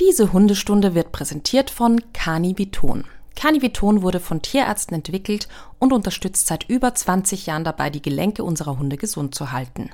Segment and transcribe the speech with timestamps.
[0.00, 3.04] Diese Hundestunde wird präsentiert von Caniviton.
[3.34, 8.78] Caniviton wurde von Tierärzten entwickelt und unterstützt seit über 20 Jahren dabei, die Gelenke unserer
[8.78, 9.90] Hunde gesund zu halten.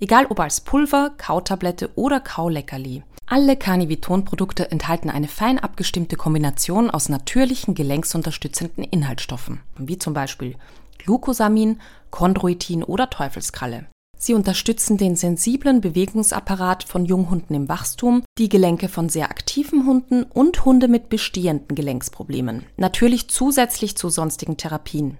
[0.00, 3.02] Egal ob als Pulver, Kautablette oder Kauleckerli.
[3.26, 10.56] Alle Caniviton-Produkte enthalten eine fein abgestimmte Kombination aus natürlichen gelenksunterstützenden Inhaltsstoffen, wie zum Beispiel
[10.98, 11.80] Glucosamin,
[12.10, 13.86] Chondroitin oder Teufelskralle.
[14.24, 20.22] Sie unterstützen den sensiblen Bewegungsapparat von Junghunden im Wachstum, die Gelenke von sehr aktiven Hunden
[20.22, 22.64] und Hunde mit bestehenden Gelenksproblemen.
[22.78, 25.18] Natürlich zusätzlich zu sonstigen Therapien.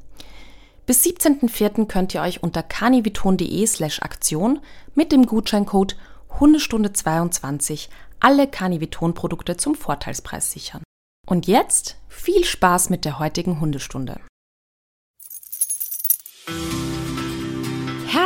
[0.86, 1.84] Bis 17.04.
[1.84, 4.60] könnt ihr euch unter caniviton.de slash Aktion
[4.94, 5.98] mit dem Gutscheincode
[6.40, 7.90] Hundestunde 22
[8.20, 10.82] alle Caniviton-Produkte zum Vorteilspreis sichern.
[11.26, 14.18] Und jetzt viel Spaß mit der heutigen Hundestunde.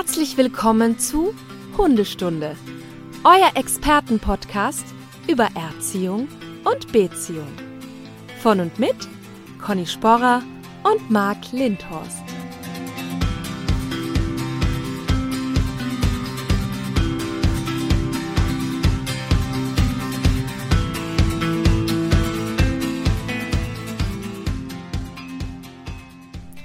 [0.01, 1.35] Herzlich willkommen zu
[1.77, 2.55] Hundestunde,
[3.25, 4.85] euer Expertenpodcast
[5.27, 6.29] über Erziehung
[6.65, 7.49] und Beziehung.
[8.41, 8.95] Von und mit
[9.61, 10.45] Conny Sporrer
[10.85, 12.23] und Marc Lindhorst.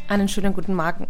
[0.08, 1.08] Einen schönen guten Morgen.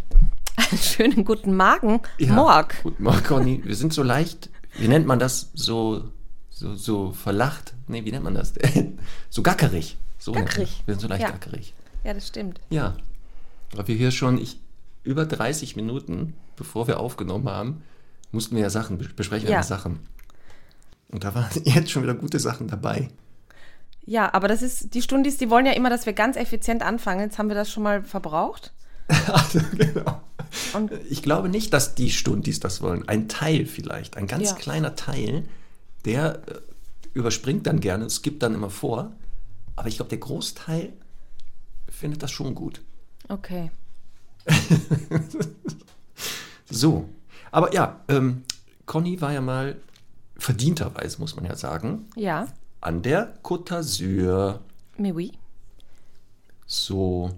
[0.56, 2.76] Einen schönen guten Morgen, Ja, Morg.
[2.84, 3.62] Guten Morgen, Conny.
[3.64, 5.50] Wir sind so leicht, wie nennt man das?
[5.54, 6.10] So,
[6.50, 7.74] so, so verlacht?
[7.88, 8.54] Nee, wie nennt man das?
[9.30, 9.98] so gackerig.
[10.20, 10.84] So Gackerig.
[10.86, 11.32] Wir sind so leicht Ja.
[11.32, 11.74] gackerig.
[12.04, 12.60] Ja, das stimmt.
[12.70, 12.96] Ja.
[13.74, 14.60] Aber wir hier schon ich,
[15.04, 17.82] über 30 Minuten, bevor wir aufgenommen haben,
[18.32, 19.64] mussten wir ja Sachen bes- besprechen, Ja.
[19.64, 20.00] Sachen.
[21.10, 23.10] Und da waren jetzt schon wieder gute Sachen dabei.
[24.06, 27.22] Ja, aber das ist, die Stundis, die wollen ja immer, dass wir ganz effizient anfangen.
[27.22, 28.72] Jetzt haben wir das schon mal verbraucht.
[29.28, 30.22] Also, genau.
[30.74, 33.08] Und- ich glaube nicht, dass die Stundis das wollen.
[33.08, 34.56] Ein Teil vielleicht, ein ganz Ja.
[34.56, 35.44] kleiner Teil,
[36.06, 36.62] der äh,
[37.14, 39.12] überspringt dann gerne, es gibt dann immer vor.
[39.76, 40.94] Aber ich glaube, der Großteil
[41.90, 42.82] findet das schon gut.
[43.30, 43.72] Okay.
[46.70, 47.08] So,
[47.52, 48.44] aber ja, ähm,
[48.86, 49.78] Conny war ja mal
[50.38, 52.48] verdienterweise, muss man ja sagen, Ja,
[52.82, 54.60] an der Côte d'Azur.
[54.98, 55.34] mais oui.
[56.66, 57.32] So,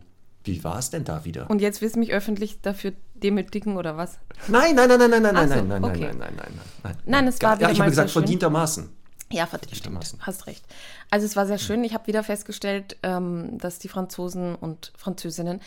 [0.45, 1.50] wie war es denn da wieder?
[1.50, 4.17] Und jetzt willst du mich öffentlich dafür demütigen oder was?
[4.47, 6.00] Nein, nein, nein, nein, nein, nein, Ach so, nein, nein, okay.
[6.00, 6.95] nein, nein, nein, nein, nein.
[7.06, 8.22] Nein, es war Ja, wieder ich mal habe gesagt, schön.
[8.23, 8.89] verdientermaßen.
[9.31, 10.19] Ja, Verdientermaßen.
[10.22, 10.63] hast recht.
[11.09, 11.84] Also es war sehr schön.
[11.84, 15.61] Ich habe wieder festgestellt, ähm, dass die Franzosen und Französinnen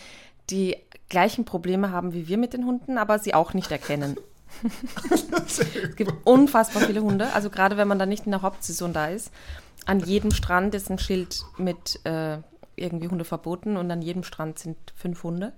[0.50, 0.76] die
[1.08, 4.16] gleichen Probleme haben wie wir mit den Hunden, aber sie auch nicht erkennen.
[5.46, 5.60] es
[5.96, 7.32] gibt unfassbar viele Hunde.
[7.32, 9.30] Also gerade wenn man dann nicht in der Hauptsaison da ist,
[9.86, 12.38] an jedem Strand ist ein Schild mit äh,
[12.78, 15.52] irgendwie Hunde verboten und an jedem Strand sind fünf Hunde.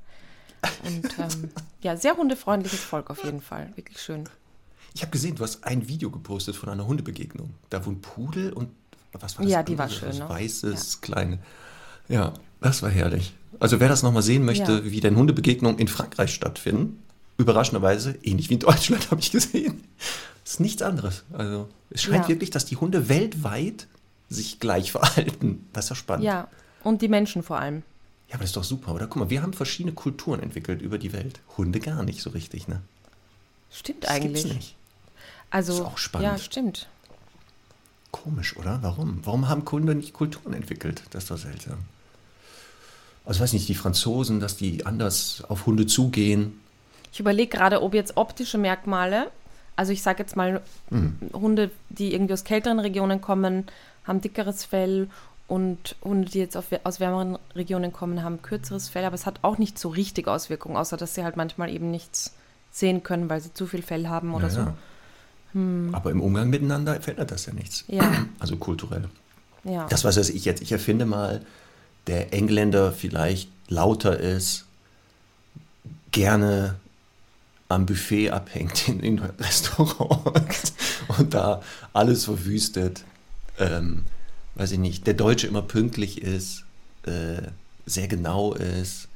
[0.85, 1.51] Und ähm,
[1.83, 3.73] ja, sehr hundefreundliches Volk auf jeden Fall.
[3.77, 4.25] Wirklich schön.
[4.95, 7.55] Ich habe gesehen, du hast ein Video gepostet von einer Hundebegegnung.
[7.71, 8.71] Da wo ein Pudel und
[9.13, 9.53] was war das?
[9.53, 10.29] Ja, die war schön, Was ne?
[10.29, 11.39] Weißes, kleine.
[12.09, 13.33] Ja, das war herrlich.
[13.59, 14.85] Also wer das nochmal sehen möchte, Ja.
[14.85, 17.03] wie denn Hundebegegnungen in Frankreich stattfinden,
[17.39, 19.83] überraschenderweise, ähnlich wie in Deutschland, habe ich gesehen,
[20.45, 21.25] ist nichts anderes.
[21.33, 22.29] Also es scheint Ja.
[22.29, 23.87] wirklich, dass die Hunde weltweit
[24.29, 25.67] sich gleich verhalten.
[25.73, 26.25] Das ist ja spannend.
[26.25, 26.49] Ja,
[26.85, 27.83] und die Menschen vor allem.
[28.29, 29.07] Ja, aber das ist doch super, oder?
[29.07, 31.41] Guck mal, wir haben verschiedene Kulturen entwickelt über die Welt.
[31.57, 32.81] Hunde gar nicht so richtig, ne?
[33.73, 34.43] Stimmt Das eigentlich.
[34.45, 34.75] gibt's nicht.
[35.51, 36.29] Also, Ist auch spannend.
[36.29, 36.89] Ja, stimmt.
[38.13, 38.79] Komisch, oder?
[38.83, 39.21] Warum?
[39.25, 41.03] Warum haben Hunde nicht Kulturen entwickelt?
[41.11, 41.79] Das ist doch seltsam.
[43.25, 46.61] Also weiß nicht, die Franzosen, dass die anders auf Hunde zugehen.
[47.13, 49.31] Ich überlege gerade, ob jetzt optische Merkmale,
[49.77, 51.17] also ich sage jetzt mal, Hm.
[51.33, 53.67] Hunde, die irgendwie aus kälteren Regionen kommen,
[54.05, 55.09] haben dickeres Fell
[55.51, 59.41] und Hunde, die jetzt auf, aus wärmeren Regionen kommen, haben kürzeres Fell, aber es hat
[59.43, 62.35] auch nicht so richtig Auswirkungen, außer dass sie halt manchmal eben nichts
[62.71, 64.61] sehen können, weil sie zu viel Fell haben oder Ja, so.
[64.61, 64.75] ja.
[65.93, 67.85] Aber im Umgang miteinander verändert das ja nichts.
[67.89, 68.27] Ja.
[68.39, 69.09] Also kulturell.
[69.65, 69.87] Ja.
[69.89, 71.45] Das, was weiß ich jetzt, ich erfinde mal,
[72.07, 74.65] der Engländer vielleicht lauter ist,
[76.13, 76.77] gerne
[77.69, 80.75] am Buffet abhängt in, in Restaurants
[81.19, 81.61] und da
[81.93, 83.05] alles verwüstet.
[83.59, 84.05] Ähm,
[84.61, 86.65] weiß ich nicht, der Deutsche immer pünktlich ist,
[87.07, 87.41] äh,
[87.87, 89.09] sehr genau ist.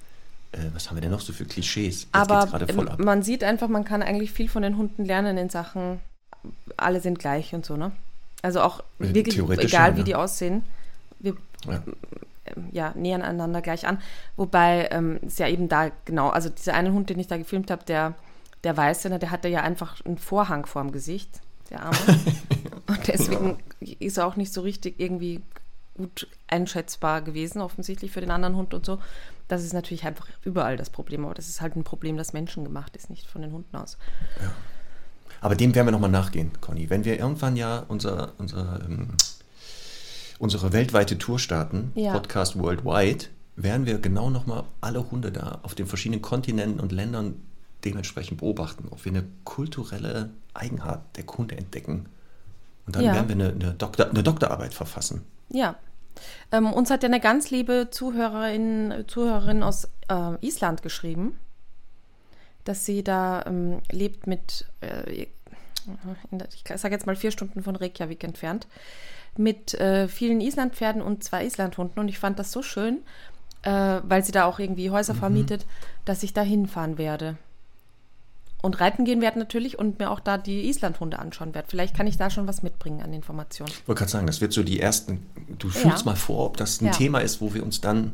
[0.53, 2.03] Äh, was haben wir denn noch so für Klischees?
[2.03, 6.01] Jetzt Aber man sieht einfach, man kann eigentlich viel von den Hunden lernen in Sachen,
[6.79, 7.93] alle sind gleich und so, ne?
[8.41, 10.05] Also auch Äh, wirklich, egal schon, wie ja.
[10.05, 10.63] die aussehen,
[11.19, 11.37] wir
[11.67, 11.83] Ja.
[12.73, 13.99] ja, nähern einander gleich an.
[14.37, 17.71] Wobei ähm, es ja eben da, genau, also dieser eine Hund, den ich da gefilmt
[17.71, 18.15] habe, der,
[18.65, 21.41] der Weiße, ne, der hatte ja einfach einen Vorhang vorm Gesicht,
[21.71, 21.99] der Arme.
[22.87, 25.43] Und deswegen ist er auch nicht so richtig irgendwie
[25.97, 28.99] gut einschätzbar gewesen, offensichtlich für den anderen Hund und so.
[29.49, 32.97] Das ist natürlich einfach überall das Problem, aber das ist halt ein Problem, das menschengemacht
[32.97, 33.97] ist, nicht von den Hunden aus.
[35.41, 36.91] Aber dem werden wir nochmal nachgehen, Conny.
[36.91, 39.11] Wenn wir irgendwann ja unser, unser, ähm,
[40.39, 42.13] unsere weltweite Tour starten, Ja.
[42.13, 43.27] Podcast Worldwide,
[43.57, 47.37] werden wir genau nochmal alle Hunde da auf den verschiedenen Kontinenten und Ländern
[47.85, 52.07] dementsprechend beobachten, ob wir eine kulturelle Eigenart der Hunde entdecken.
[52.87, 53.15] Und dann Ja.
[53.15, 55.25] werden wir eine, eine, Doktor, eine Doktorarbeit verfassen.
[55.51, 55.77] Ja.
[56.53, 61.39] Ähm, uns hat ja eine ganz liebe Zuhörerin, Zuhörerin aus äh, Island geschrieben,
[62.65, 65.29] dass sie da ähm, lebt mit, äh, ich
[66.77, 68.67] sage jetzt mal vier Stunden von Reykjavik entfernt,
[69.37, 71.99] mit äh, vielen Islandpferden und zwei Islandhunden.
[71.99, 73.03] Und ich fand das so schön,
[73.63, 75.67] äh, weil sie da auch irgendwie Häuser vermietet,
[76.05, 77.37] dass ich da hinfahren werde.
[78.65, 81.69] Und reiten gehen werde natürlich und mir auch da die Islandhunde anschauen werde.
[81.69, 83.71] Vielleicht kann ich da schon was mitbringen an Informationen.
[83.71, 85.27] Ich wollte gerade sagen, das wird so die ersten,
[85.59, 85.73] du Ja.
[85.75, 86.93] fühlst mal vor, ob das ein Ja.
[86.93, 88.13] Thema ist, wo wir uns dann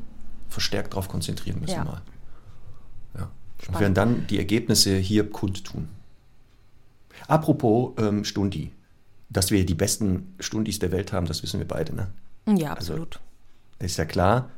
[0.49, 1.85] verstärkt darauf konzentrieren müssen Ja.
[1.85, 2.03] mal.
[3.17, 3.31] Ja.
[3.69, 5.89] Und werden dann die Ergebnisse hier kundtun.
[7.29, 8.73] Apropos ähm, Stundi,
[9.29, 12.09] dass wir die besten Stundis der Welt haben, das wissen wir beide, ne?
[12.47, 13.21] Ja, Also- absolut.
[13.79, 14.51] Ist ja klar,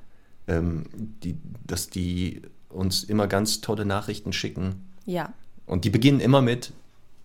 [0.49, 0.85] ähm,
[1.23, 1.37] die,
[1.67, 4.89] dass die uns immer ganz tolle Nachrichten schicken.
[5.05, 5.33] ja.
[5.73, 6.73] Und die beginnen immer mit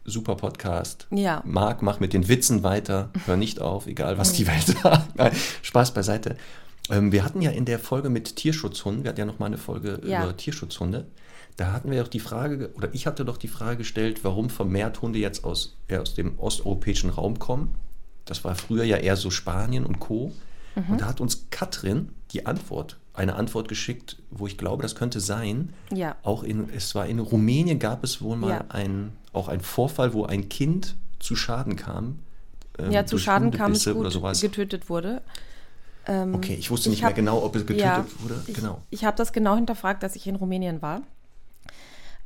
[0.06, 1.08] super Podcast.
[1.12, 1.44] Ja.
[1.46, 3.10] Marc, mach mit den Witzen weiter.
[3.26, 5.16] Hör nicht auf, egal was die Welt sagt.
[5.18, 6.38] Nein, Spaß beiseite.
[6.90, 9.58] Ähm, wir hatten ja in der Folge mit Tierschutzhunden, wir hatten ja noch mal eine
[9.58, 10.24] Folge Ja.
[10.24, 11.06] über Tierschutzhunde.
[11.58, 15.02] Da hatten wir doch die Frage, oder ich hatte doch die Frage gestellt, warum vermehrt
[15.02, 17.76] Hunde jetzt aus, eher aus dem osteuropäischen Raum kommen.
[18.24, 20.32] Das war früher ja eher so Spanien und Co.
[20.76, 20.92] Mhm.
[20.94, 25.20] Und da hat uns Katrin die Antwort, eine Antwort geschickt, wo ich glaube, das könnte
[25.20, 25.74] sein.
[25.94, 26.16] Ja.
[26.24, 28.66] Auch in, es war in Rumänien gab es wohl mal Ja.
[28.70, 32.20] ein, auch ein Vorfall, wo ein Kind zu Schaden kam.
[32.78, 34.40] ähm, Ja, zu Schaden kam es gut, sowas.
[34.42, 35.22] getötet wurde.
[36.06, 38.42] Ähm, Okay, ich wusste ich nicht hab- mehr genau, ob es getötet ja, wurde.
[38.48, 38.82] Ich, Genau.
[38.92, 41.02] ich habe das genau hinterfragt, als ich in Rumänien war.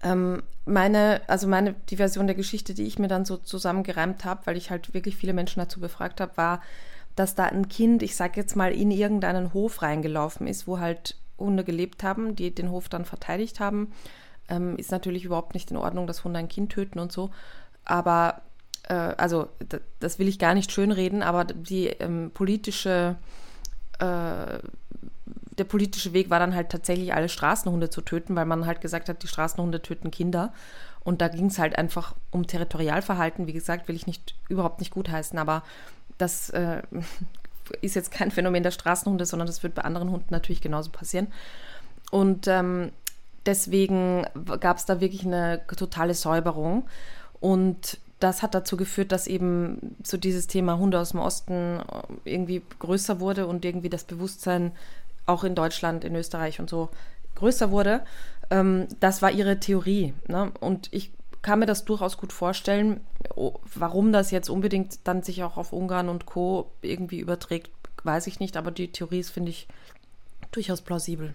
[0.03, 4.41] Ähm, meine, also meine, die Version der Geschichte, die ich mir dann so zusammengereimt habe,
[4.45, 6.61] weil ich halt wirklich viele Menschen dazu befragt habe, war,
[7.15, 11.15] dass da ein Kind, ich sage jetzt mal, in irgendeinen Hof reingelaufen ist, wo halt
[11.37, 13.91] Hunde gelebt haben, die den Hof dann verteidigt haben.
[14.49, 17.31] Ähm, ist natürlich überhaupt nicht in Ordnung, dass Hunde ein Kind töten und so.
[17.85, 18.41] Aber,
[18.87, 19.47] äh, also,
[19.99, 23.15] das will ich gar nicht schönreden, aber die ähm, politische
[23.99, 24.59] äh,
[25.61, 29.09] der politische Weg war dann halt tatsächlich alle Straßenhunde zu töten, weil man halt gesagt
[29.09, 30.53] hat, die Straßenhunde töten Kinder.
[31.03, 33.45] Und da ging es halt einfach um Territorialverhalten.
[33.45, 35.61] Wie gesagt, will ich nicht überhaupt nicht gutheißen, aber
[36.17, 36.81] das äh,
[37.81, 41.27] ist jetzt kein Phänomen der Straßenhunde, sondern das wird bei anderen Hunden natürlich genauso passieren.
[42.09, 42.91] Und ähm,
[43.45, 44.25] deswegen
[44.59, 46.87] gab es da wirklich eine totale Säuberung.
[47.39, 51.81] Und das hat dazu geführt, dass eben so dieses Thema Hunde aus dem Osten
[52.25, 54.71] irgendwie größer wurde und irgendwie das Bewusstsein
[55.31, 56.89] auch in Deutschland, in Österreich und so
[57.35, 58.01] größer wurde.
[58.49, 60.13] Ähm, das war ihre Theorie.
[60.27, 60.51] Ne?
[60.59, 61.11] Und ich
[61.41, 63.01] kann mir das durchaus gut vorstellen,
[63.75, 66.71] warum das jetzt unbedingt dann sich auch auf Ungarn und Co.
[66.81, 67.71] irgendwie überträgt,
[68.03, 69.67] weiß ich nicht, aber die Theorie ist, finde ich,
[70.51, 71.33] durchaus plausibel.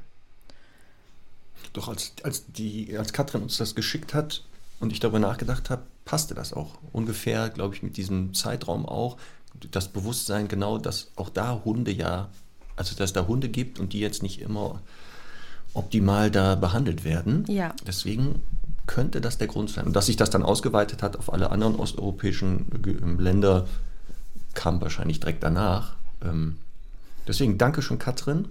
[1.72, 4.44] Doch als, als, die, als Katrin uns das geschickt hat
[4.78, 6.78] und ich darüber nachgedacht habe, passte das auch.
[6.92, 9.16] Ungefähr, glaube ich, mit diesem Zeitraum auch.
[9.70, 12.28] Das Bewusstsein genau, dass auch da Hunde ja,
[12.76, 14.80] also dass da Hunde gibt und die jetzt nicht immer
[15.74, 17.44] optimal da behandelt werden.
[17.48, 17.74] Ja.
[17.86, 18.42] Deswegen
[18.86, 19.86] könnte das der Grund sein.
[19.86, 23.66] Und dass sich das dann ausgeweitet hat auf alle anderen osteuropäischen ähm, Länder,
[24.54, 25.94] kam wahrscheinlich direkt danach.
[26.22, 26.56] Ähm,
[27.26, 28.46] Deswegen danke schon, Katrin.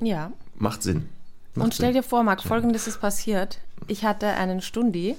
[0.00, 0.32] Ja.
[0.54, 1.08] Macht Sinn.
[1.54, 2.02] Macht Und stell Sinn.
[2.02, 3.58] dir vor, Marc, folgendes ist passiert.
[3.88, 5.16] Ich hatte einen Stundi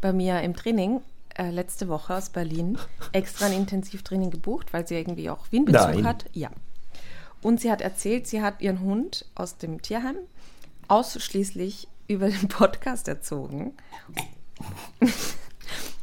[0.00, 1.00] bei mir im Training
[1.36, 2.78] äh, letzte Woche aus Berlin
[3.12, 6.24] extra ein Intensivtraining gebucht, weil sie irgendwie auch Wien-Bezug hat.
[6.32, 6.50] Ja.
[7.42, 10.16] Und sie hat erzählt, sie hat ihren Hund aus dem Tierheim
[10.88, 13.74] ausschließlich über den Podcast erzogen.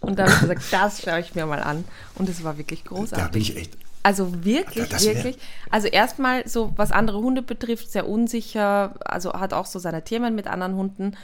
[0.01, 1.83] Und dann habe ich gesagt, das schaue ich mir mal an.
[2.15, 3.25] Und es war wirklich großartig.
[3.25, 3.77] Da bin ich echt.
[4.03, 5.37] Also wirklich, wär- wirklich.
[5.71, 8.93] Also erstmal so, was andere Hunde betrifft, sehr unsicher.
[9.03, 11.17] Also hat auch so seine Themen mit anderen Hunden.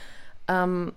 [0.48, 0.92] Ähm,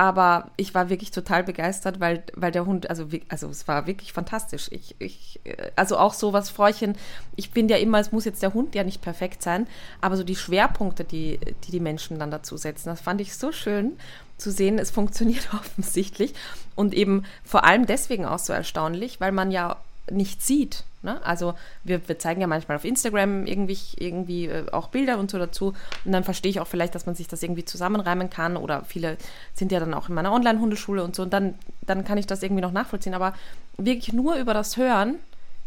[0.00, 4.14] aber ich war wirklich total begeistert, weil, weil der Hund, also, also es war wirklich
[4.14, 4.68] fantastisch.
[4.70, 6.96] Ich, ich, äh, also auch so was Fräuchen,
[7.36, 9.66] ich finde ja immer, es muss jetzt der Hund ja nicht perfekt sein,
[10.00, 13.52] aber so die Schwerpunkte, die die, die Menschen dann dazu setzen, das fand ich so
[13.52, 13.98] schön
[14.38, 16.32] zu sehen, es funktioniert offensichtlich.
[16.74, 19.76] Und eben vor allem deswegen auch so erstaunlich, weil man ja
[20.10, 20.84] nicht sieht.
[21.02, 21.24] Ne?
[21.24, 21.54] Also
[21.84, 25.74] wir, wir zeigen ja manchmal auf Instagram irgendwie, irgendwie äh, auch Bilder und so dazu
[26.04, 29.16] und dann verstehe ich auch vielleicht, dass man sich das irgendwie zusammenreimen kann oder viele
[29.54, 32.42] sind ja dann auch in meiner Online-Hundeschule und so und dann, dann kann ich das
[32.42, 33.34] irgendwie noch nachvollziehen, aber
[33.76, 35.16] wirklich nur über das Hören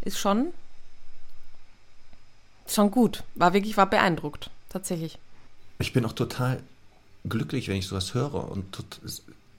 [0.02, 0.54] ist schon,
[2.68, 3.24] schon gut.
[3.36, 5.18] War wirklich, war beeindruckt, tatsächlich.
[5.80, 6.62] Ich bin auch total
[7.28, 8.84] glücklich, wenn ich sowas höre und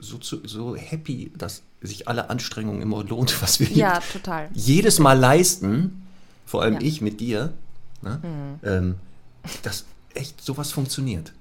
[0.04, 4.00] so, zu- so happy, dass sich alle Anstrengungen immer lohnt, was wir Ja,
[4.52, 6.06] jedes Mal leisten,
[6.46, 6.80] vor allem Ja.
[6.82, 7.52] ich mit dir,
[8.02, 8.94] ne, ähm,
[9.62, 9.84] dass
[10.14, 11.32] echt sowas funktioniert.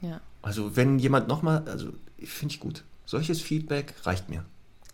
[0.00, 1.88] Ja, Also wenn jemand nochmal, also
[2.24, 2.82] finde ich gut.
[3.06, 4.44] Solches Feedback reicht mir.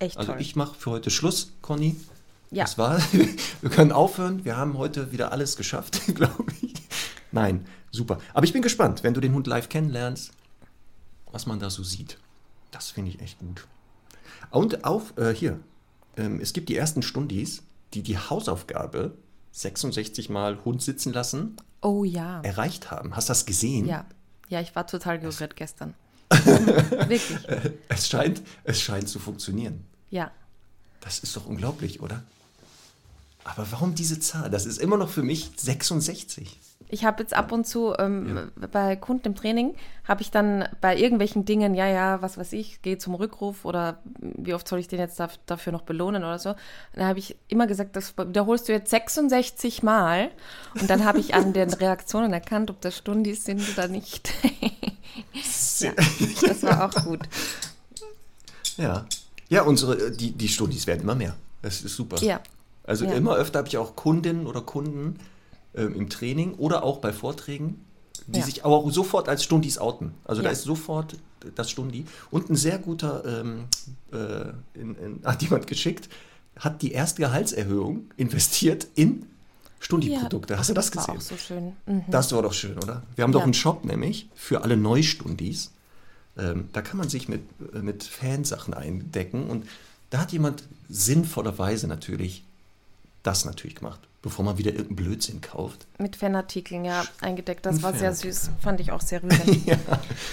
[0.00, 0.40] echt Also toll.
[0.40, 1.96] ich mache für heute Schluss, Conny.
[2.50, 2.64] Ja.
[2.64, 2.98] Das war,
[3.60, 4.44] wir können aufhören.
[4.44, 6.74] Wir haben heute wieder alles geschafft, glaube ich.
[7.32, 8.18] Nein, super.
[8.34, 10.32] Aber ich bin gespannt, wenn du den Hund live kennenlernst,
[11.30, 12.16] was man da so sieht.
[12.70, 13.66] Das finde ich echt gut.
[14.50, 15.60] Und auf, äh, hier,
[16.16, 17.62] ähm, es gibt die ersten Stundis,
[17.94, 19.16] die die Hausaufgabe
[19.52, 22.40] 66 Mal Hund sitzen lassen oh ja.
[22.42, 23.16] erreicht haben.
[23.16, 23.86] Hast du das gesehen?
[23.86, 24.06] Ja.
[24.48, 25.94] Ja, ich war total gerührt gestern.
[26.30, 27.38] Wirklich.
[27.88, 29.84] Es scheint, es scheint zu funktionieren.
[30.10, 30.30] Ja.
[31.00, 32.24] Das ist doch unglaublich, oder?
[33.44, 34.50] Aber warum diese Zahl?
[34.50, 36.60] Das ist immer noch für mich 66.
[36.90, 40.96] Ich habe jetzt ab und zu ähm, bei Kunden im Training, habe ich dann bei
[40.96, 44.88] irgendwelchen Dingen, ja, ja, was weiß ich, gehe zum Rückruf oder wie oft soll ich
[44.88, 46.54] den jetzt da, dafür noch belohnen oder so.
[46.94, 50.30] Da habe ich immer gesagt, das wiederholst du jetzt 66 Mal.
[50.80, 54.32] Und dann habe ich an den Reaktionen erkannt, ob das Stundis sind oder nicht.
[55.80, 57.20] ja, das war auch gut.
[58.78, 59.04] Ja.
[59.50, 61.34] Ja, unsere, die, die Stundis werden immer mehr.
[61.60, 62.16] Das ist super.
[62.22, 62.40] Ja.
[62.88, 63.12] Also Ja.
[63.12, 65.16] immer öfter habe ich auch Kundinnen oder Kunden
[65.74, 67.84] ähm, im Training oder auch bei Vorträgen,
[68.26, 68.44] die Ja.
[68.46, 70.14] sich aber auch sofort als Stundis outen.
[70.24, 70.52] Also da Ja.
[70.52, 71.16] ist sofort
[71.54, 72.04] das Stundi.
[72.30, 73.64] Und ein sehr guter, ähm,
[74.12, 76.08] äh, in, in, hat jemand geschickt,
[76.58, 79.26] hat die erste Gehaltserhöhung investiert in
[79.80, 80.58] Stundi-Produkte.
[80.58, 81.16] Hast du das war gesehen?
[81.18, 81.72] auch so schön.
[81.86, 82.02] Mhm.
[82.10, 83.02] Das war doch schön, oder?
[83.14, 83.44] Wir haben doch Ja.
[83.44, 85.72] einen Shop nämlich für alle Neustundis.
[86.36, 87.42] Ähm, da kann man sich mit,
[87.74, 89.48] äh, mit Fansachen eindecken.
[89.48, 89.66] Und
[90.10, 92.44] da hat jemand sinnvollerweise natürlich
[93.28, 95.86] das natürlich gemacht, bevor man wieder irgendeinen Blödsinn kauft.
[95.98, 97.64] Mit Fanartikeln, ja, eingedeckt.
[97.66, 98.50] Das Mit war sehr süß.
[98.60, 99.44] Fand ich auch sehr rührend.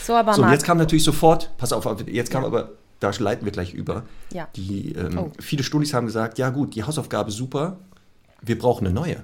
[0.06, 2.48] So, aber So, und Marc, jetzt kam natürlich sofort, pass auf, jetzt kam Ja.
[2.48, 4.04] aber, da leiten wir gleich über.
[4.34, 4.48] Ja.
[4.56, 5.32] Die, ähm, Oh.
[5.40, 7.78] Viele Studis haben gesagt, ja gut, die Hausaufgabe super,
[8.42, 9.24] wir brauchen eine neue.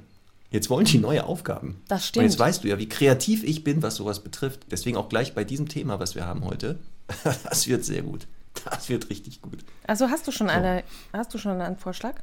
[0.49, 1.81] Jetzt wollen die neue Aufgaben.
[1.87, 2.23] Das Und stimmt.
[2.25, 4.65] jetzt weißt du ja, wie kreativ ich bin, was sowas betrifft.
[4.69, 6.77] Deswegen auch gleich bei diesem Thema, was wir haben heute.
[7.45, 8.27] Das wird sehr gut.
[8.65, 9.59] Das wird richtig gut.
[9.87, 12.15] Also hast du schon eine, hast du schon einen Vorschlag?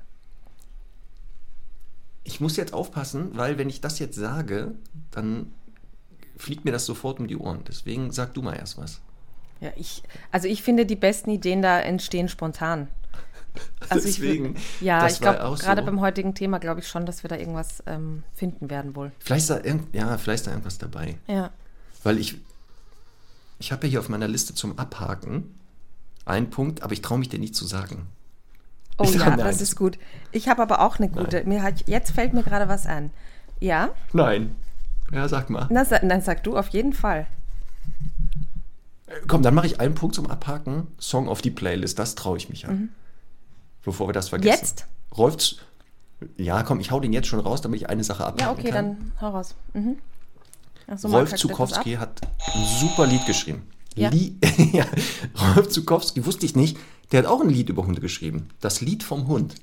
[2.28, 4.74] Ich muss jetzt aufpassen, weil wenn ich das jetzt sage,
[5.10, 5.50] dann
[6.36, 7.60] fliegt mir das sofort um die Ohren.
[7.66, 9.00] Deswegen sag du mal erst was.
[9.60, 12.88] Ja, ich, also ich finde, die besten Ideen da entstehen spontan.
[13.88, 15.86] Also Deswegen, ich, ja, ich glaube, gerade so.
[15.86, 19.10] beim heutigen Thema glaube ich schon, dass wir da irgendwas ähm, finden werden wohl.
[19.18, 21.16] Vielleicht ist, da irgend, ja, vielleicht ist da irgendwas dabei.
[21.26, 21.50] Ja.
[22.04, 22.36] Weil ich,
[23.58, 25.58] ich habe ja hier auf meiner Liste zum Abhaken
[26.24, 28.06] einen Punkt, aber ich traue mich dir nicht zu sagen.
[28.98, 29.98] Oh Ich ja, das ist gut.
[30.32, 31.44] Ich habe aber auch eine gute.
[31.44, 33.10] Mir hat, jetzt fällt mir gerade was ein.
[33.60, 33.90] Ja?
[34.12, 34.56] Nein.
[35.12, 35.66] Ja, sag mal.
[35.70, 37.26] Na, sa- dann sag du auf jeden Fall.
[39.26, 40.86] Komm, dann mache ich einen Punkt zum Abhaken.
[40.98, 42.90] Song auf die Playlist, das traue ich mich an.
[43.84, 44.50] Bevor wir das vergessen.
[44.54, 44.60] Mhm.
[44.60, 44.86] Jetzt?
[45.16, 45.58] Rolf, Z-
[46.36, 48.70] ja, komm, ich hau den jetzt schon raus, damit ich eine Sache abhaken Ja, okay,
[48.70, 48.96] kann.
[48.98, 49.54] dann hau raus.
[49.72, 49.96] Mhm.
[50.96, 52.20] So, Rolf Zukowski hat
[52.54, 53.62] ein super Lied geschrieben.
[53.94, 54.10] Ja.
[54.10, 54.34] Lie
[54.72, 54.84] ja,
[55.54, 56.76] Rolf Zukowski, wusste ich nicht,
[57.12, 58.48] der hat auch ein Lied über Hunde geschrieben.
[58.60, 59.54] Das Lied vom Hund.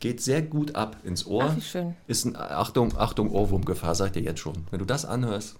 [0.00, 1.48] Geht sehr gut ab ins Ohr.
[1.50, 1.94] Ach, wie schön.
[2.06, 4.66] Ist ein, Achtung, Achtung, Ohrwurmgefahr, sag ich dir jetzt schon.
[4.70, 5.56] Wenn du das anhörst,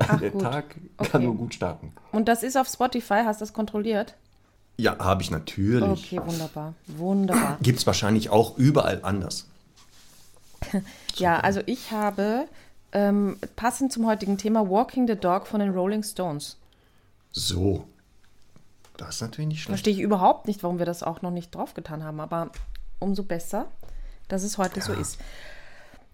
[0.00, 0.42] Ach, der gut.
[0.42, 1.10] Tag Okay.
[1.10, 1.92] kann nur gut starten.
[2.12, 4.14] Und das ist auf Spotify, hast du das kontrolliert?
[4.76, 6.12] Ja, habe ich natürlich.
[6.12, 6.74] Okay, wunderbar.
[6.86, 7.58] Wunderbar.
[7.62, 9.46] Gibt es wahrscheinlich auch überall anders.
[11.16, 12.46] Ja, also ich habe
[12.92, 16.56] ähm, passend zum heutigen Thema Walking the Dog von den Rolling Stones.
[17.32, 17.86] So.
[18.98, 19.68] Das ist natürlich nicht schlecht.
[19.80, 22.50] Verstehe ich überhaupt nicht, warum wir das auch noch nicht draufgetan haben, aber
[22.98, 23.66] umso besser,
[24.28, 25.18] dass es heute so ist.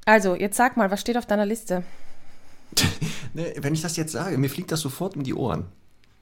[0.05, 1.83] Also, jetzt sag mal, was steht auf deiner Liste?
[3.37, 5.65] Ne, wenn ich das jetzt sage, mir fliegt das sofort um die Ohren.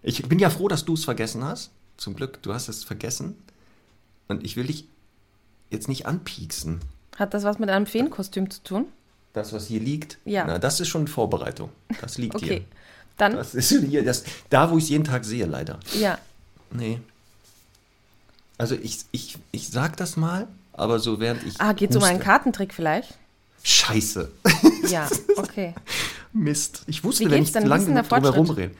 [0.03, 1.71] Ich bin ja froh, dass du es vergessen hast.
[1.99, 3.37] Zum Glück, du hast es vergessen.
[4.29, 4.87] Und ich will dich
[5.69, 6.81] jetzt nicht anpieksen.
[7.19, 8.87] Hat das was mit einem Feenkostüm zu tun?
[9.35, 10.45] Das, was hier liegt, Ja.
[10.47, 11.69] na, das ist schon Vorbereitung.
[12.01, 12.65] Das liegt Okay, hier.
[13.19, 15.81] dann, Das ist hier, das, da, wo ich es jeden Tag sehe, leider.
[16.01, 16.19] ja,
[16.73, 17.01] Nee.
[18.59, 21.61] Also ich, ich, ich sag das mal, aber so während ich.
[21.61, 23.17] Ah, geht es um einen Kartentrick vielleicht?
[23.63, 24.31] Scheiße.
[24.89, 25.75] Ja, okay.
[26.33, 26.83] Mist.
[26.89, 28.73] Ich wusste, wenn ich lange drüber rumrede.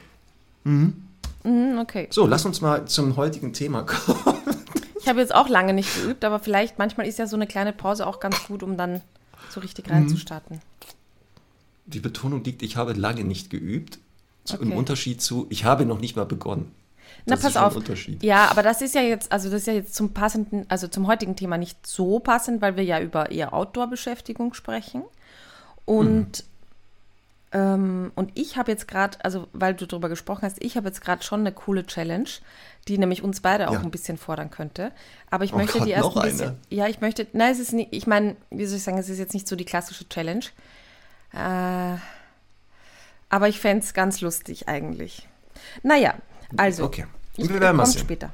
[0.65, 2.07] Mhm, okay.
[2.11, 4.19] So, lass uns mal zum heutigen Thema kommen.
[4.99, 7.73] Ich habe jetzt auch lange nicht geübt, aber vielleicht manchmal ist ja so eine kleine
[7.73, 9.01] Pause auch ganz gut, um dann
[9.49, 9.91] so richtig Mhm.
[9.93, 10.61] reinzustarten.
[11.85, 13.99] Die Betonung liegt, ich habe lange nicht geübt.
[14.45, 14.77] Zu, Im Okay.
[14.77, 16.71] Unterschied zu, ich habe noch nicht mal begonnen.
[17.25, 17.75] Na, pass auf.
[18.21, 21.07] Ja, aber das ist ja jetzt, also das ist ja jetzt zum passenden, also zum
[21.07, 25.03] heutigen Thema nicht so passend, weil wir ja über eher Outdoor-Beschäftigung sprechen.
[25.85, 26.43] Und
[27.55, 31.01] Ähm, und ich habe jetzt gerade, also weil du darüber gesprochen hast, ich habe jetzt
[31.01, 32.27] gerade schon eine coole Challenge,
[32.87, 33.79] die nämlich uns beide auch Ja.
[33.81, 34.91] ein bisschen fordern könnte.
[35.29, 36.47] Aber ich Oh möchte die erst ein bisschen.
[36.47, 36.57] eine?
[36.71, 37.27] Ja, ich möchte.
[37.33, 37.89] Nein, es ist nicht.
[37.93, 40.45] Ich meine, wie soll ich sagen, es ist jetzt nicht so die klassische Challenge.
[41.31, 41.97] Äh,
[43.29, 45.27] aber ich fände es ganz lustig eigentlich.
[45.83, 46.15] Naja,
[46.57, 46.83] also.
[46.85, 47.05] Okay.
[47.37, 48.01] Ich, Wir werden mal sehen.
[48.01, 48.31] später.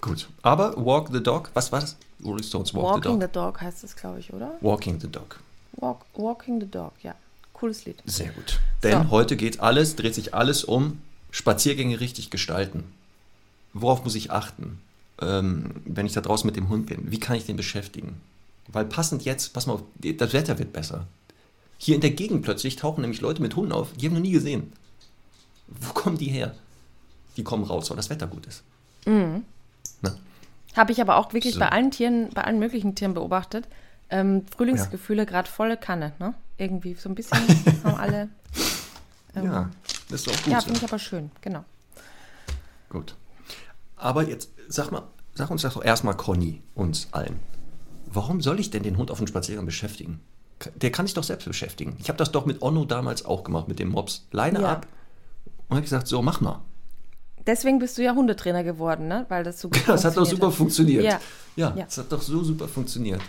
[0.00, 0.28] Gut.
[0.42, 1.96] Aber Walk the Dog, was war das?
[2.24, 3.54] Rolling Stones Walk Walking the the Dog.
[3.54, 4.52] Dog heißt es, glaube ich, oder?
[4.60, 5.38] Walking the Dog.
[5.72, 7.14] Walk, Walking the Dog, ja.
[7.52, 8.02] Cooles Lied.
[8.06, 8.60] Sehr gut.
[8.82, 9.10] Denn So.
[9.10, 11.00] heute geht alles, dreht sich alles um
[11.30, 12.84] Spaziergänge richtig gestalten.
[13.72, 14.80] Worauf muss ich achten,
[15.20, 17.10] ähm, wenn ich da draußen mit dem Hund bin?
[17.10, 18.20] Wie kann ich den beschäftigen?
[18.68, 21.06] Weil passend jetzt, pass mal auf, das Wetter wird besser.
[21.78, 24.26] Hier in der Gegend plötzlich tauchen nämlich Leute mit Hunden auf, die haben wir noch
[24.26, 24.72] nie gesehen.
[25.68, 26.54] Wo kommen die her?
[27.36, 28.62] Die kommen raus, weil das Wetter gut ist.
[29.04, 29.42] Na,
[30.74, 31.60] Habe ich aber auch wirklich So.
[31.60, 33.66] bei allen Tieren, bei allen möglichen Tieren beobachtet.
[34.10, 36.34] Ähm, Frühlingsgefühle gerade volle Kanne, ne?
[36.58, 37.38] Irgendwie so ein bisschen
[37.84, 38.28] haben alle.
[39.34, 39.70] Ähm, ja,
[40.08, 40.52] das ist auch gut.
[40.52, 41.64] ja, finde ich aber schön, genau.
[42.88, 43.14] Gut.
[43.96, 45.02] Aber jetzt sag mal,
[45.34, 47.38] sag uns doch erstmal Conny, uns allen.
[48.06, 50.20] Warum soll ich denn den Hund auf dem Spaziergang beschäftigen?
[50.76, 51.96] Der kann sich doch selbst beschäftigen.
[51.98, 54.26] Ich habe das doch mit Onno damals auch gemacht, mit dem Mops.
[54.30, 54.72] Leine Ja.
[54.72, 54.86] ab
[55.68, 56.60] und habe gesagt, so, mach mal.
[57.46, 59.24] Deswegen bist du ja Hundetrainer geworden, ne?
[59.28, 61.04] Weil das so gut Das hat doch super funktioniert.
[61.04, 61.20] Ja.
[61.56, 61.84] Ja, Ja.
[61.84, 63.20] das hat doch so super funktioniert.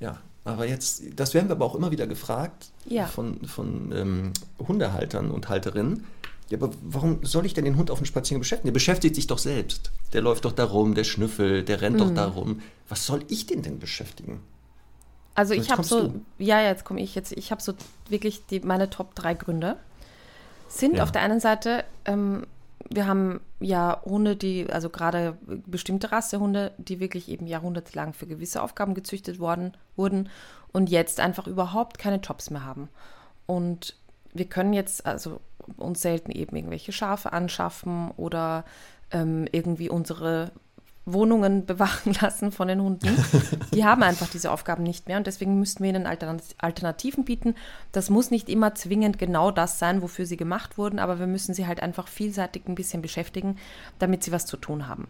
[0.00, 3.06] Ja, aber jetzt, das werden wir aber auch immer wieder gefragt Ja.
[3.06, 4.32] von, von ähm,
[4.66, 6.04] Hundehaltern und Halterinnen.
[6.50, 8.66] Ja, aber warum soll ich denn den Hund auf dem Spaziergang beschäftigen?
[8.68, 9.90] Der beschäftigt sich doch selbst.
[10.12, 12.00] Der läuft doch da rum, der schnüffelt, der rennt Mhm.
[12.00, 12.60] doch da rum.
[12.88, 14.40] Was soll ich den denn beschäftigen?
[15.34, 16.20] Also Jetzt ich habe so, du.
[16.38, 17.72] ja, jetzt komme ich jetzt, ich habe so
[18.10, 19.76] wirklich die, meine Top drei Gründe.
[20.68, 21.02] Sind Ja.
[21.04, 22.46] auf der einen Seite, ähm,
[22.90, 25.36] wir haben ja Hunde, die, also gerade
[25.66, 30.28] bestimmte Rassehunde, die wirklich eben jahrhundertelang für gewisse Aufgaben gezüchtet worden, wurden
[30.72, 32.88] und jetzt einfach überhaupt keine Jobs mehr haben.
[33.46, 33.96] Und
[34.32, 35.40] wir können jetzt also
[35.76, 38.64] uns selten eben irgendwelche Schafe anschaffen oder
[39.10, 40.50] ähm, irgendwie unsere
[41.04, 43.08] Wohnungen bewachen lassen von den Hunden.
[43.74, 47.54] Die haben einfach diese Aufgaben nicht mehr und deswegen müssten wir ihnen Alternat- Alternativen bieten.
[47.90, 51.54] Das muss nicht immer zwingend genau das sein, wofür sie gemacht wurden, aber wir müssen
[51.54, 53.56] sie halt einfach vielseitig ein bisschen beschäftigen,
[53.98, 55.08] damit sie was zu tun haben.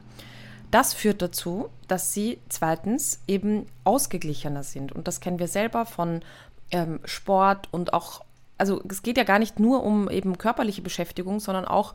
[0.70, 4.90] Das führt dazu, dass sie zweitens eben ausgeglichener sind.
[4.92, 6.22] Und das kennen wir selber von
[6.70, 8.24] ähm, Sport und auch,
[8.62, 11.94] also es geht ja gar nicht nur um eben körperliche Beschäftigung, sondern auch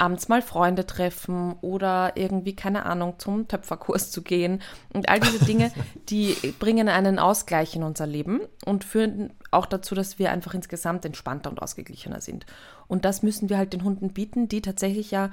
[0.00, 4.60] abends mal Freunde treffen oder irgendwie, keine Ahnung, zum Töpferkurs zu gehen.
[4.92, 5.70] Und all diese Dinge,
[6.08, 11.04] die bringen einen Ausgleich in unser Leben und führen auch dazu, dass wir einfach insgesamt
[11.04, 12.46] entspannter und ausgeglichener sind.
[12.88, 15.30] Und das müssen wir halt den Hunden bieten, die tatsächlich ja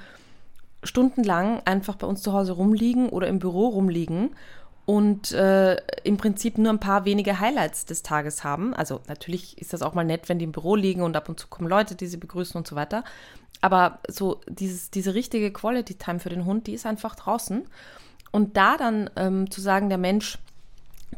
[0.84, 4.36] stundenlang einfach bei uns zu Hause rumliegen oder im Büro rumliegen
[4.86, 8.74] und äh, im Prinzip nur ein paar wenige Highlights des Tages haben.
[8.74, 11.40] Also natürlich ist das auch mal nett, wenn die im Büro liegen und ab und
[11.40, 13.04] zu kommen Leute, die sie begrüßen und so weiter.
[13.62, 17.66] Aber so dieses, diese richtige Quality Time für den Hund, die ist einfach draußen.
[18.32, 20.38] Und da dann ähm, zu sagen, der Mensch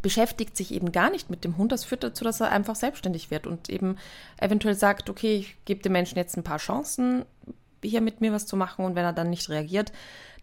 [0.02, 3.32] beschäftigt sich eben gar nicht mit dem Hund, das führt dazu, dass er einfach selbstständig
[3.32, 3.98] wird und eben
[4.40, 7.26] eventuell sagt, okay, ich gebe dem Menschen jetzt ein paar Chancen,
[7.84, 9.92] hier mit mir was zu machen und wenn er dann nicht reagiert,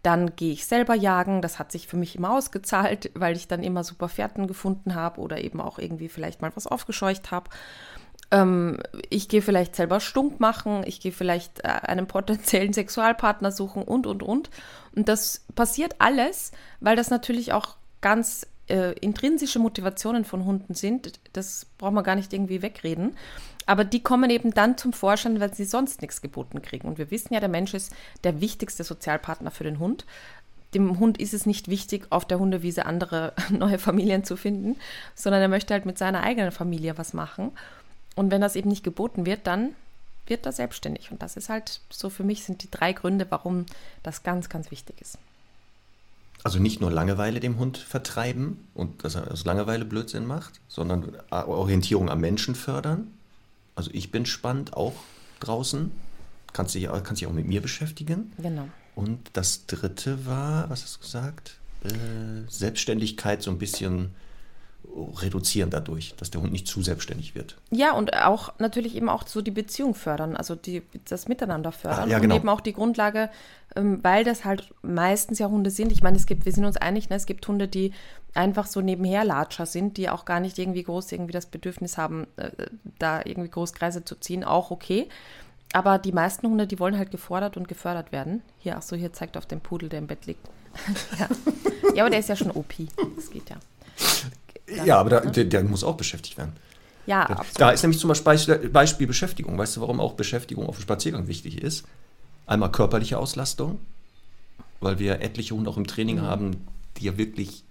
[0.05, 1.41] dann gehe ich selber jagen.
[1.41, 5.19] Das hat sich für mich immer ausgezahlt, weil ich dann immer super Fährten gefunden habe
[5.19, 7.49] oder eben auch irgendwie vielleicht mal was aufgescheucht habe.
[8.31, 13.83] Ähm, ich gehe vielleicht selber stunk machen, ich gehe vielleicht äh, einen potenziellen Sexualpartner suchen
[13.83, 14.49] und, und, und.
[14.95, 21.19] Und das passiert alles, weil das natürlich auch ganz äh, intrinsische Motivationen von Hunden sind.
[21.33, 23.15] Das braucht man gar nicht irgendwie wegreden.
[23.65, 26.87] Aber die kommen eben dann zum Vorschein, weil sie sonst nichts geboten kriegen.
[26.87, 30.05] Und wir wissen ja, der Mensch ist der wichtigste Sozialpartner für den Hund.
[30.73, 34.75] Dem Hund ist es nicht wichtig, auf der Hundewiese andere neue Familien zu finden,
[35.15, 37.51] sondern er möchte halt mit seiner eigenen Familie was machen.
[38.15, 39.75] Und wenn das eben nicht geboten wird, dann
[40.27, 41.11] wird er selbstständig.
[41.11, 43.65] Und das ist halt so für mich sind die drei Gründe, warum
[44.03, 45.17] das ganz, ganz wichtig ist.
[46.43, 51.15] Also nicht nur Langeweile dem Hund vertreiben und dass er aus Langeweile Blödsinn macht, sondern
[51.31, 53.11] Orientierung am Menschen fördern.
[53.75, 54.93] Also ich bin spannend auch
[55.39, 55.91] draußen,
[56.53, 58.31] kannst dich, kannst dich auch mit mir beschäftigen.
[58.37, 58.69] Genau.
[58.95, 61.59] Und das dritte war, was hast du gesagt?
[61.83, 64.15] Äh, Selbstständigkeit so ein bisschen
[64.95, 67.57] reduzieren dadurch, dass der Hund nicht zu selbstständig wird.
[67.71, 72.07] Ja, und auch natürlich eben auch so die Beziehung fördern, also die, das Miteinander fördern.
[72.07, 72.35] Ah, ja, genau.
[72.35, 73.29] Und eben auch die Grundlage,
[73.75, 75.91] ähm, weil das halt meistens ja Hunde sind.
[75.91, 77.91] Ich meine, es gibt, wir sind uns einig, ne, es gibt Hunde, die
[78.33, 82.27] einfach so nebenher Latscher sind, die auch gar nicht irgendwie groß irgendwie das Bedürfnis haben,
[82.37, 82.51] äh,
[82.99, 85.09] da irgendwie Großkreise zu ziehen, auch okay.
[85.73, 88.43] Aber die meisten Hunde, die wollen halt gefordert und gefördert werden.
[88.59, 90.47] Hier, ach so, hier zeigt auf den Pudel, der im Bett liegt.
[91.19, 91.27] ja.
[91.95, 92.73] ja, aber der ist ja schon OP.
[93.15, 93.57] Das geht ja.
[94.85, 96.53] Ja, aber da, der, der muss auch beschäftigt werden.
[97.05, 97.61] Ja, da, absolut.
[97.61, 99.57] da ist nämlich zum Beispiel, Beispiel Beschäftigung.
[99.57, 101.83] Weißt du, warum auch Beschäftigung auf dem Spaziergang wichtig ist?
[102.47, 103.79] Einmal körperliche Auslastung,
[104.79, 106.21] weil wir etliche Hunde auch im Training Mhm.
[106.21, 107.63] haben, die ja wirklich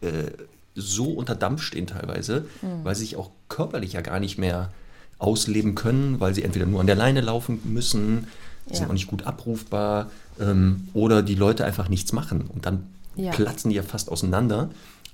[0.00, 0.30] äh,
[0.74, 2.84] so unter Dampf stehen teilweise, Mhm.
[2.84, 4.70] weil sie sich auch körperlich ja gar nicht mehr
[5.18, 8.28] ausleben können, weil sie entweder nur an der Leine laufen müssen,
[8.70, 8.86] sind Ja.
[8.88, 10.10] auch nicht gut abrufbar
[10.40, 12.86] ähm, oder die Leute einfach nichts machen und dann
[13.16, 13.32] Ja.
[13.32, 14.70] platzen die ja fast auseinander.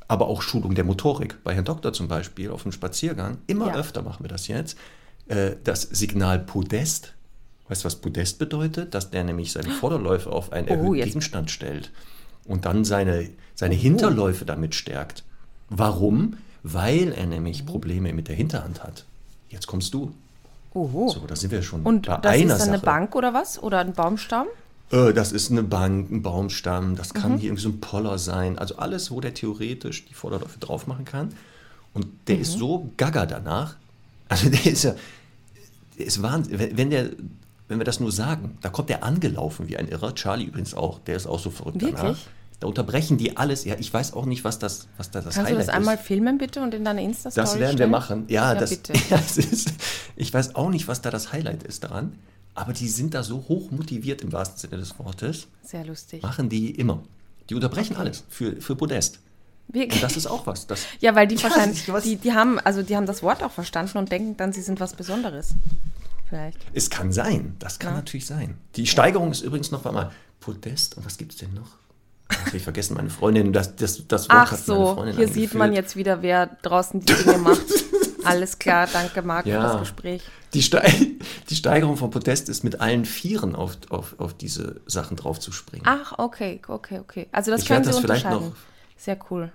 [0.08, 1.42] Aber auch Schulung der Motorik.
[1.44, 3.76] Bei Herrn Doktor zum Beispiel auf dem Spaziergang, immer Ja.
[3.76, 4.76] öfter machen wir das jetzt.
[5.28, 7.14] Äh, das Signal Podest.
[7.68, 8.94] Weißt du, was Podest bedeutet?
[8.94, 11.90] Dass der nämlich seine Vorderläufe auf einen Oh, erhöhten jetzt- Gegenstand stellt
[12.44, 15.24] und dann seine, seine Hinterläufe damit stärkt.
[15.70, 16.36] Warum?
[16.62, 19.04] Weil er nämlich Probleme mit der Hinterhand hat.
[19.48, 20.12] Jetzt kommst du.
[20.74, 21.08] Oho.
[21.08, 22.78] So, da sind wir schon Und das ist dann eine Sache.
[22.84, 23.62] Bank oder was?
[23.62, 24.46] Oder ein Baumstamm?
[24.90, 27.18] Äh, das ist eine Bank, ein Baumstamm, das Mhm.
[27.18, 28.58] kann hier irgendwie so ein Poller sein.
[28.58, 31.30] Also alles, wo der theoretisch die Vorderläufe drauf machen kann.
[31.92, 32.42] Und der Mhm.
[32.42, 33.76] ist so gaga danach.
[34.28, 34.94] Also der ist ja,
[35.98, 36.58] der ist Wahnsinn.
[36.58, 37.10] Wenn, wenn der,
[37.68, 40.14] wenn wir das nur sagen, da kommt der angelaufen wie ein Irrer.
[40.14, 42.02] Charlie übrigens auch, der ist auch so verrückt danach.
[42.02, 42.26] Wirklich?
[42.60, 43.64] Da unterbrechen die alles.
[43.64, 45.96] Ja, ich weiß auch nicht, was das, was da das Kannst du Highlight das einmal
[45.96, 46.04] ist.
[46.04, 47.90] filmen bitte und in deine Insta-Story Das werden wir stellen?
[47.90, 48.24] machen.
[48.28, 48.92] Ja, Ja, das, bitte.
[49.10, 49.72] Ja, es ist,
[50.16, 52.12] ich weiß auch nicht, was da das Highlight ist daran.
[52.54, 55.48] Aber die sind da so hoch motiviert im wahrsten Sinne des Wortes.
[55.62, 56.22] Sehr lustig.
[56.22, 57.02] Machen die immer.
[57.50, 59.18] Die unterbrechen alles für, für Podest.
[59.68, 59.94] Wirklich?
[59.94, 60.66] Und das ist auch was.
[60.66, 63.98] Das, Ja, weil die wahrscheinlich, die, die haben, also die haben das Wort auch verstanden
[63.98, 65.54] und denken dann, sie sind was Besonderes.
[66.28, 66.58] Vielleicht.
[66.72, 67.54] es kann sein.
[67.58, 67.96] Das kann Ja.
[67.98, 68.56] natürlich sein.
[68.76, 70.96] Die Steigerung ist übrigens noch einmal Podest.
[70.96, 71.68] Und was gibt es denn noch?
[72.28, 75.28] Ach, ich vergessen, meine Freundin, das, das, das Wort Ach hat meine so, Freundin hier
[75.28, 77.60] sieht man jetzt wieder, wer draußen die Dinge macht.
[78.26, 79.60] Alles klar, danke Marc Ja.
[79.60, 80.22] für das Gespräch.
[80.52, 80.82] Die, Ste
[81.50, 85.86] die Steigerung von Podest ist mit allen Vieren auf, auf, auf diese Sachen draufzuspringen.
[85.86, 87.28] Ach, okay, okay, okay.
[87.32, 88.50] Also das Ich können Sie das vielleicht unterscheiden.
[88.50, 88.56] noch-
[88.96, 89.52] Sehr cool.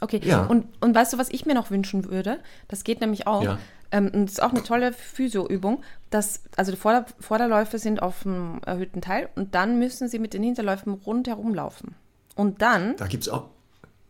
[0.00, 0.44] Okay, Ja.
[0.44, 2.38] und, und weißt du, was ich mir noch wünschen würde?
[2.68, 3.42] Das geht nämlich auch.
[3.42, 3.58] Ja.
[3.90, 5.82] Ähm, und das ist auch eine tolle Physioübung.
[6.10, 10.34] Dass, also die Vorder Vorderläufe sind auf dem erhöhten Teil und dann müssen Sie mit
[10.34, 11.94] den Hinterläufen rundherum laufen.
[12.34, 13.44] Und dann, Da gibt es auch.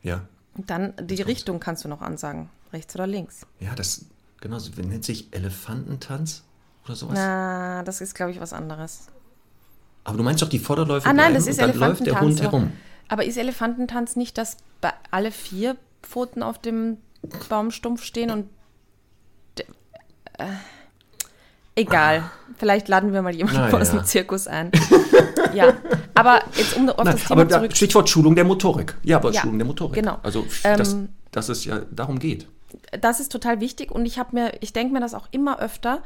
[0.03, 0.23] Ja.
[0.57, 2.49] dann die Richtung kannst du noch ansagen.
[2.77, 3.47] Rechts oder links.
[3.59, 4.05] Ja, das
[4.41, 6.43] genau so nennt sich Elefantentanz
[6.85, 7.15] oder sowas.
[7.17, 9.07] Na, das ist, glaube ich, was anderes.
[10.05, 12.41] Aber du meinst doch die Vorderläufe Ah nein, das ist und dann läuft der Elefantentanz.
[12.41, 12.73] Hund herum.
[13.09, 14.57] Aber ist Elefantentanz nicht, dass
[15.11, 16.99] alle vier Pfoten auf dem
[17.49, 18.49] Baumstumpf stehen und
[20.39, 20.45] äh,
[21.75, 22.31] egal.
[22.59, 24.71] Vielleicht laden wir mal jemanden Na aus dem Zirkus ein.
[25.55, 25.73] ja,
[26.15, 27.77] aber jetzt um auf Nein, das Thema aber da, zurück.
[27.77, 28.97] Stichwort Schulung der Motorik.
[29.03, 29.95] Ja, aber Ja, Schulung der Motorik.
[29.95, 30.19] genau.
[30.23, 30.97] Also, Ähm, dass,
[31.33, 32.47] dass es ja darum geht.
[33.01, 36.03] Das ist total wichtig und ich habe mir, ich denke mir das auch immer öfter,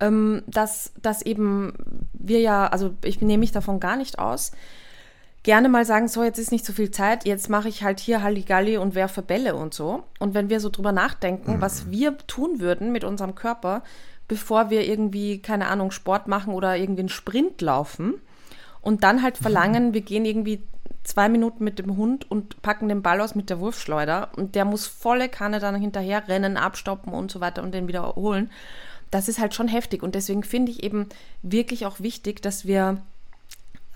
[0.00, 1.72] ähm, dass, dass eben
[2.12, 4.52] wir ja, also ich nehme mich davon gar nicht aus,
[5.42, 8.22] gerne mal sagen, so jetzt ist nicht so viel Zeit, jetzt mache ich halt hier
[8.22, 10.04] Halligalli und werfe Bälle und so.
[10.18, 13.82] Und wenn wir so drüber nachdenken, was wir tun würden mit unserem Körper,
[14.28, 18.14] bevor wir irgendwie, keine Ahnung, Sport machen oder irgendwie einen Sprint laufen
[18.82, 20.62] und dann halt verlangen, wir gehen irgendwie
[21.04, 24.30] zwei Minuten mit dem Hund und packen den Ball aus mit der Wurfschleuder.
[24.36, 28.14] Und der muss volle Kanne dann hinterher rennen, abstoppen und so weiter und den wieder
[28.14, 28.50] holen.
[29.10, 30.02] Das ist halt schon heftig.
[30.02, 31.08] Und deswegen finde ich eben
[31.42, 32.98] wirklich auch wichtig, dass wir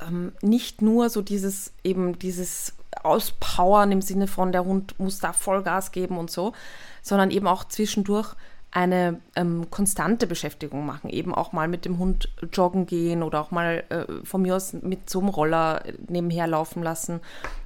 [0.06, 5.32] ähm, nicht nur so dieses eben dieses Auspowern im Sinne von der Hund muss da
[5.32, 6.52] Vollgas geben und so,
[7.02, 8.34] sondern eben auch zwischendurch
[8.76, 13.50] eine ähm, konstante Beschäftigung machen, eben auch mal mit dem Hund joggen gehen oder auch
[13.50, 17.20] mal äh, von mir aus mit so einem Roller nebenher laufen lassen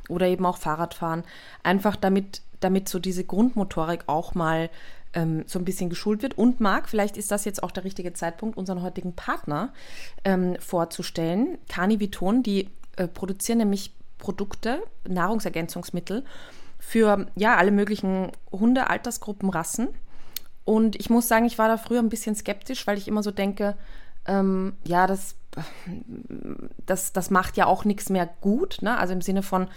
[0.09, 1.25] oder eben auch Fahrrad fahren.
[1.65, 4.71] Einfach damit, damit so diese Grundmotorik auch mal
[5.13, 6.39] ähm, so ein bisschen geschult wird.
[6.39, 9.73] Und Marc, vielleicht ist das jetzt auch der richtige Zeitpunkt, unseren heutigen Partner
[10.25, 11.59] ähm, vorzustellen.
[11.69, 16.25] Cani Viton, die äh, produzieren nämlich Produkte, Nahrungsergänzungsmittel
[16.79, 19.89] für ja alle möglichen Hunde, Altersgruppen, Rassen.
[20.65, 23.31] Und ich muss sagen, ich war da früher ein bisschen skeptisch, weil ich immer so
[23.31, 23.77] denke,
[24.27, 25.35] ähm, ja, das,
[26.87, 28.79] das, das macht ja auch nichts mehr gut.
[28.83, 28.97] Ne?
[28.99, 29.69] Also im Sinne von,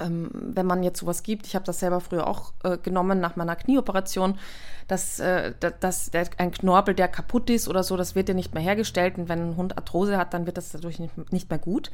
[0.00, 3.36] ähm, wenn man jetzt sowas gibt, ich habe das selber früher auch äh, genommen nach
[3.36, 4.38] meiner Knieoperation,
[4.86, 8.34] dass, äh, da- dass der, ein Knorpel, der kaputt ist oder so, das wird ja
[8.34, 9.16] nicht mehr hergestellt.
[9.18, 11.90] Und wenn ein Hund Arthrose hat, dann wird das dadurch nicht, nicht mehr gut.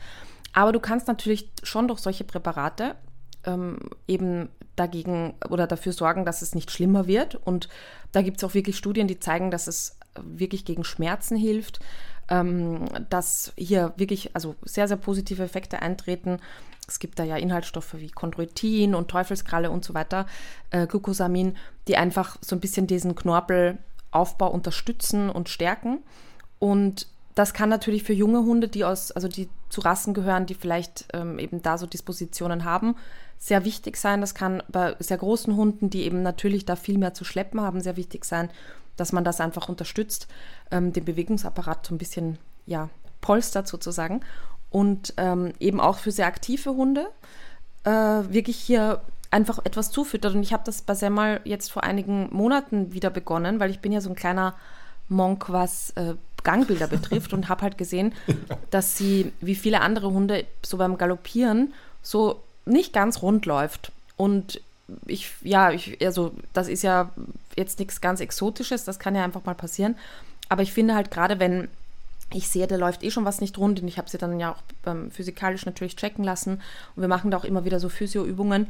[0.53, 2.95] Aber du kannst natürlich schon durch solche Präparate
[3.47, 7.37] ähm, eben dagegen oder dafür sorgen, dass es nicht schlimmer wird.
[7.37, 7.69] Und
[8.13, 11.81] da gibt es auch wirklich Studien, die zeigen, dass es wirklich gegen Schmerzen hilft,
[12.29, 16.39] ähm, dass hier wirklich also sehr, sehr positive Effekte eintreten.
[16.87, 20.27] Es gibt da ja Inhaltsstoffe wie Chondroitin und Teufelskralle und so weiter,
[20.71, 21.57] äh, Glucosamin,
[21.89, 26.03] die einfach so ein bisschen diesen Knorpelaufbau unterstützen und stärken.
[26.59, 30.55] Und das kann natürlich für junge Hunde, die aus, also die zu Rassen gehören, die
[30.55, 32.95] vielleicht ähm, eben da so Dispositionen haben,
[33.39, 34.21] sehr wichtig sein.
[34.21, 37.81] Das kann bei sehr großen Hunden, die eben natürlich da viel mehr zu schleppen haben,
[37.81, 38.51] sehr wichtig sein,
[38.97, 40.29] dass man das einfach unterstützt,
[40.71, 42.89] ähm, den Bewegungsapparat so ein bisschen ja,
[43.21, 44.21] polstert sozusagen.
[44.71, 47.09] Und ähm, eben auch für sehr aktive Hunde
[47.83, 49.01] äh, wirklich hier
[49.33, 50.37] einfach etwas zufüttert.
[50.37, 53.91] Und ich habe das bei Semmel jetzt vor einigen Monaten wieder begonnen, weil ich bin
[53.91, 54.55] ja so ein kleiner
[55.09, 58.15] Monk, was äh, Gangbilder betrifft und habe halt gesehen,
[58.71, 63.93] dass sie, wie viele andere Hunde, so beim Galoppieren so nicht ganz rund läuft.
[64.17, 64.61] Und
[65.07, 67.11] ich, ja, ich, also das ist ja
[67.57, 69.97] jetzt nichts ganz Exotisches, das kann ja einfach mal passieren.
[70.49, 71.69] Aber ich finde halt gerade, wenn
[72.33, 74.53] ich sehe, da läuft eh schon was nicht rund und ich habe sie dann ja
[74.53, 76.61] auch ähm, physikalisch natürlich checken lassen
[76.97, 78.67] und wir machen da auch immer wieder so Physioübungen.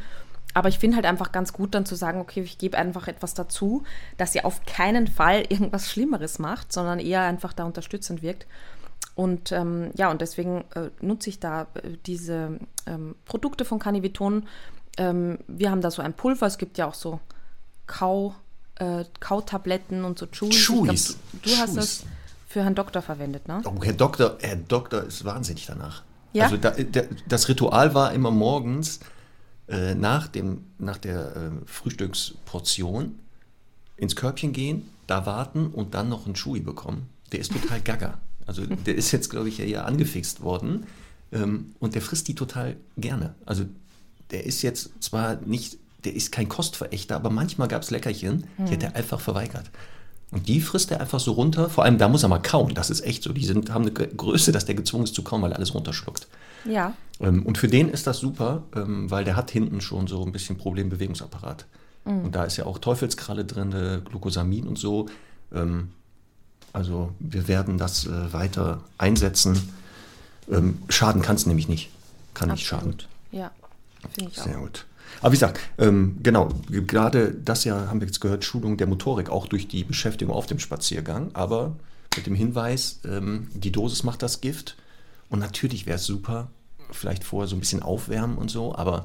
[0.53, 3.35] Aber ich finde halt einfach ganz gut dann zu sagen, okay, ich gebe einfach etwas
[3.35, 3.83] dazu,
[4.17, 8.47] dass sie auf keinen Fall irgendwas Schlimmeres macht, sondern eher einfach da unterstützend wirkt.
[9.17, 14.49] Und ähm, ja, und deswegen äh, nutze ich da äh, diese ähm, Produkte von Caniviton.
[14.97, 17.21] Ähm, wir haben da so ein Pulver, es gibt ja auch so
[17.87, 18.35] Kau,
[18.77, 20.67] äh, Kautabletten und so Chewies.
[20.67, 21.07] Chewies.
[21.07, 22.05] Glaub, du, du hast das
[22.49, 23.63] für Herrn Doktor verwendet, ne?
[23.65, 26.03] Oh, Herr Doktor, Herr Doktor ist wahnsinnig danach.
[26.33, 26.45] Ja?
[26.45, 29.01] Also da, der, das Ritual war immer morgens
[29.69, 33.19] äh, nach, dem, nach der äh, Frühstücksportion
[33.97, 37.09] ins Körbchen gehen, da warten und dann noch einen Chewy bekommen.
[37.33, 38.19] Der ist total gaga.
[38.47, 40.87] Also der ist jetzt, glaube ich, ja eher angefixt worden.
[41.33, 43.35] Ähm, und der frisst die total gerne.
[43.47, 43.65] Also
[44.31, 48.73] der ist jetzt zwar nicht, der ist kein Kostverächter, aber manchmal gab es Leckerchen, die
[48.73, 49.71] hat er einfach verweigert.
[50.31, 51.71] Und die frisst er einfach so runter.
[51.71, 52.75] Vor allem, da muss er mal kauen.
[52.75, 53.33] Das ist echt so.
[53.33, 56.27] Die sind, haben eine Größe, dass der gezwungen ist zu kauen, weil er alles runterschluckt.
[56.65, 56.95] Ja.
[57.21, 60.33] Ähm, und für den ist das super, ähm, weil der hat hinten schon so ein
[60.33, 61.67] bisschen Problembewegungsapparat.
[62.05, 62.25] Mhm.
[62.25, 65.07] Und da ist ja auch Teufelskralle drin, Glucosamin und so.
[65.53, 65.91] Ähm,
[66.73, 69.73] also wir werden das äh, weiter einsetzen.
[70.51, 71.91] Ähm, schaden kann es nämlich nicht.
[72.35, 72.85] Kann Absolut.
[72.87, 73.09] nicht schaden.
[73.31, 73.51] Ja,
[74.13, 74.45] finde ich auch.
[74.45, 74.87] Sehr gut.
[75.21, 79.31] Aber wie gesagt, ähm, genau, gerade das ja haben wir jetzt gehört, Schulung der Motorik,
[79.31, 81.77] auch durch die Beschäftigung auf dem Spaziergang, aber
[82.17, 84.77] mit dem Hinweis, ähm, die Dosis macht das Gift.
[85.31, 86.51] Und natürlich wäre es super,
[86.95, 89.05] vielleicht vorher so ein bisschen aufwärmen und so, aber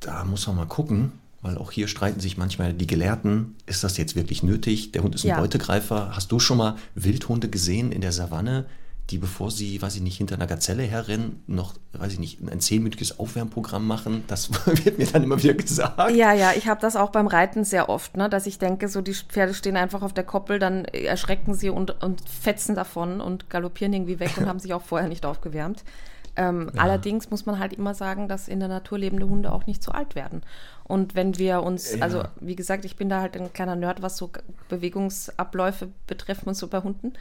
[0.00, 3.96] da muss man mal gucken, weil auch hier streiten sich manchmal die Gelehrten, ist das
[3.96, 4.92] jetzt wirklich nötig?
[4.92, 5.40] Der Hund ist ein ja.
[5.40, 6.14] Beutegreifer.
[6.14, 8.66] Hast du schon mal Wildhunde gesehen in der Savanne,
[9.10, 12.60] die, bevor sie, weiß ich nicht, hinter einer Gazelle herrennen, noch, weiß ich nicht, ein
[12.60, 14.24] zehnminütiges Aufwärmprogramm machen?
[14.26, 14.50] Das
[14.84, 15.98] wird mir dann immer wieder gesagt.
[16.10, 19.00] Ja, ja, ich habe das auch beim Reiten sehr oft, ne, dass ich denke, so
[19.00, 23.48] die Pferde stehen einfach auf der Koppel, dann erschrecken sie und, und fetzen davon und
[23.48, 25.84] galoppieren irgendwie weg und haben sich auch vorher nicht aufgewärmt.
[26.36, 26.82] Ähm, ja.
[26.82, 29.90] Allerdings muss man halt immer sagen, dass in der Natur lebende Hunde auch nicht so
[29.90, 30.42] alt werden.
[30.88, 32.02] Und wenn wir uns, ja.
[32.02, 34.30] also wie gesagt, ich bin da halt ein kleiner Nerd, was so
[34.70, 37.12] Bewegungsabläufe betrifft und so bei Hunden.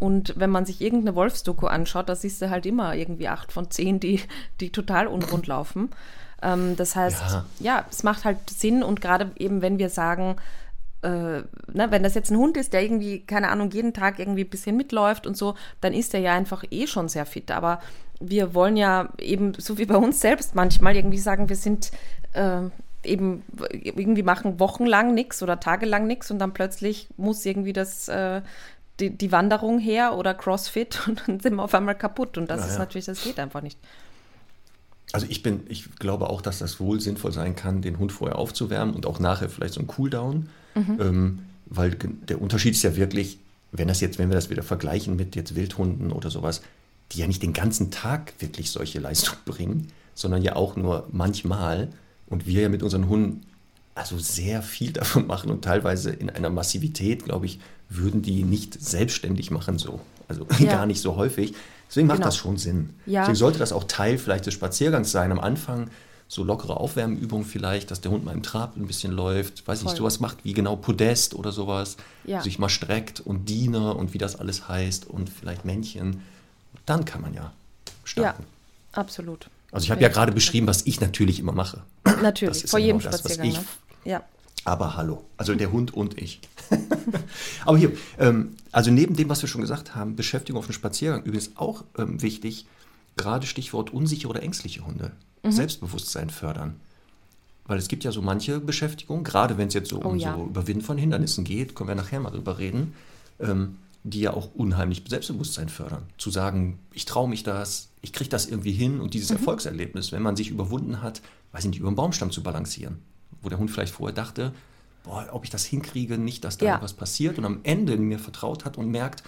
[0.00, 3.70] Und wenn man sich irgendeine Wolfsdoku anschaut, da siehst du halt immer irgendwie acht von
[3.70, 4.20] zehn, die,
[4.60, 5.90] die total unrund laufen.
[6.42, 7.46] Ähm, das heißt, ja.
[7.60, 10.36] ja, es macht halt Sinn und gerade eben, wenn wir sagen,
[11.02, 14.42] äh, ne, wenn das jetzt ein Hund ist, der irgendwie, keine Ahnung, jeden Tag irgendwie
[14.42, 17.52] ein bisschen mitläuft und so, dann ist der ja einfach eh schon sehr fit.
[17.52, 17.80] Aber
[18.20, 21.92] wir wollen ja eben, so wie bei uns selbst manchmal, irgendwie sagen, wir sind
[22.32, 22.62] äh,
[23.04, 28.42] eben, irgendwie machen wochenlang nichts oder tagelang nichts und dann plötzlich muss irgendwie das, äh,
[29.00, 32.38] die, die, Wanderung her oder Crossfit und dann sind wir auf einmal kaputt.
[32.38, 32.72] Und das naja.
[32.72, 33.78] ist natürlich, das geht einfach nicht.
[35.12, 38.38] Also ich bin, ich glaube auch, dass das wohl sinnvoll sein kann, den Hund vorher
[38.38, 40.48] aufzuwärmen und auch nachher vielleicht so ein Cooldown.
[40.74, 40.98] Mhm.
[41.00, 43.38] Ähm, weil der Unterschied ist ja wirklich,
[43.72, 46.62] wenn das jetzt, wenn wir das wieder vergleichen mit jetzt Wildhunden oder sowas,
[47.12, 51.88] die ja nicht den ganzen Tag wirklich solche Leistung bringen, sondern ja auch nur manchmal.
[52.32, 53.46] Und wir ja mit unseren Hunden
[53.94, 58.82] also sehr viel davon machen und teilweise in einer Massivität, glaube ich, würden die nicht
[58.82, 60.00] selbstständig machen so.
[60.28, 60.72] Also ja.
[60.72, 61.54] gar nicht so häufig.
[61.88, 62.28] Deswegen macht genau.
[62.28, 62.90] das schon Sinn.
[63.04, 63.20] Ja.
[63.20, 65.30] Deswegen sollte das auch Teil vielleicht des Spaziergangs sein.
[65.30, 65.90] Am Anfang
[66.26, 69.90] so lockere Aufwärmübungen vielleicht, dass der Hund mal im Trab ein bisschen läuft, weiß Voll.
[69.90, 72.40] nicht, sowas macht wie genau Podest oder sowas, ja.
[72.40, 76.22] sich mal streckt und Diener und wie das alles heißt und vielleicht Männchen
[76.86, 77.52] dann kann man ja
[78.04, 78.42] starten.
[78.42, 79.48] Ja, absolut.
[79.72, 81.82] Also ich habe ja gerade beschrieben, was ich natürlich immer mache.
[82.22, 83.48] Natürlich, vor jedem genau das, Spaziergang.
[83.48, 83.64] Ich, ne?
[84.04, 84.22] Ja.
[84.64, 86.40] Aber hallo, also der Hund und ich.
[87.64, 91.22] aber hier, ähm, also neben dem, was wir schon gesagt haben, Beschäftigung auf dem Spaziergang
[91.24, 92.66] übrigens auch ähm, wichtig,
[93.16, 95.12] gerade Stichwort unsichere oder ängstliche Hunde.
[95.42, 95.52] Mhm.
[95.52, 96.76] Selbstbewusstsein fördern.
[97.64, 100.34] Weil es gibt ja so manche Beschäftigung, gerade wenn es jetzt so oh, um ja.
[100.34, 102.94] so Überwinden von Hindernissen geht, können wir nachher mal drüber reden,
[103.40, 106.02] ähm, die ja auch unheimlich Selbstbewusstsein fördern.
[106.18, 109.36] Zu sagen, ich traue mich das, ich kriege das irgendwie hin und dieses mhm.
[109.38, 112.98] Erfolgserlebnis, wenn man sich überwunden hat, weiß ich nicht, über einen Baumstamm zu balancieren,
[113.40, 114.52] wo der Hund vielleicht vorher dachte,
[115.04, 116.82] boah, ob ich das hinkriege, nicht, dass da ja.
[116.82, 119.22] was passiert und am Ende mir vertraut hat und merkt,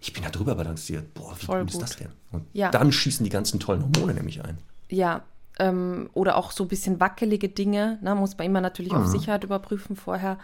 [0.00, 1.14] ich bin da drüber balanciert.
[1.14, 1.82] Boah, wie Voll cool ist gut.
[1.82, 2.08] das denn?
[2.30, 2.70] Und Ja.
[2.70, 4.58] dann schießen die ganzen tollen Hormone nämlich ein.
[4.88, 5.22] Ja,
[5.58, 8.98] ähm, oder auch so ein bisschen wackelige Dinge, ne, muss man immer natürlich Mhm.
[8.98, 10.38] auf Sicherheit überprüfen vorher.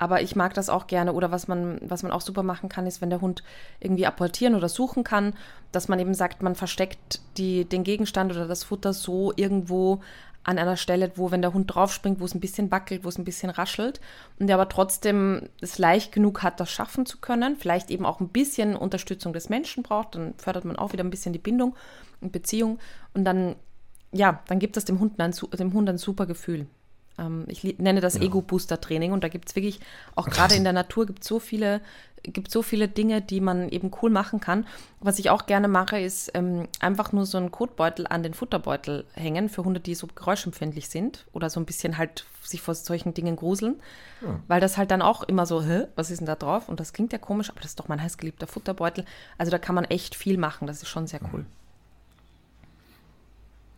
[0.00, 1.12] Aber ich mag das auch gerne.
[1.12, 3.42] Oder was man, was man auch super machen kann, ist, wenn der Hund
[3.80, 5.34] irgendwie apportieren oder suchen kann,
[5.72, 10.00] dass man eben sagt, man versteckt die, den Gegenstand oder das Futter so irgendwo
[10.42, 13.18] an einer Stelle, wo, wenn der Hund draufspringt, wo es ein bisschen wackelt, wo es
[13.18, 14.00] ein bisschen raschelt
[14.38, 18.20] und der aber trotzdem es leicht genug hat, das schaffen zu können, vielleicht eben auch
[18.20, 21.76] ein bisschen Unterstützung des Menschen braucht, dann fördert man auch wieder ein bisschen die Bindung
[22.22, 22.78] und Beziehung
[23.12, 23.54] und dann
[24.12, 26.66] ja, dann gibt das dem Hund ein, dem Hund ein super Gefühl.
[27.20, 29.80] Ähm, ich nenne das Ego-Booster-Training und da gibt es wirklich,
[30.16, 31.80] auch gerade in der Natur gibt es so viele,
[32.22, 34.66] gibt so viele Dinge, die man eben cool machen kann.
[35.00, 39.04] Was ich auch gerne mache, ist ähm, einfach nur so einen Kotbeutel an den Futterbeutel
[39.14, 43.14] hängen für Hunde, die so geräuschempfindlich sind oder so ein bisschen halt sich vor solchen
[43.14, 43.76] Dingen gruseln.
[44.48, 46.68] Weil das halt dann auch immer so, hä, was ist denn da drauf?
[46.68, 49.04] Und das klingt ja komisch, aber das ist doch mein heißgeliebter Futterbeutel.
[49.38, 51.46] Also da kann man echt viel machen, das ist schon sehr cool.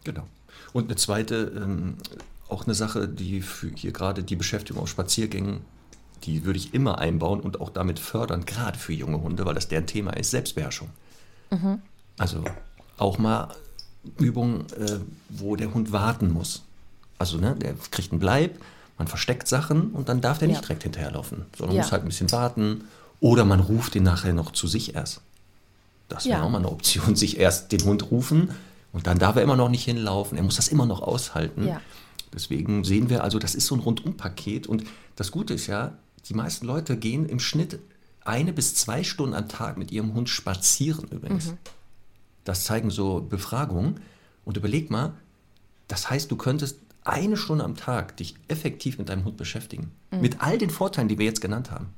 [0.05, 0.27] Genau.
[0.73, 1.97] Und eine zweite, ähm,
[2.53, 5.63] auch eine Sache, die für hier gerade die Beschäftigung auf Spaziergängen,
[6.25, 9.67] die würde ich immer einbauen und auch damit fördern, gerade für junge Hunde, weil das
[9.69, 10.89] deren Thema ist, Selbstbeherrschung.
[12.19, 12.45] Also
[12.99, 13.49] auch mal
[14.19, 16.63] Übungen, äh, wo der Hund warten muss.
[17.19, 18.59] Also ne, der kriegt einen Bleib,
[18.99, 20.55] man versteckt Sachen und dann darf der Ja.
[20.55, 21.83] nicht direkt hinterherlaufen, sondern Ja.
[21.83, 22.85] muss halt ein bisschen warten.
[23.21, 25.21] Oder man ruft ihn nachher noch zu sich erst.
[26.09, 26.45] Das wäre Ja.
[26.45, 28.51] auch mal eine Option, sich erst den Hund rufen
[28.93, 30.37] und dann darf er immer noch nicht hinlaufen.
[30.39, 31.67] Er muss das immer noch aushalten.
[32.33, 34.67] Deswegen sehen wir also, das ist so ein Rundumpaket.
[34.67, 34.85] Und
[35.17, 37.79] das Gute ist ja, die meisten Leute gehen im Schnitt
[38.25, 41.49] eine bis zwei Stunden am Tag mit ihrem Hund spazieren übrigens.
[41.49, 41.59] Mhm.
[42.45, 44.01] Das zeigen so Befragungen.
[44.45, 45.15] Und überleg mal,
[45.89, 49.93] das heißt, du könntest eine Stunde am Tag dich effektiv mit deinem Hund beschäftigen.
[50.11, 50.21] Mhm.
[50.21, 51.91] Mit all den Vorteilen, die wir jetzt genannt haben.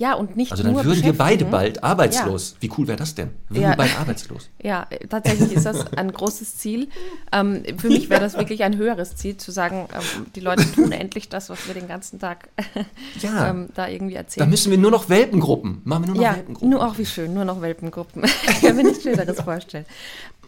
[0.00, 2.56] Ja, und nicht Also dann nur würden wir beide bald arbeitslos.
[2.60, 3.32] Wie cool wäre das denn?
[3.50, 3.68] Würden Ja.
[3.72, 4.48] wir beide arbeitslos.
[4.62, 6.88] Ja, tatsächlich ist das ein großes Ziel.
[7.32, 10.92] Ähm, für mich wäre das wirklich ein höheres Ziel, zu sagen, ähm, die Leute tun
[10.92, 12.48] endlich das, was wir den ganzen Tag
[13.20, 13.50] Ja.
[13.50, 14.48] ähm, da irgendwie Da erzählen.
[14.48, 15.82] müssen wir nur noch Welpengruppen.
[15.84, 16.70] Machen wir nur noch ja, Welpengruppen.
[16.70, 18.24] nur auch wie schön, nur noch Welpengruppen.
[18.48, 19.84] ich kann mir nichts Schöneres vorstellen.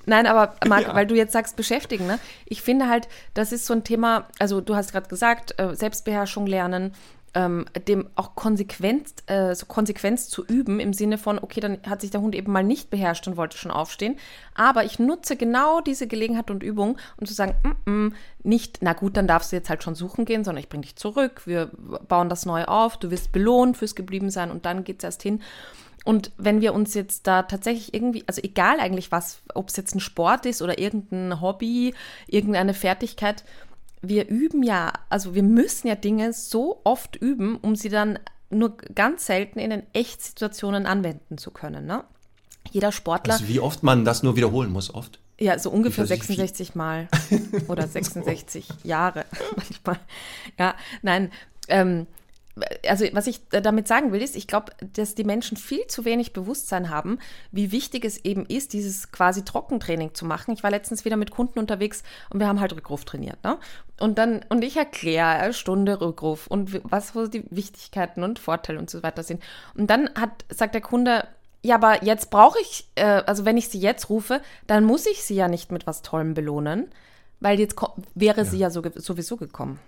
[0.06, 0.94] Nein, aber Marc, Ja.
[0.94, 2.18] weil du jetzt sagst, beschäftigen, ne?
[2.46, 6.46] Ich finde halt, das ist so ein Thema, also du hast gerade gesagt, äh, Selbstbeherrschung
[6.46, 6.94] lernen,
[7.34, 12.00] ähm, dem auch Konsequenz, äh, so Konsequenz zu üben, im Sinne von, okay, dann hat
[12.02, 14.16] sich der Hund eben mal nicht beherrscht und wollte schon aufstehen.
[14.54, 18.92] Aber ich nutze genau diese Gelegenheit und Übung, um zu sagen, mm -mm, nicht, na
[18.92, 21.70] gut, dann darfst du jetzt halt schon suchen gehen, sondern ich bringe dich zurück, wir
[22.08, 25.40] bauen das neu auf, du wirst belohnt fürs Gebliebensein und dann geht's erst hin.
[26.04, 29.94] Und wenn wir uns jetzt da tatsächlich irgendwie, also egal eigentlich was, ob es jetzt
[29.94, 31.94] ein Sport ist oder irgendein Hobby,
[32.26, 33.44] irgendeine Fertigkeit,
[34.02, 38.18] wir üben ja, also wir müssen ja Dinge so oft üben, um sie dann
[38.50, 41.86] nur ganz selten in den Echtsituationen anwenden zu können.
[41.86, 42.04] Ne?
[42.70, 45.18] Jeder Sportler, Also wie oft man das nur wiederholen muss, oft.
[45.40, 47.08] ja, so ungefähr weiß ich, wie- 66 Mal
[47.68, 49.24] oder 66 Jahre
[49.56, 49.98] manchmal.
[50.58, 51.30] Ja, nein.
[51.68, 52.06] Ähm,
[52.86, 56.32] also was ich damit sagen will, ist, ich glaube, dass die Menschen viel zu wenig
[56.32, 57.18] Bewusstsein haben,
[57.50, 60.52] wie wichtig es eben ist, dieses quasi Trockentraining zu machen.
[60.52, 63.42] Ich war letztens wieder mit Kunden unterwegs und wir haben halt Rückruf trainiert.
[63.42, 63.58] Ne?
[63.98, 68.78] Und dann, und ich erkläre eine Stunde Rückruf und was so die Wichtigkeiten und Vorteile
[68.78, 69.42] und so weiter sind.
[69.74, 71.26] Und dann hat, sagt der Kunde,
[71.64, 75.22] ja, aber jetzt brauche ich, äh, also wenn ich sie jetzt rufe, dann muss ich
[75.22, 76.88] sie ja nicht mit was Tollem belohnen,
[77.40, 77.76] weil jetzt
[78.14, 79.78] wäre sie ja so, sowieso gekommen.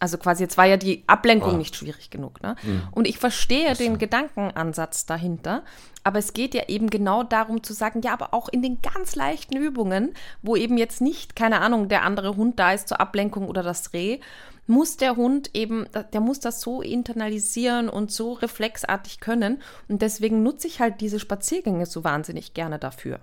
[0.00, 1.56] Also quasi, jetzt war ja die Ablenkung Ah.
[1.56, 2.42] nicht schwierig genug.
[2.42, 2.54] Ne?
[2.92, 5.64] Und ich verstehe den Gedankenansatz dahinter,
[6.04, 9.16] aber es geht ja eben genau darum zu sagen, ja, aber auch in den ganz
[9.16, 13.48] leichten Übungen, wo eben jetzt nicht, keine Ahnung, der andere Hund da ist zur Ablenkung
[13.48, 14.20] oder das Reh,
[14.68, 19.62] muss der Hund eben, der muss das so internalisieren und so reflexartig können.
[19.88, 23.18] Und deswegen nutze ich halt diese Spaziergänge so wahnsinnig gerne dafür.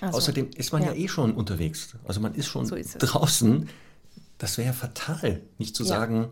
[0.00, 0.92] Also, Außerdem ist man ja.
[0.92, 0.94] ja.
[0.94, 1.96] eh schon unterwegs.
[2.06, 2.98] Also man ist schon So ist es.
[4.40, 5.88] Das wäre ja fatal, nicht zu Ja.
[5.90, 6.28] sagen,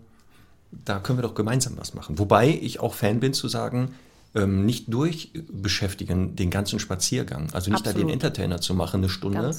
[0.72, 2.18] da können wir doch gemeinsam was machen.
[2.18, 3.92] Wobei ich auch Fan bin zu sagen,
[4.34, 7.48] ähm, nicht durchbeschäftigen den ganzen Spaziergang.
[7.52, 8.12] Also nicht da den Absolut.
[8.12, 9.54] Entertainer zu machen, eine Stunde,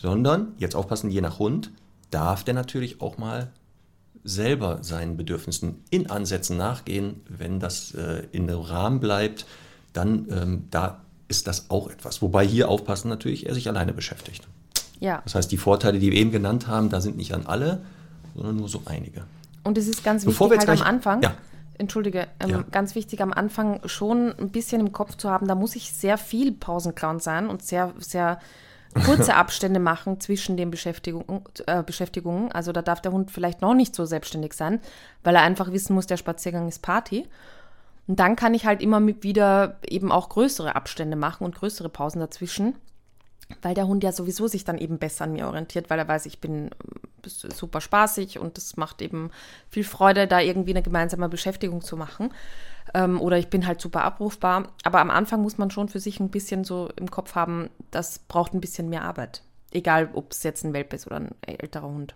[0.00, 1.70] sondern, jetzt aufpassen, je nach Hund,
[2.10, 3.50] darf der natürlich auch mal
[4.22, 7.20] selber seinen Bedürfnissen in Ansätzen nachgehen.
[7.28, 9.44] Wenn das äh, in einem Rahmen bleibt,
[9.92, 12.22] dann ähm, da ist das auch etwas.
[12.22, 14.46] Wobei hier aufpassen natürlich, er sich alleine beschäftigt.
[15.00, 15.20] ja.
[15.24, 17.82] Das heißt, die Vorteile, die wir eben genannt haben, da sind nicht an alle,
[18.34, 19.24] sondern nur so einige.
[19.62, 21.34] Und es ist ganz Bevor wichtig halt am Anfang, Ja.
[21.78, 22.64] entschuldige, ähm, Ja.
[22.70, 26.18] ganz wichtig am Anfang schon ein bisschen im Kopf zu haben, da muss ich sehr
[26.18, 28.38] viel Pausenclown sein und sehr, sehr
[29.06, 32.52] kurze Abstände machen zwischen den Beschäftigung, äh, Beschäftigungen.
[32.52, 34.80] Also da darf der Hund vielleicht noch nicht so selbstständig sein,
[35.24, 37.26] weil er einfach wissen muss, der Spaziergang ist Party.
[38.06, 42.20] Und dann kann ich halt immer wieder eben auch größere Abstände machen und größere Pausen
[42.20, 42.74] dazwischen,
[43.62, 46.26] weil der Hund ja sowieso sich dann eben besser an mir orientiert, weil er weiß,
[46.26, 49.30] ich bin äh, super spaßig und es macht eben
[49.68, 52.32] viel Freude, da irgendwie eine gemeinsame Beschäftigung zu machen.
[52.92, 54.68] Ähm, oder ich bin halt super abrufbar.
[54.82, 58.18] Aber am Anfang muss man schon für sich ein bisschen so im Kopf haben, das
[58.18, 59.42] braucht ein bisschen mehr Arbeit.
[59.70, 62.14] Egal, ob es jetzt ein Welpe ist oder ein älterer Hund.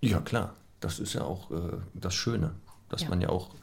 [0.00, 0.54] Ja, klar.
[0.80, 2.52] Das ist ja auch äh, das Schöne,
[2.90, 3.08] dass ja.
[3.08, 3.54] man ja auch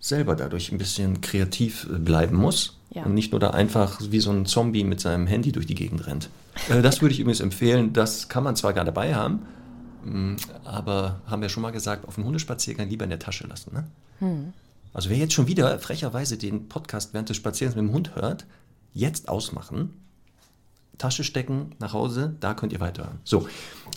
[0.00, 3.04] selber dadurch ein bisschen kreativ äh, bleiben muss ja.
[3.04, 6.06] und nicht nur da einfach wie so ein Zombie mit seinem Handy durch die Gegend
[6.06, 6.30] rennt.
[6.68, 7.92] Äh, das würde ich übrigens empfehlen.
[7.92, 9.46] Das kann man zwar gar dabei haben,
[10.04, 13.74] mm, aber haben wir schon mal gesagt, auf dem Hundespaziergang lieber in der Tasche lassen.
[13.74, 13.84] Ne?
[14.20, 14.52] Hm.
[14.92, 18.46] Also wer jetzt schon wieder frecherweise den Podcast während des Spazierens mit dem Hund hört,
[18.94, 19.94] jetzt ausmachen
[20.98, 23.20] Tasche stecken, nach Hause, da könnt ihr weiterhören.
[23.24, 23.48] So,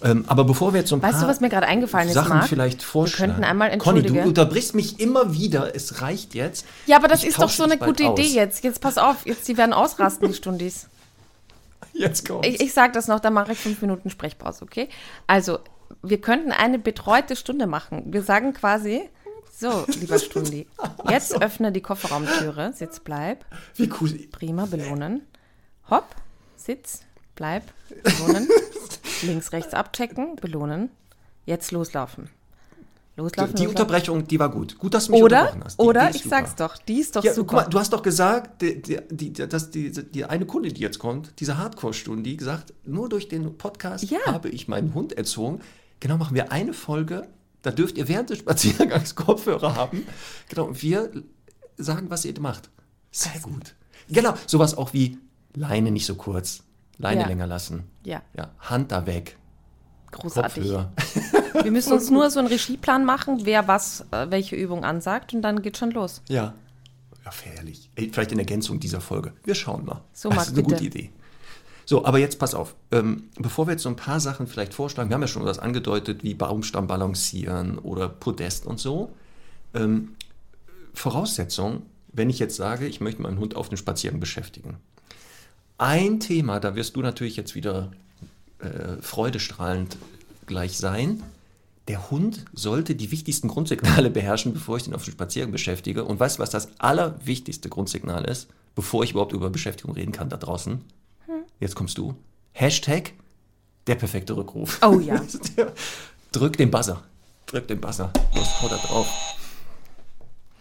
[0.04, 2.14] ähm, aber bevor wir jetzt so ein weißt paar du, was mir gerade eingefallen ist,
[2.14, 2.48] Sachen Marc?
[2.48, 3.30] vielleicht vorstellen.
[3.30, 6.66] Wir könnten einmal, Conny, du unterbrichst mich immer wieder, es reicht jetzt.
[6.86, 8.34] Ja, aber das ich ist doch so eine gute Idee aus.
[8.34, 8.64] jetzt.
[8.64, 10.88] Jetzt pass auf, jetzt die werden ausrasten, die Stundis.
[11.94, 12.48] Jetzt kommt's.
[12.48, 14.88] Ich, ich sage das noch, dann mache ich fünf Minuten Sprechpause, okay?
[15.28, 15.60] Also,
[16.02, 18.04] wir könnten eine betreute Stunde machen.
[18.06, 19.10] Wir sagen quasi,
[19.52, 20.68] so, lieber Stundi,
[21.10, 23.46] jetzt öffne die Kofferraumtüre, Sitz, bleib.
[23.76, 24.10] Wie cool.
[24.32, 25.22] Prima, belohnen.
[25.90, 26.06] Hopp,
[26.62, 27.02] Sitz,
[27.36, 27.64] bleib,
[28.04, 28.48] belohnen.
[29.24, 30.90] Links, rechts abchecken, belohnen.
[31.46, 32.30] Jetzt loslaufen.
[33.18, 33.56] Loslaufen.
[33.56, 34.78] Die, die Unterbrechung, die war gut.
[34.78, 35.80] Gut, dass du mich oder, unterbrochen hast.
[35.80, 36.36] Die, oder, die ich super.
[36.36, 37.56] sag's doch, die ist doch ja, super.
[37.56, 41.34] Mal, du hast doch gesagt, die, die, dass die, die eine Kunde, die jetzt kommt,
[41.40, 44.20] diese Hardcore-Stunde, die gesagt, nur durch den Podcast ja.
[44.28, 45.62] habe ich meinen Hund erzogen.
[46.00, 47.28] Genau, machen wir eine Folge,
[47.64, 50.06] da dürft ihr während des Spaziergangs Kopfhörer haben.
[50.50, 51.12] Genau, und wir
[51.78, 52.70] sagen, was ihr macht.
[53.12, 53.76] Sehr gut.
[54.10, 55.18] Genau, sowas auch wie
[55.56, 56.64] Leine nicht so kurz,
[56.98, 57.28] Leine ja.
[57.28, 57.84] länger lassen.
[58.04, 58.22] Ja.
[58.36, 58.52] ja.
[58.60, 59.38] Hand da weg.
[60.12, 60.64] Großartig.
[61.64, 65.42] Wir müssen uns nur so einen Regieplan machen, wer was, äh, welche Übung ansagt und
[65.42, 66.22] dann geht schon los.
[66.28, 66.54] Ja.
[67.24, 67.90] Ja, fährlich.
[67.96, 69.34] Vielleicht in Ergänzung dieser Folge.
[69.44, 70.02] Wir schauen mal.
[70.12, 70.76] So, das ist eine bitte.
[70.76, 71.12] gute Idee.
[71.86, 72.76] So, aber jetzt pass auf.
[72.92, 75.60] Ähm, bevor wir jetzt so ein paar Sachen vielleicht vorschlagen, wir haben ja schon was
[75.60, 79.12] angedeutet, wie Baumstamm balancieren oder Podest und so.
[79.74, 80.16] Ähm,
[80.94, 84.78] Voraussetzung, wenn ich jetzt sage, ich möchte meinen Hund auf den Spaziergang beschäftigen,
[85.82, 87.92] ein Thema, da wirst du natürlich jetzt wieder
[88.60, 89.98] äh, freudestrahlend
[90.46, 91.24] gleich sein.
[91.88, 96.06] Der Hund sollte die wichtigsten Grundsignale beherrschen, bevor ich den auf den Spaziergang beschäftige.
[96.06, 100.30] Und weißt du, was das allerwichtigste Grundsignal ist, bevor ich überhaupt über Beschäftigung reden kann
[100.30, 100.82] da draußen?
[101.26, 101.44] Hm.
[101.60, 102.14] Jetzt kommst du.
[102.54, 103.14] Hashtag
[103.88, 104.80] der perfekte Rückruf.
[104.84, 105.20] Oh ja.
[106.32, 107.02] Drück den Buzzer.
[107.48, 108.14] Drück den Buzzer.
[108.36, 109.08] Los, hau da drauf.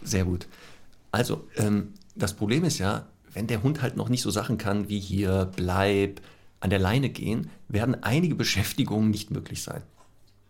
[0.03, 0.47] Sehr gut.
[1.13, 4.89] Also, ähm, das Problem ist ja, wenn der Hund halt noch nicht so Sachen kann
[4.89, 6.21] wie hier, bleib,
[6.61, 9.83] an der Leine gehen, werden einige Beschäftigungen nicht möglich sein.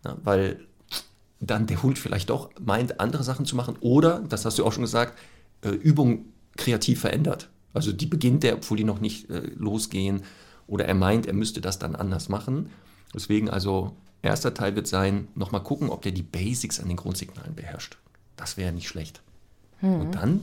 [0.03, 0.59] Ja, weil
[1.39, 4.73] dann der Hund vielleicht doch meint, andere Sachen zu machen oder, das hast du auch
[4.73, 5.17] schon gesagt,
[5.61, 6.25] äh, Übung
[6.57, 7.49] kreativ verändert.
[7.73, 10.23] Also die beginnt er, obwohl die noch nicht äh, losgehen
[10.67, 12.69] oder er meint, er müsste das dann anders machen.
[13.13, 17.55] Deswegen also, erster Teil wird sein, nochmal gucken, ob der die Basics an den Grundsignalen
[17.55, 17.97] beherrscht.
[18.35, 19.21] Das wäre nicht schlecht.
[19.81, 20.01] Mhm.
[20.01, 20.41] Und dann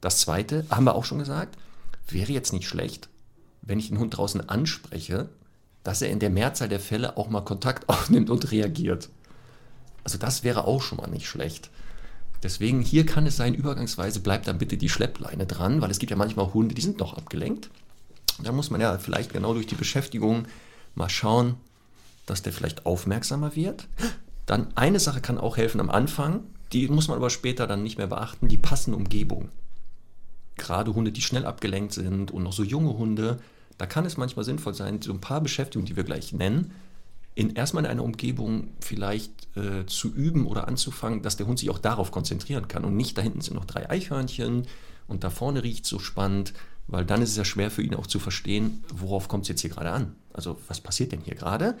[0.00, 1.56] das zweite, haben wir auch schon gesagt,
[2.08, 3.08] wäre jetzt nicht schlecht,
[3.62, 5.28] wenn ich den Hund draußen anspreche,
[5.82, 9.08] dass er in der Mehrzahl der Fälle auch mal Kontakt aufnimmt und reagiert.
[10.04, 11.70] Also das wäre auch schon mal nicht schlecht.
[12.42, 16.10] Deswegen hier kann es sein, übergangsweise bleibt dann bitte die Schleppleine dran, weil es gibt
[16.10, 17.70] ja manchmal Hunde, die sind noch abgelenkt.
[18.42, 20.46] Da muss man ja vielleicht genau durch die Beschäftigung
[20.94, 21.54] mal schauen,
[22.26, 23.88] dass der vielleicht aufmerksamer wird.
[24.44, 27.98] Dann eine Sache kann auch helfen am Anfang, die muss man aber später dann nicht
[27.98, 29.48] mehr beachten, die passende Umgebung
[30.56, 33.38] gerade Hunde, die schnell abgelenkt sind und noch so junge Hunde,
[33.78, 36.72] da kann es manchmal sinnvoll sein, so ein paar Beschäftigungen, die wir gleich nennen,
[37.34, 41.68] in erstmal in einer Umgebung vielleicht äh, zu üben oder anzufangen, dass der Hund sich
[41.68, 44.66] auch darauf konzentrieren kann und nicht da hinten sind noch drei Eichhörnchen
[45.06, 46.54] und da vorne riecht es so spannend,
[46.88, 49.60] weil dann ist es ja schwer für ihn auch zu verstehen, worauf kommt es jetzt
[49.60, 50.14] hier gerade an.
[50.32, 51.76] Also was passiert denn hier gerade?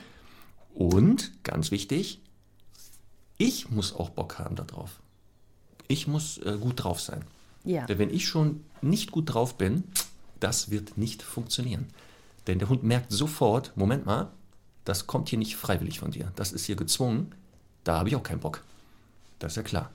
[0.74, 2.20] Und ganz wichtig,
[3.38, 5.00] ich muss auch Bock haben darauf.
[5.88, 7.22] Ich muss äh, gut drauf sein.
[7.64, 7.86] Ja.
[7.86, 9.84] Denn wenn ich schon nicht gut drauf bin,
[10.40, 11.86] das wird nicht funktionieren.
[12.46, 14.30] Denn der Hund merkt sofort, Moment mal,
[14.84, 16.32] das kommt hier nicht freiwillig von dir.
[16.36, 17.34] Das ist hier gezwungen.
[17.84, 18.62] Da habe ich auch keinen Bock.
[19.38, 19.90] Das ist ja klar.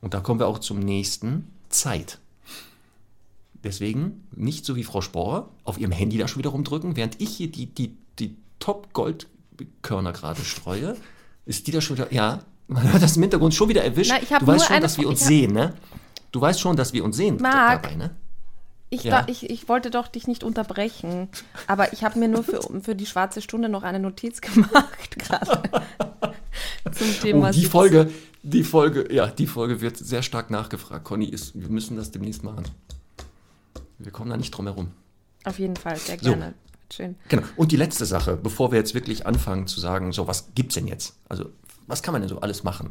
[0.00, 2.18] Und da kommen wir auch zum nächsten, Zeit.
[3.62, 7.36] Deswegen nicht so wie Frau Sporer auf ihrem Handy da schon wieder rumdrücken, während ich
[7.36, 10.96] hier die, die, die Top-Goldkörner gerade streue,
[11.44, 14.12] ist die da schon wieder, ja, man hat das im Hintergrund schon wieder erwischt.
[14.30, 15.74] Na, du weißt schon, dass wir uns sehen, ne?
[16.32, 18.10] Du weißt schon, dass wir uns sehen Marc, dabei, ne?
[18.92, 19.24] Ich, ja.
[19.28, 21.28] ich, ich wollte doch dich nicht unterbrechen,
[21.68, 25.62] aber ich habe mir nur für, für die schwarze Stunde noch eine Notiz gemacht gerade.
[26.92, 27.50] zum Thema.
[27.50, 28.10] Oh, die Folge,
[28.42, 31.04] die Folge, ja, die Folge wird sehr stark nachgefragt.
[31.04, 32.64] Conny, ist, wir müssen das demnächst machen.
[33.98, 34.88] Wir kommen da nicht drum herum.
[35.44, 36.54] Auf jeden Fall, sehr gerne.
[36.90, 36.96] So.
[36.96, 37.14] Schön.
[37.28, 37.42] Genau.
[37.56, 40.74] Und die letzte Sache, bevor wir jetzt wirklich anfangen zu sagen, so, was gibt es
[40.74, 41.14] denn jetzt?
[41.28, 41.50] Also,
[41.86, 42.90] was kann man denn so alles machen?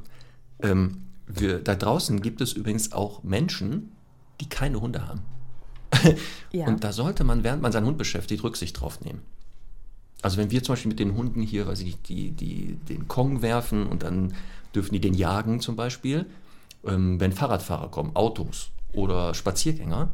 [0.62, 3.92] Ähm, wir, da draußen gibt es übrigens auch Menschen,
[4.42, 5.22] die keine Hunde haben.
[6.52, 6.68] ja.
[6.68, 9.22] Und da sollte man, während man seinen Hund beschäftigt, Rücksicht drauf nehmen.
[10.22, 13.08] Also wenn wir zum Beispiel mit den Hunden hier, weiß ich nicht, die, die den
[13.08, 14.34] Kong werfen und dann
[14.76, 16.26] dürfen die den jagen zum Beispiel,
[16.86, 20.12] ähm, wenn Fahrradfahrer kommen, Autos oder Spaziergänger,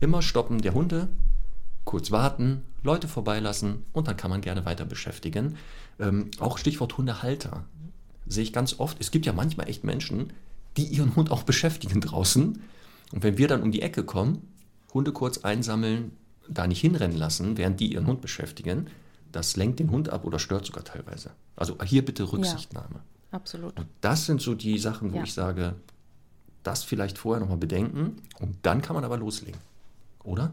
[0.00, 1.08] immer stoppen der Hunde,
[1.84, 5.56] kurz warten, Leute vorbeilassen und dann kann man gerne weiter beschäftigen.
[6.00, 7.64] Ähm, auch Stichwort Hundehalter
[8.26, 8.98] sehe ich ganz oft.
[9.00, 10.32] Es gibt ja manchmal echt Menschen,
[10.76, 12.62] die ihren Hund auch beschäftigen draußen.
[13.12, 14.48] Und wenn wir dann um die Ecke kommen,
[14.92, 16.12] Hunde kurz einsammeln,
[16.48, 18.88] da nicht hinrennen lassen, während die ihren Hund beschäftigen,
[19.32, 21.30] das lenkt den Hund ab oder stört sogar teilweise.
[21.56, 22.94] Also hier bitte Rücksichtnahme.
[22.94, 23.00] Ja,
[23.32, 23.78] absolut.
[23.78, 25.24] Und das sind so die Sachen, wo ja.
[25.24, 25.74] ich sage,
[26.62, 29.60] das vielleicht vorher nochmal bedenken und dann kann man aber loslegen.
[30.24, 30.52] Oder?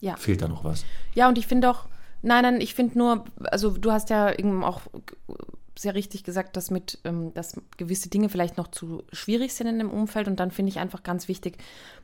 [0.00, 0.16] Ja.
[0.16, 0.84] Fehlt da noch was?
[1.14, 1.86] Ja, und ich finde auch,
[2.22, 4.82] nein, nein, ich finde nur, also du hast ja eben auch
[5.80, 9.78] sehr richtig gesagt, dass mit, ähm, dass gewisse Dinge vielleicht noch zu schwierig sind in
[9.78, 10.28] dem Umfeld.
[10.28, 11.56] Und dann finde ich einfach ganz wichtig,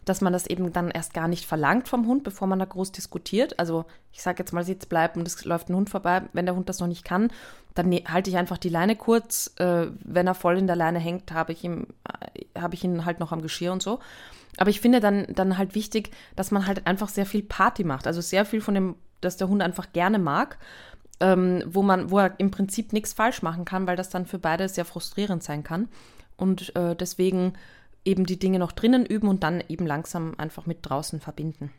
[0.06, 2.92] dass man das eben dann erst gar nicht verlangt vom Hund, bevor man da groß
[2.92, 3.58] diskutiert.
[3.58, 6.22] Also ich sage jetzt mal, sitz bleiben und es läuft ein Hund vorbei.
[6.32, 7.30] Wenn der Hund das noch nicht kann,
[7.74, 9.52] dann ne halte ich einfach die Leine kurz.
[9.58, 13.20] Äh, wenn er voll in der Leine hängt, habe ich, ihm, äh, ich ihn halt
[13.20, 14.00] noch am Geschirr und so.
[14.56, 18.06] Aber ich finde dann, dann halt wichtig, dass man halt einfach sehr viel Party macht.
[18.06, 20.56] Also sehr viel von dem, dass der Hund einfach gerne mag
[21.20, 24.38] ähm, wo man, wo er im Prinzip nichts falsch machen kann, weil das dann für
[24.38, 25.88] beide sehr frustrierend sein kann.
[26.36, 27.54] Und äh, deswegen
[28.04, 31.70] eben die Dinge noch drinnen üben und dann eben langsam einfach mit draußen verbinden.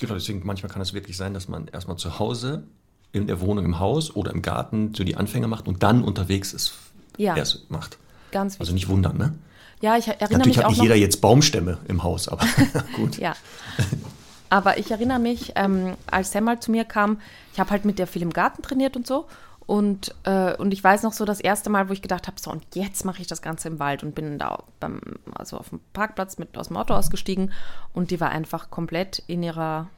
[0.00, 2.64] Genau, deswegen manchmal kann es wirklich sein, dass man erstmal zu Hause
[3.12, 6.52] in der Wohnung im Haus oder im Garten so die Anfänge macht und dann unterwegs
[6.52, 6.74] ist
[7.16, 7.36] ja.
[7.36, 7.98] erst macht.
[8.30, 8.60] Ganz wichtig.
[8.60, 9.34] Also nicht wundern, ne?
[9.80, 12.44] Ja, ich erinnere Natürlich mich hat nicht jeder jetzt Baumstämme im Haus, aber
[12.96, 13.18] gut.
[13.18, 13.34] ja.
[14.50, 17.20] Aber ich erinnere mich, ähm, als Sam mal zu mir kam,
[17.52, 19.26] ich habe halt mit der viel im Garten trainiert und so.
[19.68, 22.50] Und, äh, und ich weiß noch so das erste Mal, wo ich gedacht habe, so
[22.50, 24.98] und jetzt mache ich das Ganze im Wald und bin da beim,
[25.34, 27.52] also auf dem Parkplatz mit aus dem Auto ausgestiegen
[27.92, 29.88] und die war einfach komplett in ihrer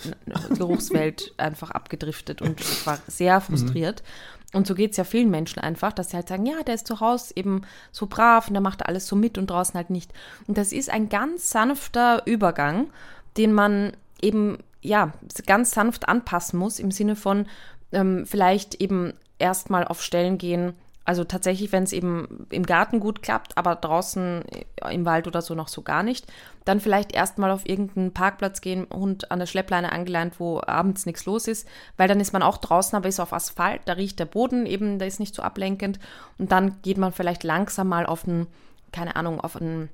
[0.56, 3.42] Geruchswelt einfach abgedriftet und ich war sehr mhm.
[3.42, 4.02] frustriert.
[4.02, 4.56] Mhm.
[4.56, 6.86] Und so geht es ja vielen Menschen einfach, dass sie halt sagen, ja, der ist
[6.86, 10.12] zu Hause eben so brav und der macht alles so mit und draußen halt nicht.
[10.46, 12.88] Und das ist ein ganz sanfter Übergang
[13.36, 15.12] den man eben ja
[15.46, 17.46] ganz sanft anpassen muss im Sinne von
[17.92, 20.74] ähm, vielleicht eben erstmal auf Stellen gehen.
[21.04, 24.44] Also tatsächlich, wenn es eben im Garten gut klappt, aber draußen
[24.90, 26.26] im Wald oder so noch so gar nicht,
[26.64, 31.24] dann vielleicht erstmal auf irgendeinen Parkplatz gehen, Hund an der Schleppleine angeleint, wo abends nichts
[31.24, 31.66] los ist,
[31.96, 34.98] weil dann ist man auch draußen, aber ist auf Asphalt, da riecht der Boden eben,
[34.98, 35.98] der ist nicht so ablenkend
[36.38, 38.46] und dann geht man vielleicht langsam mal auf einen,
[38.92, 39.88] keine Ahnung, auf einen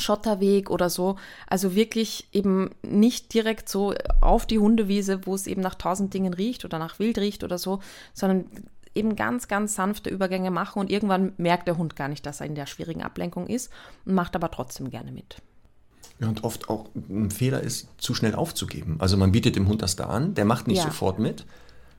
[0.00, 1.16] Schotterweg oder so.
[1.46, 6.34] Also wirklich eben nicht direkt so auf die Hundewiese, wo es eben nach tausend Dingen
[6.34, 7.80] riecht oder nach Wild riecht oder so,
[8.14, 8.46] sondern
[8.94, 12.46] eben ganz, ganz sanfte Übergänge machen und irgendwann merkt der Hund gar nicht, dass er
[12.46, 13.70] in der schwierigen Ablenkung ist
[14.04, 15.36] und macht aber trotzdem gerne mit.
[16.20, 18.96] Ja, und oft auch ein Fehler ist, zu schnell aufzugeben.
[18.98, 20.84] Also man bietet dem Hund das da an, der macht nicht ja.
[20.84, 21.46] sofort mit.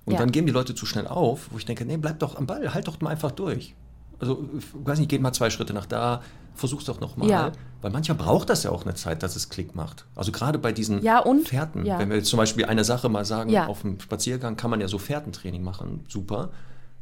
[0.05, 0.19] Und ja.
[0.19, 2.73] dann geben die Leute zu schnell auf, wo ich denke, nee, bleib doch am Ball,
[2.73, 3.75] halt doch mal einfach durch.
[4.19, 6.21] Also, ich weiß nicht, geht mal zwei Schritte nach da,
[6.59, 7.29] versuch's doch nochmal.
[7.29, 7.51] Ja.
[7.81, 10.05] Weil manchmal braucht das ja auch eine Zeit, dass es Klick macht.
[10.15, 11.85] Also gerade bei diesen ja, Fährten.
[11.85, 11.97] Ja.
[11.97, 14.87] Wenn wir jetzt zum Beispiel eine Sache mal sagen, auf dem Spaziergang kann man ja
[14.87, 16.49] so Fährtentraining machen, super,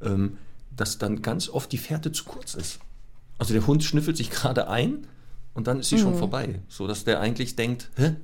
[0.01, 0.37] ähm,
[0.75, 2.79] dass dann ganz oft die Fährte zu kurz ist.
[3.39, 5.07] Also der Hund schnüffelt sich gerade ein
[5.53, 6.01] und dann ist sie mhm.
[6.01, 6.59] schon vorbei.
[6.69, 8.15] So dass der eigentlich denkt, hä?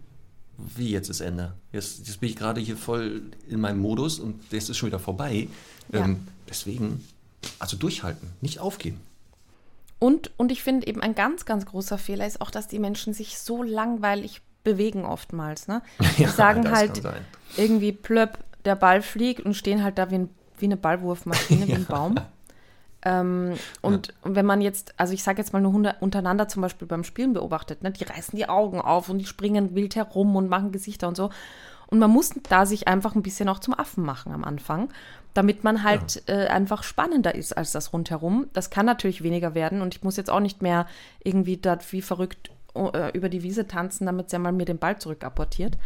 [0.75, 1.53] Wie jetzt ist Ende?
[1.71, 4.99] Jetzt, jetzt bin ich gerade hier voll in meinem Modus und jetzt ist schon wieder
[4.99, 5.47] vorbei.
[5.91, 7.03] Ähm, deswegen,
[7.57, 9.01] also durchhalten, nicht aufgeben.
[10.04, 13.14] Und, und ich finde eben ein ganz, ganz großer Fehler ist auch, dass die Menschen
[13.14, 15.70] sich so langweilig bewegen oftmals.
[15.70, 15.82] Ne?
[16.18, 17.01] Die ja, sagen halt
[17.56, 21.76] irgendwie plöpp, der Ball fliegt und stehen halt da wie, ein, wie eine Ballwurfmaschine, wie
[21.76, 22.16] ein Baum.
[23.06, 24.14] Ähm, und, ja.
[24.24, 27.06] und wenn man jetzt, also ich sage jetzt mal nur Hunde untereinander zum Beispiel beim
[27.06, 30.74] Spielen beobachtet, ne, die reißen die Augen auf und die springen wild herum und machen
[30.74, 31.30] Gesichter und so.
[31.93, 34.89] Und man muss da sich einfach ein bisschen auch zum Affen machen am Anfang
[35.33, 36.35] damit man halt ja.
[36.35, 38.47] äh, einfach spannender ist als das rundherum.
[38.53, 40.87] Das kann natürlich weniger werden und ich muss jetzt auch nicht mehr
[41.23, 44.99] irgendwie dort wie verrückt äh, über die Wiese tanzen, damit sie mal mir den Ball
[44.99, 45.77] zurück apportiert.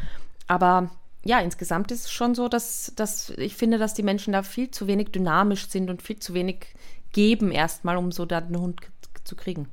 [0.47, 0.91] Aber
[1.23, 4.71] ja, insgesamt ist es schon so, dass, dass ich finde, dass die Menschen da viel
[4.71, 6.75] zu wenig dynamisch sind und viel zu wenig
[7.11, 8.81] geben erstmal, um so da einen Hund
[9.23, 9.67] zu kriegen.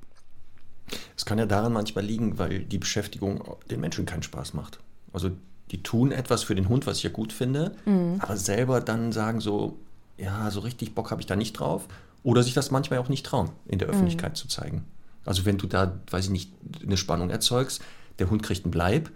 [1.17, 4.81] Es kann ja daran manchmal liegen, weil die Beschäftigung den Menschen keinen Spaß macht.
[5.13, 5.31] Also
[5.71, 8.17] die tun etwas für den Hund, was ich ja gut finde, mhm.
[8.19, 9.79] aber selber dann sagen so,
[10.19, 11.89] ja, so richtig Bock habe ich da nicht drauf.
[12.23, 13.79] Oder sich das manchmal auch nicht trauen, in Mhm.
[13.81, 14.85] der Öffentlichkeit zu zeigen.
[15.27, 16.53] Also wenn du da, weiß ich nicht,
[16.83, 17.83] eine Spannung erzeugst,
[18.19, 19.11] der Hund kriegt einen Bleib,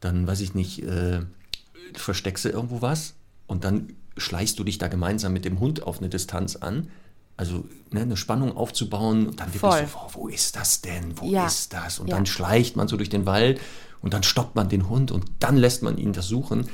[0.00, 1.20] dann, weiß ich nicht, äh,
[1.94, 3.14] versteckst du irgendwo was
[3.46, 6.88] und dann schleichst du dich da gemeinsam mit dem Hund auf eine Distanz an.
[7.36, 9.86] Also ne, eine Spannung aufzubauen und dann wirklich Voll.
[9.86, 11.18] so, wo, wo ist das denn?
[11.20, 11.46] Wo Ja.
[11.46, 11.98] ist das?
[11.98, 12.16] Und Ja.
[12.16, 13.60] dann schleicht man so durch den Wald
[14.02, 16.68] und dann stoppt man den Hund und dann lässt man ihn das suchen.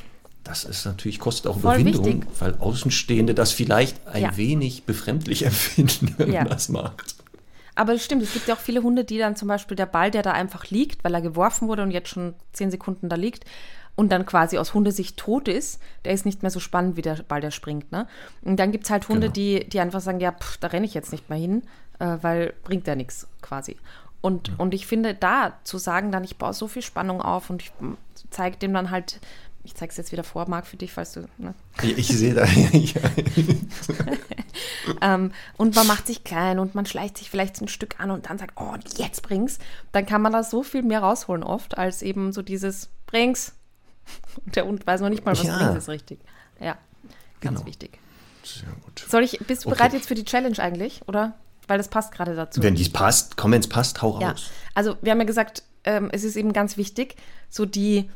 [0.44, 2.40] Das ist natürlich, kostet auch Voll Überwindung, wichtig.
[2.40, 4.36] weil Außenstehende das vielleicht ein Ja.
[4.36, 7.16] wenig befremdlich empfinden, wenn man das macht.
[7.74, 10.10] Aber es stimmt, es gibt ja auch viele Hunde, die dann zum Beispiel der Ball,
[10.10, 13.44] der da einfach liegt, weil er geworfen wurde und jetzt schon zehn Sekunden da liegt
[14.00, 17.16] und dann quasi aus Hundesicht tot ist, der ist nicht mehr so spannend wie der
[17.16, 17.92] Ball, der springt.
[17.92, 18.06] Ne?
[18.40, 19.34] Und dann gibt es halt Hunde, Genau.
[19.34, 21.64] die, die einfach sagen, ja, pff, da renne ich jetzt nicht mehr hin,
[21.98, 23.76] äh, weil bringt ja nichts quasi.
[24.22, 27.60] Und, und ich finde, da zu sagen, dann ich baue so viel Spannung auf und
[27.60, 27.72] ich
[28.30, 29.20] zeige dem dann halt,
[29.64, 31.52] ich zeige es jetzt wieder vor, Marc, für dich, falls du, ne?
[31.82, 33.02] Ich, ich sehe da, ja,
[35.02, 38.10] Ähm, und man macht sich klein und man schleicht sich vielleicht so ein Stück an
[38.10, 39.58] und dann sagt, oh, jetzt bring's.
[39.92, 43.52] Dann kann man da so viel mehr rausholen oft, als eben so dieses bring's.
[44.44, 45.56] Und der Hund weiß noch nicht mal, was Ja.
[45.56, 46.20] bring's ist richtig.
[46.60, 46.76] Ja,
[47.40, 47.66] ganz Genau.
[47.66, 47.98] wichtig.
[48.44, 49.04] sehr gut.
[49.08, 49.76] Soll ich, bist du Okay.
[49.78, 51.34] bereit jetzt für die Challenge eigentlich, oder?
[51.68, 52.62] Weil das passt gerade dazu.
[52.62, 54.50] Wenn dies passt, komm, wenn es passt, hau Ja, raus.
[54.74, 57.16] also wir haben ja gesagt, ähm, es ist eben ganz wichtig,
[57.48, 58.10] so die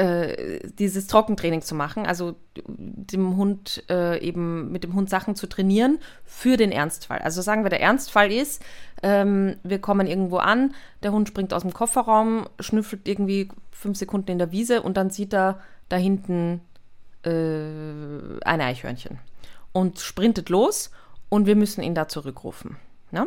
[0.00, 5.46] äh, dieses Trockentraining zu machen, also dem Hund äh, eben mit dem Hund Sachen zu
[5.46, 7.18] trainieren für den Ernstfall.
[7.18, 8.62] Also sagen wir, der Ernstfall ist,
[9.02, 14.30] ähm, wir kommen irgendwo an, der Hund springt aus dem Kofferraum, schnüffelt irgendwie fünf Sekunden
[14.30, 16.62] in der Wiese und dann sieht er da hinten
[17.26, 19.18] äh, ein Eichhörnchen
[19.72, 20.92] und sprintet los
[21.28, 22.76] und wir müssen ihn da zurückrufen.
[23.10, 23.26] Ne?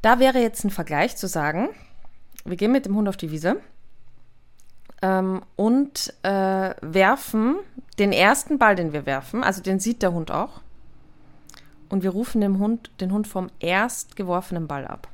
[0.00, 1.68] Da wäre jetzt ein Vergleich zu sagen,
[2.46, 3.60] wir gehen mit dem Hund auf die Wiese
[5.06, 7.56] ähm, und äh, werfen
[7.98, 10.60] den ersten Ball, den wir werfen, also den sieht der Hund auch,
[11.88, 15.08] und wir rufen dem Hund, den Hund vom erst geworfenen Ball ab.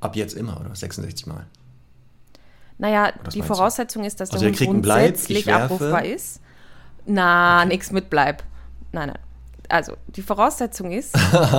[0.00, 0.74] Ab jetzt immer, oder?
[0.74, 1.46] 66 Mal.
[2.76, 3.54] Naja, Was die meinst du?
[3.54, 5.74] Voraussetzung ist, dass Also der er Hund Bleib, grundsätzlich ich werfe.
[5.74, 6.40] abrufbar ist.
[7.06, 8.42] Na, nix mit Bleib.
[8.92, 9.18] Nein, nein.
[9.68, 11.16] Also, die Voraussetzung ist,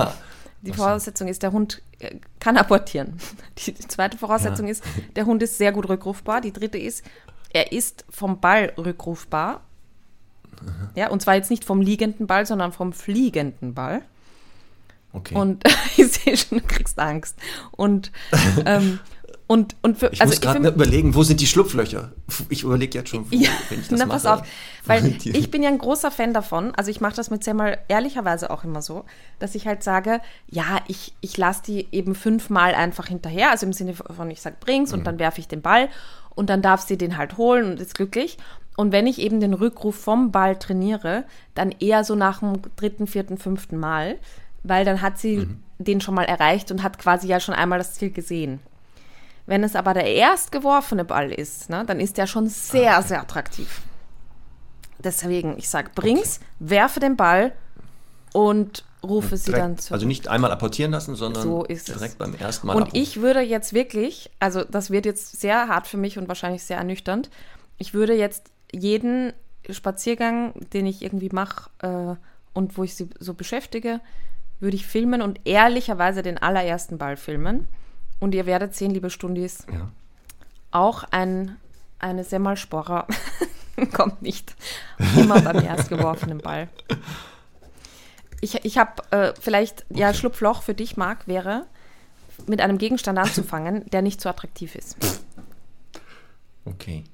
[0.62, 3.18] die Voraussetzung ist, der Hund äh, kann abortieren.
[3.58, 4.72] Die, die zweite Voraussetzung Ja.
[4.72, 4.84] ist,
[5.16, 6.40] der Hund ist sehr gut rückrufbar.
[6.40, 7.02] Die dritte ist,
[7.52, 9.62] er ist vom Ball rückrufbar.
[10.94, 14.02] Ja, und zwar jetzt nicht vom liegenden Ball, sondern vom fliegenden Ball.
[15.12, 15.34] Okay.
[15.34, 15.64] Und
[15.96, 17.36] ich sehe schon, du kriegst Angst.
[17.72, 18.10] Und,
[18.66, 18.98] ähm,
[19.46, 22.10] und, und für, ich also muss gerade überlegen, wo sind die Schlupflöcher?
[22.48, 24.16] Ich überlege jetzt schon, wo, Ja, wenn ich das na mache.
[24.20, 24.46] pass auf,
[24.86, 28.50] weil ich bin ja ein großer Fan davon, also ich mache das mit Semmel ehrlicherweise
[28.50, 29.04] auch immer so,
[29.38, 33.72] dass ich halt sage, ja, ich, ich lasse die eben fünfmal einfach hinterher, also im
[33.72, 34.98] Sinne von, ich sage, bring's Mhm.
[34.98, 35.88] und dann werfe ich den Ball
[36.36, 38.38] und dann darf sie den halt holen und ist glücklich.
[38.76, 41.24] Und wenn ich eben den Rückruf vom Ball trainiere,
[41.54, 44.18] dann eher so nach dem dritten, vierten, fünften Mal,
[44.62, 45.62] weil dann hat sie Mhm.
[45.78, 48.60] den schon mal erreicht und hat quasi ja schon einmal das Ziel gesehen.
[49.46, 53.20] Wenn es aber der erst geworfene Ball ist, ne, dann ist der schon sehr, sehr
[53.20, 53.80] attraktiv.
[54.98, 57.52] Deswegen, ich sage, bring's, werfe den Ball
[58.32, 59.92] und rufe sie direkt, dann zurück.
[59.94, 61.94] Also nicht einmal apportieren lassen, sondern So ist es.
[61.96, 63.00] direkt beim ersten Mal und abrufen.
[63.02, 66.76] ich würde jetzt wirklich, also das wird jetzt sehr hart für mich und wahrscheinlich sehr
[66.78, 67.30] ernüchternd,
[67.78, 69.32] ich würde jetzt jeden
[69.70, 72.14] Spaziergang, den ich irgendwie mache äh,
[72.54, 74.00] und wo ich sie so beschäftige,
[74.60, 77.68] würde ich filmen und ehrlicherweise den allerersten Ball filmen.
[78.20, 79.90] Und ihr werdet sehen, liebe Stundis, Ja.
[80.70, 81.56] auch ein,
[81.98, 83.06] eine Semmelsporer
[83.92, 84.54] kommt nicht
[85.16, 86.68] immer beim erst geworfenen Ball.
[88.40, 91.66] Ich, ich habe äh, vielleicht, ja, Schlupfloch für dich, Marc, wäre,
[92.46, 94.96] mit einem Gegenstand anzufangen, der nicht so attraktiv ist.
[96.64, 97.04] Okay.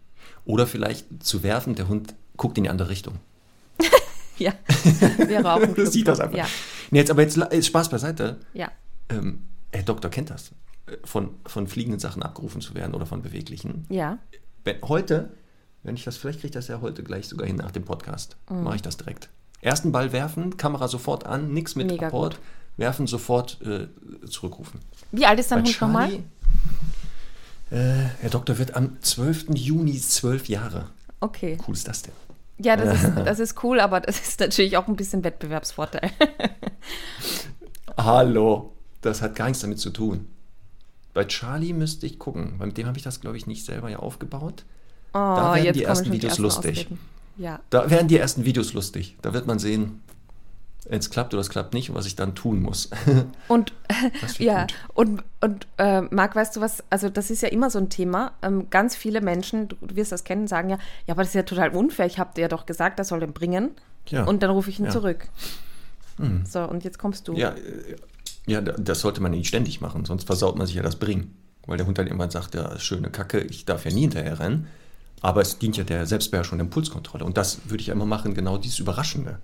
[0.44, 3.18] Oder vielleicht zu werfen, der Hund guckt in die andere Richtung.
[4.38, 4.52] ja,
[5.18, 6.36] wäre auch ein Du siehst das einfach.
[6.38, 6.46] Ja,
[6.90, 8.40] Nee, jetzt aber jetzt jetzt Spaß beiseite.
[8.54, 8.70] ja.
[9.08, 10.50] Ähm, Herr Doktor kennt das.
[10.86, 13.86] äh, Von, von fliegenden Sachen abgerufen zu werden oder von beweglichen.
[13.88, 14.18] Ja,
[14.64, 15.30] Wenn, heute,
[15.82, 18.36] wenn ich das, vielleicht kriege ich das ja heute gleich sogar hin nach dem Podcast,
[18.50, 18.64] Mhm.
[18.64, 19.28] mache ich das direkt.
[19.62, 22.42] Ersten Ball werfen, Kamera sofort an, nichts mit Mega Apport, gut.
[22.76, 23.86] werfen, sofort äh,
[24.28, 24.80] zurückrufen.
[25.12, 26.12] Wie alt ist dein Hund nochmal?
[27.70, 29.46] Äh, Herr Doktor wird am 12.
[29.54, 30.88] Juni zwölf Jahre.
[31.20, 31.56] Okay.
[31.66, 32.12] Cool ist das denn?
[32.58, 36.10] Ja, das ist, das ist cool, aber das ist natürlich auch ein bisschen Wettbewerbsvorteil.
[37.96, 40.28] Hallo, das hat gar nichts damit zu tun.
[41.14, 43.88] Bei Charlie müsste ich gucken, weil mit dem habe ich das, glaube ich, nicht selber
[43.90, 44.64] ja aufgebaut.
[45.14, 46.80] Oh, Da werden die ersten Videos lustig.
[46.86, 46.98] Ausreden.
[47.36, 47.60] Ja.
[47.70, 49.16] Da werden die ersten Videos lustig.
[49.22, 50.00] Da wird man sehen,
[50.84, 52.90] es klappt oder es klappt nicht und was ich dann tun muss.
[53.48, 53.72] Und
[54.20, 54.74] Das ja, gut.
[54.94, 58.32] und, und äh, Marc, weißt du was, also das ist ja immer so ein Thema.
[58.42, 61.34] Ähm, ganz viele Menschen, du, du wirst das kennen, sagen ja, ja, aber das ist
[61.34, 62.06] ja total unfair.
[62.06, 63.70] Ich habe dir ja doch gesagt, er soll den bringen.
[64.08, 64.24] Ja.
[64.24, 64.90] Und dann rufe ich ihn Ja.
[64.90, 65.28] zurück.
[66.18, 66.44] Mhm.
[66.46, 67.34] So, und jetzt kommst du.
[67.34, 67.54] Ja,
[68.46, 71.36] ja, das sollte man nicht ständig machen, sonst versaut man sich ja das Bringen.
[71.66, 74.66] Weil der Hund dann irgendwann sagt, ja, schöne Kacke, ich darf ja nie hinterher rennen.
[75.22, 77.24] Aber es dient ja der Selbstbeherrschung und Impulskontrolle.
[77.24, 79.38] Und das würde ich ja immer machen, genau dieses Überraschende.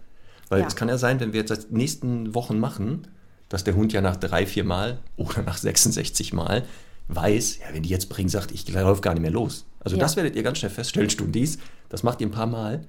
[0.49, 0.67] Weil ja.
[0.67, 3.07] es kann ja sein, wenn wir jetzt das nächsten Wochen machen,
[3.49, 6.65] dass der Hund ja nach drei, vier Mal oder nach 66 Mal
[7.09, 9.65] weiß, ja, wenn die jetzt bringen, sagt, ich laufe gar nicht mehr los.
[9.81, 10.03] Also ja.
[10.03, 11.59] das werdet ihr ganz schnell feststellen, Stundis.
[11.89, 12.83] Das macht ihr ein paar Mal.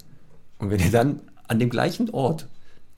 [0.57, 2.47] Und wenn ihr dann an dem gleichen Ort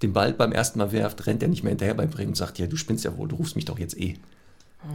[0.01, 2.57] den Ball beim ersten Mal werft, rennt er nicht mehr hinterher beim Bringen und sagt,
[2.57, 4.17] ja, du spinnst ja wohl, du rufst mich doch jetzt eh.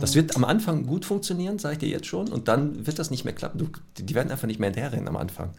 [0.01, 3.11] Das wird am Anfang gut funktionieren, sage ich dir jetzt schon, und dann wird das
[3.11, 3.59] nicht mehr klappen.
[3.59, 3.68] Du,
[3.99, 5.51] die werden einfach nicht mehr hinterherrennen am Anfang.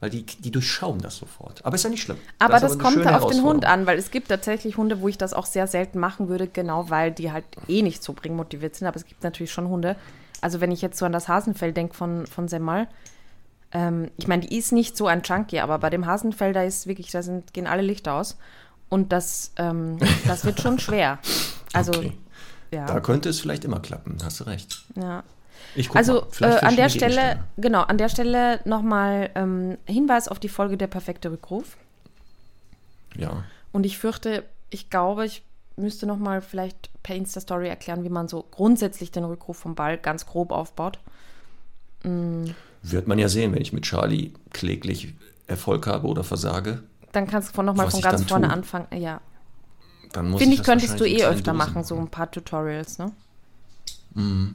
[0.00, 1.64] Weil die, die durchschauen das sofort.
[1.64, 2.18] Aber ist ja nicht schlimm.
[2.38, 5.08] Aber das, das aber kommt auf den Hund an, weil es gibt tatsächlich Hunde, wo
[5.08, 8.74] ich das auch sehr selten machen würde, genau weil die halt eh nicht so bringmotiviert
[8.74, 8.88] sind.
[8.88, 9.96] Aber es gibt natürlich schon Hunde.
[10.40, 12.88] Also wenn ich jetzt so an das Hasenfell denke von, von Semmel,
[13.72, 16.86] ähm, ich meine, die ist nicht so ein Junkie, aber bei dem Hasenfell, da ist
[16.86, 18.36] wirklich, da sind, gehen alle Lichter aus.
[18.88, 21.18] Und das, ähm, das wird schon schwer.
[21.72, 22.12] Also, okay.
[22.72, 22.86] Ja.
[22.86, 24.84] Da könnte es vielleicht immer klappen, hast du recht.
[24.96, 25.22] Ja.
[25.94, 30.76] also äh, an der Stelle, genau, an der Stelle nochmal ähm, Hinweis auf die Folge
[30.76, 31.76] Der perfekte Rückruf.
[33.16, 33.44] Ja.
[33.72, 35.42] Und ich fürchte, ich glaube, ich
[35.76, 40.26] müsste nochmal vielleicht per Insta-Story erklären, wie man so grundsätzlich den Rückruf vom Ball ganz
[40.26, 40.98] grob aufbaut.
[42.04, 42.46] Mm.
[42.82, 45.14] Wird man ja sehen, wenn ich mit Charlie kläglich
[45.46, 46.82] Erfolg habe oder versage.
[47.12, 48.54] Dann kannst du von nochmal von ganz vorne tue.
[48.54, 48.86] anfangen.
[48.92, 49.20] Ja.
[50.12, 53.12] Finde ich, könntest du eh öfter machen, so ein paar Tutorials, ne?
[54.14, 54.54] Mhm,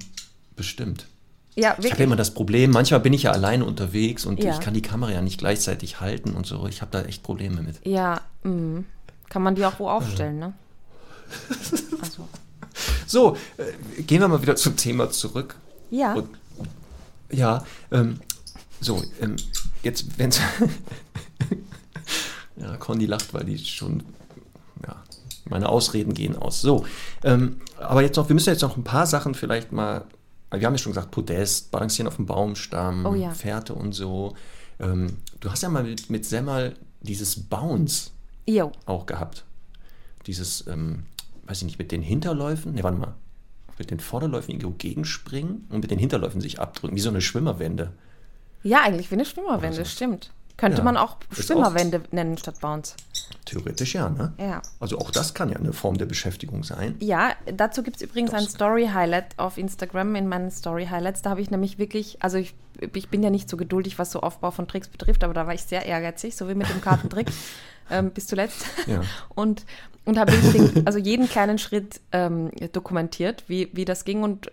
[0.55, 1.08] bestimmt.
[1.55, 4.53] Ja, ich habe ja immer das Problem, manchmal bin ich ja alleine unterwegs und ja.
[4.53, 6.68] ich kann die Kamera ja nicht gleichzeitig halten und so.
[6.68, 7.84] Ich habe da echt Probleme mit.
[7.84, 8.84] Ja, mh.
[9.30, 10.53] kann man die auch wo aufstellen, ne?
[11.99, 12.28] Also.
[13.08, 15.55] So, äh, gehen wir mal wieder zum Thema zurück.
[15.89, 16.14] Ja.
[16.14, 16.30] Und,
[17.32, 18.20] ja, ähm,
[18.80, 19.36] so, ähm,
[19.82, 20.39] jetzt, wenn es.
[22.55, 24.03] ja, Conny lacht, weil die schon.
[24.86, 25.03] Ja,
[25.49, 26.61] meine Ausreden gehen aus.
[26.61, 26.85] So,
[27.23, 30.05] ähm, aber jetzt noch, wir müssen jetzt noch ein paar Sachen vielleicht mal.
[30.51, 33.31] Wir haben ja schon gesagt, Podest, Balancieren auf dem Baumstamm, oh, ja.
[33.31, 34.33] Fährte und so.
[34.79, 38.11] Ähm, du hast ja mal mit, mit Semmel dieses Bounce
[38.47, 38.71] jo.
[38.85, 39.43] auch gehabt.
[40.25, 41.03] Dieses, ähm,
[41.45, 43.15] weiß ich nicht, mit den Hinterläufen, ne, warte mal,
[43.77, 47.91] mit den Vorderläufen irgendwo gegenspringen und mit den Hinterläufen sich abdrücken, wie so eine Schwimmerwende.
[48.63, 49.85] Ja, eigentlich wie eine Schwimmerwende, so.
[49.85, 50.31] stimmt.
[50.58, 52.95] Könnte ja, man auch Schwimmerwände nennen statt Bounce.
[53.45, 54.34] Theoretisch ja, ne?
[54.39, 54.62] Ja.
[54.80, 56.95] Also auch das kann ja eine Form der Beschäftigung sein.
[56.99, 58.41] Ja, dazu gibt es übrigens das.
[58.41, 61.22] ein Story-Highlight auf Instagram in meinen Story-Highlights.
[61.22, 62.55] Da habe ich nämlich wirklich, also ich,
[62.93, 65.53] ich bin ja nicht so geduldig, was so Aufbau von Tricks betrifft, aber da war
[65.53, 67.28] ich sehr ehrgeizig, so wie mit dem Kartentrick
[67.91, 68.65] ähm, bis zuletzt.
[68.88, 69.01] Ja.
[69.35, 69.65] Und
[70.07, 70.31] und habe
[70.85, 74.23] also jeden kleinen Schritt ähm, dokumentiert, wie, wie das ging.
[74.23, 74.49] Und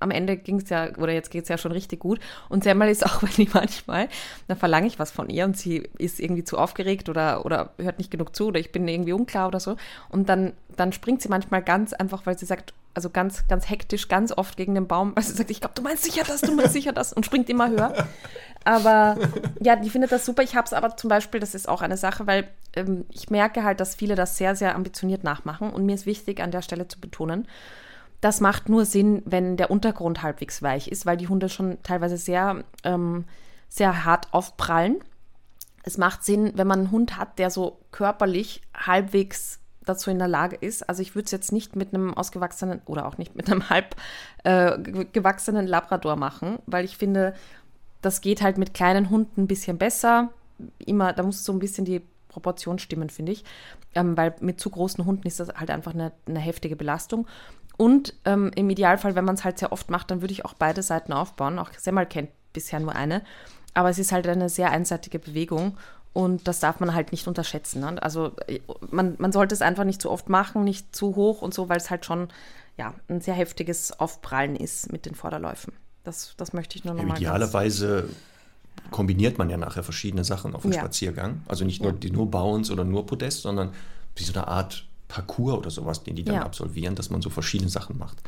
[0.00, 2.18] am Ende ging es ja, oder jetzt geht es ja schon richtig gut.
[2.48, 4.08] Und Semmel ist auch, wenn ich manchmal,
[4.48, 7.98] da verlange ich was von ihr und sie ist irgendwie zu aufgeregt oder, oder hört
[7.98, 9.76] nicht genug zu oder ich bin irgendwie unklar oder so.
[10.08, 14.08] Und dann, dann springt sie manchmal ganz einfach, weil sie sagt, also ganz, ganz hektisch,
[14.08, 16.72] ganz oft gegen den Baum, sie sagt, ich glaube, du meinst sicher das, du meinst
[16.72, 17.92] sicher das und springt immer höher.
[18.64, 19.18] Aber
[19.60, 20.42] ja, die findet das super.
[20.42, 23.62] Ich habe es aber zum Beispiel, das ist auch eine Sache, weil ähm, ich merke
[23.64, 25.70] halt, dass viele das sehr, sehr ambitioniert nachmachen.
[25.70, 27.46] Und mir ist wichtig, an der Stelle zu betonen,
[28.22, 32.16] das macht nur Sinn, wenn der Untergrund halbwegs weich ist, weil die Hunde schon teilweise
[32.16, 33.26] sehr, ähm,
[33.68, 34.96] sehr hart aufprallen.
[35.82, 40.28] Es macht Sinn, wenn man einen Hund hat, der so körperlich halbwegs dazu in der
[40.28, 40.88] Lage ist.
[40.88, 43.96] Also ich würde es jetzt nicht mit einem ausgewachsenen oder auch nicht mit einem halb
[44.44, 47.34] äh, gewachsenen Labrador machen, weil ich finde,
[48.02, 50.30] das geht halt mit kleinen Hunden ein bisschen besser.
[50.78, 53.44] Immer, da muss so ein bisschen die Proportion stimmen, finde ich.
[53.94, 57.26] Ähm, weil mit zu großen Hunden ist das halt einfach eine, eine heftige Belastung.
[57.78, 60.54] Und ähm, im Idealfall, wenn man es halt sehr oft macht, dann würde ich auch
[60.54, 61.58] beide Seiten aufbauen.
[61.58, 63.22] Auch Semmel kennt bisher nur eine.
[63.74, 65.76] Aber es ist halt eine sehr einseitige Bewegung
[66.16, 67.80] und das darf man halt nicht unterschätzen.
[67.80, 68.02] Ne?
[68.02, 68.32] Also
[68.90, 71.76] man, man sollte es einfach nicht zu oft machen, nicht zu hoch und so, weil
[71.76, 72.28] es halt schon
[72.78, 75.74] ja, ein sehr heftiges Aufprallen ist mit den Vorderläufen.
[76.04, 77.18] Das, das möchte ich nur nochmal.
[77.18, 78.08] Idealerweise
[78.90, 80.78] kombiniert man ja nachher verschiedene Sachen auf dem ja.
[80.78, 81.42] Spaziergang.
[81.48, 83.74] Also nicht nur, die, nur Bounce oder nur Podest, sondern
[84.14, 86.42] wie so eine Art Parcours oder sowas, den die dann ja.
[86.44, 88.22] absolvieren, dass man so verschiedene Sachen macht.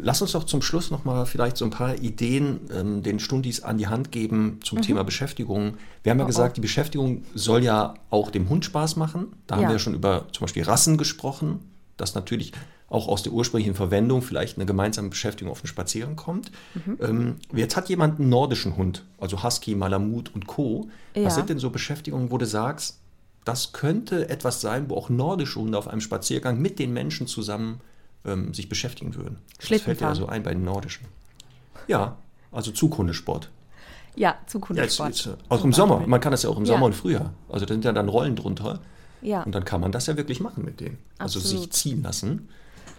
[0.00, 3.78] Lass uns doch zum Schluss nochmal vielleicht so ein paar Ideen ähm, den Stundis an
[3.78, 4.82] die Hand geben zum mhm.
[4.82, 5.74] Thema Beschäftigung.
[6.02, 6.54] Wir haben ja oh, gesagt, oh.
[6.56, 9.28] die Beschäftigung soll ja auch dem Hund Spaß machen.
[9.46, 9.62] Da ja.
[9.62, 11.60] haben wir ja schon über zum Beispiel Rassen gesprochen,
[11.96, 12.52] dass natürlich
[12.88, 16.50] auch aus der ursprünglichen Verwendung vielleicht eine gemeinsame Beschäftigung auf den Spaziergang kommt.
[16.74, 16.98] Mhm.
[17.00, 20.88] Ähm, jetzt hat jemand einen nordischen Hund, also Husky, Malamut und Co.
[21.14, 21.24] Ja.
[21.24, 23.00] Was sind denn so Beschäftigungen, wo du sagst,
[23.44, 27.80] das könnte etwas sein, wo auch nordische Hunde auf einem Spaziergang mit den Menschen zusammen
[28.24, 29.38] ähm, sich beschäftigen würden?
[29.58, 31.06] Das fällt dir also ein bei den nordischen.
[31.86, 32.16] Ja,
[32.52, 33.50] also Zughundesport.
[34.16, 34.98] Ja, Zughundesport.
[34.98, 36.00] Ja, jetzt, jetzt, auch im Sommer.
[36.06, 36.86] Man kann das ja auch im Sommer ja.
[36.86, 37.32] und Frühjahr.
[37.48, 38.80] Also da sind ja dann Rollen drunter.
[39.22, 39.42] Ja.
[39.42, 40.98] Und dann kann man das ja wirklich machen mit denen.
[41.18, 41.72] Also sich Absolut.
[41.72, 42.48] ziehen lassen.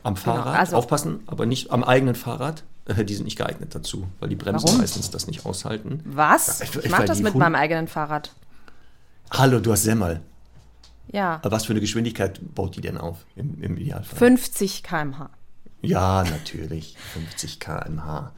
[0.03, 2.63] Am Fahrrad, also- aufpassen, aber nicht am eigenen Fahrrad.
[2.85, 4.79] Äh, Die sind nicht geeignet dazu, weil die Bremsen Warum?
[4.79, 6.01] meistens das nicht aushalten.
[6.05, 6.59] Was?
[6.59, 8.31] Ja, ich weil mache das die mit Hund- meinem eigenen Fahrrad.
[9.31, 10.21] Hallo, du hast Semmel.
[11.11, 11.35] Ja.
[11.35, 14.17] Aber was für eine Geschwindigkeit baut die denn auf im, im Idealfall?
[14.17, 15.29] 50 km/h.
[15.81, 16.95] Ja, natürlich.
[17.13, 18.31] 50 km/h.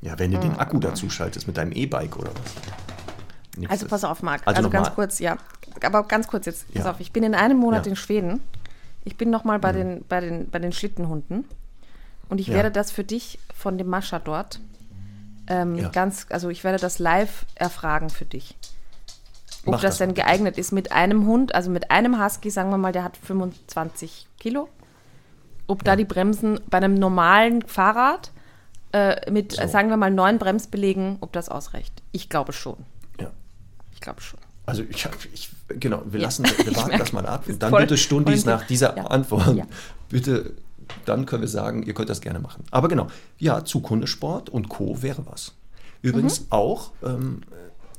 [0.00, 3.58] Ja, wenn du den Akku dazu schaltest mit deinem E-Bike oder was.
[3.58, 4.42] Nix Also pass auf, Marc.
[4.46, 4.94] Also Also, ganz nochmal.
[5.06, 5.36] kurz, ja.
[5.82, 6.72] Aber ganz kurz jetzt.
[6.74, 6.90] Pass Ja.
[6.90, 7.90] auf, ich bin in einem Monat Ja.
[7.90, 8.40] in Schweden.
[9.04, 9.76] Ich bin nochmal bei, Mhm.
[9.76, 11.44] den, bei, den, bei den Schlittenhunden.
[12.28, 12.54] Und ich Ja.
[12.54, 14.60] werde das für dich von dem Mascha dort
[15.48, 18.56] ähm, ganz, also ich werde das live erfragen für dich.
[19.66, 22.78] Ob das das denn geeignet ist mit einem Hund, also mit einem Husky, sagen wir
[22.78, 24.68] mal, der hat 25 Kilo.
[25.68, 28.32] Ob da die Bremsen bei einem normalen Fahrrad
[28.92, 29.66] äh, mit, So.
[29.68, 32.02] sagen wir mal, neun Bremsbelegen, ob das ausreicht.
[32.10, 32.76] Ich glaube schon.
[33.20, 33.30] Ja.
[33.92, 34.40] Ich glaube schon.
[34.66, 36.26] Also ich, ich genau, wir Ja.
[36.26, 37.44] lassen, wir warten das mal ab.
[37.46, 39.04] bist Dann voll- bitte Stundis nach dieser Ja.
[39.06, 39.54] Antwort.
[39.56, 39.64] Ja.
[40.08, 40.52] Bitte,
[41.04, 42.64] dann können wir sagen, ihr könnt das gerne machen.
[42.70, 43.06] Aber genau,
[43.38, 45.00] ja, Zughundesport und Co.
[45.02, 45.52] wäre was.
[46.02, 46.46] Übrigens Mhm.
[46.50, 47.42] auch, auch, ähm,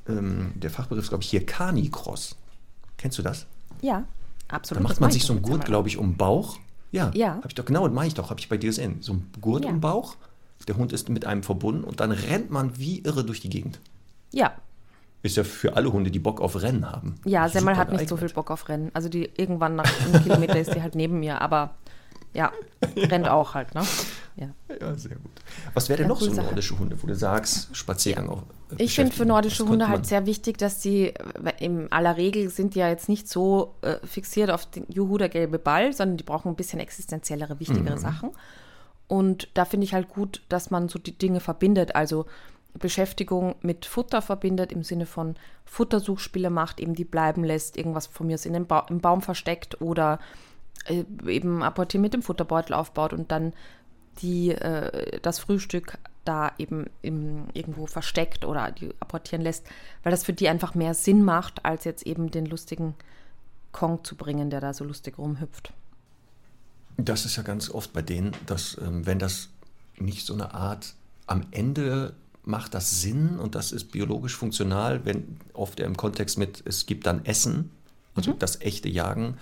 [0.08, 2.36] ähm, der Fachbegriff ist, glaube ich, hier Canicross.
[2.98, 3.46] Kennst du das?
[3.82, 4.04] Ja,
[4.48, 4.84] Da absolut.
[4.84, 6.58] macht Das man sich ich so einen Gurt, glaube ich, um den Bauch.
[6.92, 7.36] Ja, Ja.
[7.36, 8.98] habe ich doch genau, mache ich doch, habe ich bei dir gesehen.
[9.02, 9.70] So ein Gurt Ja.
[9.70, 10.16] um den Bauch.
[10.68, 13.80] Der Hund ist mit einem verbunden und dann rennt man wie irre durch die Gegend.
[14.32, 14.54] Ja,
[15.24, 17.16] Ist ja für alle Hunde, die Bock auf Rennen haben.
[17.26, 18.30] ja, Semmel hat nicht so viel.
[18.30, 18.92] Bock auf Rennen.
[18.94, 21.76] Also die irgendwann nach einem Kilometer ist die halt neben mir, aber
[22.34, 22.52] ja,
[22.96, 23.84] rennt auch halt, ne?
[24.36, 24.50] Ja.
[24.82, 25.32] Ja, sehr gut.
[25.76, 26.46] Was wäre denn Ja, noch so Sache.
[26.48, 28.44] nordische Hunde, wo du sagst, Spaziergang auch?
[28.78, 31.14] äh, Ich finde für nordische Hunde halt sehr wichtig, dass sie äh,
[31.60, 35.30] in aller Regel sind die ja jetzt nicht so äh, fixiert auf den Juhu, der
[35.30, 37.60] gelbe Ball, sondern die brauchen ein bisschen existenziellere, Mhm.
[37.60, 38.32] wichtigere Sachen.
[39.08, 42.26] Und da finde ich halt gut, dass man so die Dinge verbindet, also
[42.74, 48.26] Beschäftigung mit Futter verbindet, im Sinne von Futtersuchspiele macht, eben die bleiben lässt, irgendwas von
[48.26, 50.18] mir aus in den ba im Baum versteckt oder
[50.88, 53.54] eben apportieren mit dem Futterbeutel aufbaut und dann
[54.22, 59.66] die, äh, das Frühstück da eben im, irgendwo versteckt oder die apportieren lässt,
[60.04, 62.96] weil das für die einfach mehr Sinn macht, als jetzt eben den lustigen
[63.72, 65.74] Kong zu bringen, der da so lustig rumhüpft.
[66.98, 69.50] Das ist ja ganz oft bei denen, dass ähm, wenn das
[69.98, 70.94] nicht so eine Art
[71.28, 72.14] am Ende
[72.46, 77.08] macht das Sinn und das ist biologisch funktional, wenn oft im Kontext mit es gibt
[77.08, 77.72] dann Essen,
[78.16, 79.38] also das echte Jagen,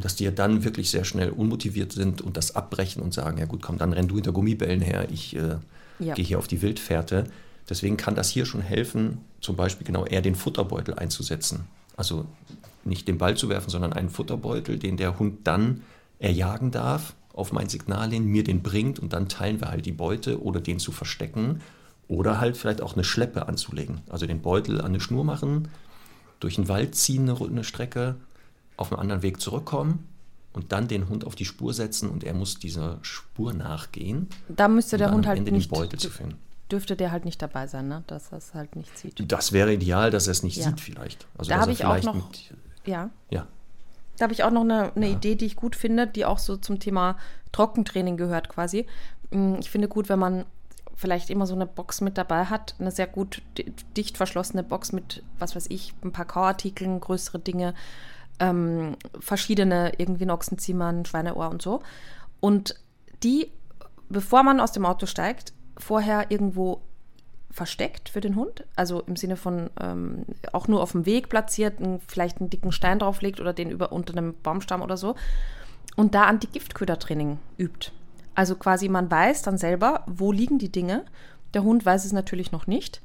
[0.00, 3.46] dass die ja dann wirklich sehr schnell unmotiviert sind und das abbrechen und sagen, ja
[3.46, 5.56] gut, komm, dann renn du hinter Gummibällen her, ich äh,
[5.98, 6.14] Ja.
[6.14, 7.24] gehe hier auf die Wildfährte.
[7.68, 11.64] Deswegen kann das hier schon helfen, zum Beispiel genau eher den Futterbeutel einzusetzen.
[11.96, 12.26] Also
[12.84, 15.82] nicht den Ball zu werfen, sondern einen Futterbeutel, den der Hund dann
[16.18, 19.92] erjagen darf, auf mein Signal hin, mir den bringt und dann teilen wir halt die
[19.92, 21.60] Beute oder den zu verstecken
[22.06, 24.02] oder halt vielleicht auch eine Schleppe anzulegen.
[24.08, 25.68] Also den Beutel an eine Schnur machen,
[26.40, 28.16] durch den Wald ziehen eine, eine Strecke,
[28.76, 30.06] auf einen anderen Weg zurückkommen
[30.52, 34.68] und dann den Hund auf die Spur setzen und er muss dieser Spur nachgehen, Da
[34.68, 36.38] müsste um der Hund halt Ende nicht, den Beutel zu finden.
[36.70, 38.04] dürfte der halt nicht dabei sein, ne?
[38.06, 39.30] dass er es halt nicht sieht.
[39.32, 40.64] Das wäre ideal, dass er es nicht Ja.
[40.64, 41.26] sieht vielleicht.
[41.38, 42.52] Also Da habe ich auch noch- mit-
[42.84, 43.10] Ja.
[43.30, 43.46] ja,
[44.16, 45.16] Da habe ich auch noch eine, eine Ja.
[45.16, 47.18] Idee, die ich gut finde, die auch so zum Thema
[47.50, 48.86] Trockentraining gehört quasi.
[49.32, 50.44] Mm, Ich finde gut, wenn man
[50.94, 54.92] vielleicht immer so eine Box mit dabei hat, eine sehr gut di- dicht verschlossene Box
[54.92, 57.74] mit, was weiß ich, ein paar Kauartikeln, größere Dinge,
[58.40, 61.82] ähm, verschiedene, irgendwie ein Ochsenzimmer, ein Schweineohr und so.
[62.40, 62.74] Und
[63.22, 63.50] die,
[64.08, 66.82] bevor man aus dem Auto steigt, vorher irgendwo
[67.54, 71.74] versteckt für den Hund, also im Sinne von ähm, auch nur auf dem Weg platziert,
[72.08, 75.14] vielleicht einen dicken Stein drauflegt oder den über unter einem Baumstamm oder so
[75.94, 77.92] und da Anti-Giftködertraining übt.
[78.34, 81.04] Also quasi man weiß dann selber, wo liegen die Dinge.
[81.54, 83.00] Der Hund weiß es natürlich noch nicht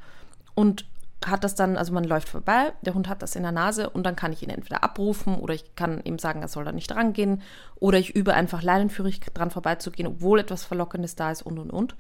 [0.55, 0.88] und
[1.25, 4.03] hat das dann, also man läuft vorbei, der Hund hat das in der Nase und
[4.03, 6.95] dann kann ich ihn entweder abrufen oder ich kann ihm sagen, er soll da nicht
[6.95, 7.41] rangehen
[7.75, 11.95] oder ich übe einfach leinenführig dran vorbeizugehen, obwohl etwas Verlockendes da ist und und und.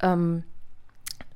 [0.00, 0.44] Ähm,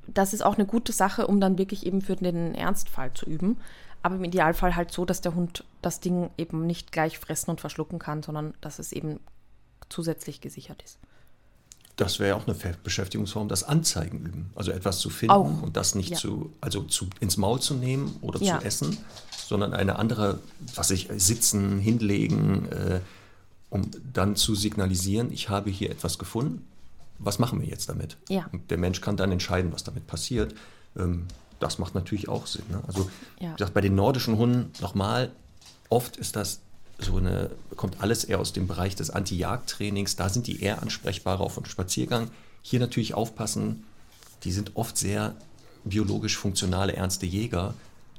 [0.06, 3.58] das ist auch eine gute Sache, um dann wirklich eben für den Ernstfall zu üben.
[4.02, 7.60] Aber im Idealfall halt so, dass der Hund das Ding eben nicht gleich fressen und
[7.60, 9.20] verschlucken kann, sondern dass es eben
[9.88, 10.98] zusätzlich gesichert ist.
[11.98, 14.50] Das wäre ja auch eine Beschäftigungsform, das Anzeigen üben.
[14.54, 15.62] Also etwas zu finden Auch.
[15.62, 16.16] und das nicht Ja.
[16.16, 18.58] zu, also zu, ins Maul zu nehmen oder Ja.
[18.60, 18.96] zu essen,
[19.36, 20.38] sondern eine andere,
[20.74, 23.00] was ich, sitzen, hinlegen, äh,
[23.70, 26.64] um dann zu signalisieren, ich habe hier etwas gefunden.
[27.18, 28.16] Was machen wir jetzt damit?
[28.28, 28.46] Ja.
[28.52, 30.54] Und der Mensch kann dann entscheiden, was damit passiert.
[30.96, 31.26] Ähm,
[31.58, 32.62] das macht natürlich auch Sinn.
[32.70, 32.80] Ne?
[32.86, 33.50] Also, Ja.
[33.50, 35.32] wie gesagt, bei den nordischen Hunden nochmal,
[35.88, 36.60] oft ist das
[36.98, 40.16] so eine, kommt alles eher aus dem Bereich des Anti-Jagd-Trainings.
[40.16, 42.30] Da sind die eher ansprechbarer auf einen Spaziergang.
[42.62, 43.84] Hier natürlich aufpassen,
[44.44, 45.34] die sind oft sehr
[45.84, 47.74] biologisch funktionale, ernste Jäger,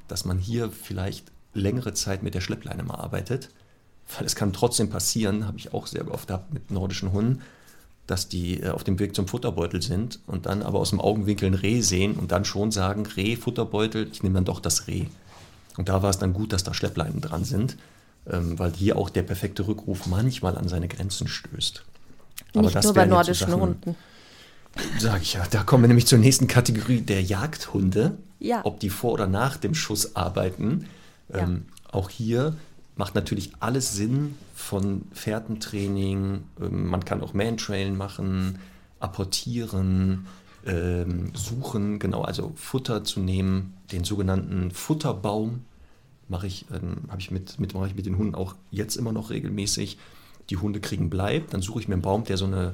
[0.08, 3.50] dass man hier vielleicht längere Zeit mit der Schleppleine mal arbeitet.
[4.18, 7.44] weil es kann trotzdem passieren, habe ich auch sehr oft gehabt mit nordischen Hunden,
[8.08, 11.48] dass die äh, auf dem Weg zum Futterbeutel sind und dann aber aus dem Augenwinkel
[11.48, 15.06] ein Reh sehen und dann schon sagen, Reh, Futterbeutel, ich nehme dann doch das Reh.
[15.78, 17.78] Und da war es dann gut, dass da Schleppleinen dran sind,
[18.32, 21.84] weil hier auch der perfekte Rückruf manchmal an seine Grenzen stößt.
[22.54, 23.96] Aber Nicht nur bei nordischen Sachen, Hunden.
[25.00, 28.18] Sag ich ja, da kommen wir nämlich zur nächsten Kategorie der Jagdhunde.
[28.40, 28.62] Ja.
[28.64, 30.86] Ob die vor oder nach dem Schuss arbeiten.
[31.34, 31.40] Ja.
[31.40, 32.56] Ähm, auch hier
[32.96, 36.44] macht natürlich alles Sinn von Fährtentraining.
[36.62, 38.60] Ähm, man kann auch Mantrailen machen,
[39.00, 40.28] apportieren,
[40.66, 45.66] ähm, suchen, genau, also Futter zu nehmen, den sogenannten Futterbaum
[46.30, 49.12] mache ich, ähm, habe ich mit, mit, mache ich mit den Hunden auch jetzt immer
[49.12, 49.98] noch regelmäßig.
[50.50, 52.74] Die Hunde kriegen Bleib, dann suche ich mir einen Baum, der so eine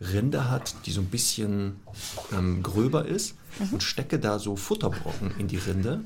[0.00, 1.76] Rinde hat, die so ein bisschen
[2.32, 3.74] ähm, gröber ist mhm.
[3.74, 6.04] und stecke da so Futterbrocken in die Rinde.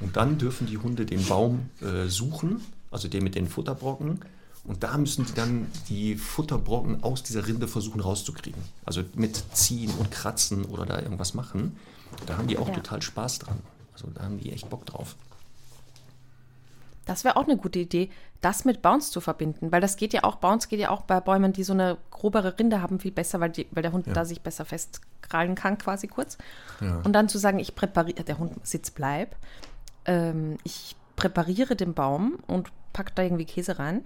[0.00, 4.20] Und dann dürfen die Hunde den Baum äh, suchen, also den mit den Futterbrocken.
[4.64, 8.62] Und da müssen die dann die Futterbrocken aus dieser Rinde versuchen rauszukriegen.
[8.86, 11.76] Also mit ziehen und kratzen oder da irgendwas machen.
[12.26, 12.74] Da haben die auch ja.
[12.74, 13.58] total Spaß dran.
[13.92, 15.16] Also da haben die echt Bock drauf.
[17.06, 20.24] Das wäre auch eine gute Idee, das mit Bounce zu verbinden, weil das geht ja
[20.24, 23.40] auch, Bounce geht ja auch bei Bäumen, die so eine grobere Rinde haben, viel besser,
[23.40, 24.12] weil, die, weil der Hund ja.
[24.12, 26.38] da sich besser festkrallen kann, quasi kurz.
[26.80, 27.00] Ja.
[27.04, 29.36] Und dann zu sagen, ich präpariere, der Hund sitzt bleib,
[30.06, 34.04] ähm, ich präpariere den Baum und packe da irgendwie Käse rein.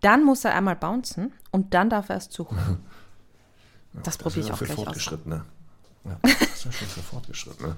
[0.00, 2.58] Dann muss er einmal bouncen und dann darf er es suchen.
[3.92, 5.10] das, das probiere ich auch gleich aus.
[6.04, 7.76] Ja, das ist ja schon für Fortgeschrittene.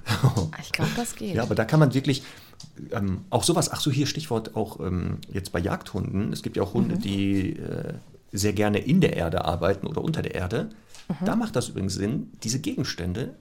[0.60, 1.34] ich glaube, das geht.
[1.34, 2.22] Ja, aber da kann man wirklich
[2.92, 6.32] ähm, auch sowas, ach so, hier Stichwort auch ähm, jetzt bei Jagdhunden.
[6.32, 7.00] Es gibt ja auch Hunde, mhm.
[7.00, 7.94] die äh,
[8.32, 10.70] sehr gerne in der Erde arbeiten oder unter der Erde.
[11.08, 11.24] Mhm.
[11.24, 13.34] Da macht das übrigens Sinn, diese Gegenstände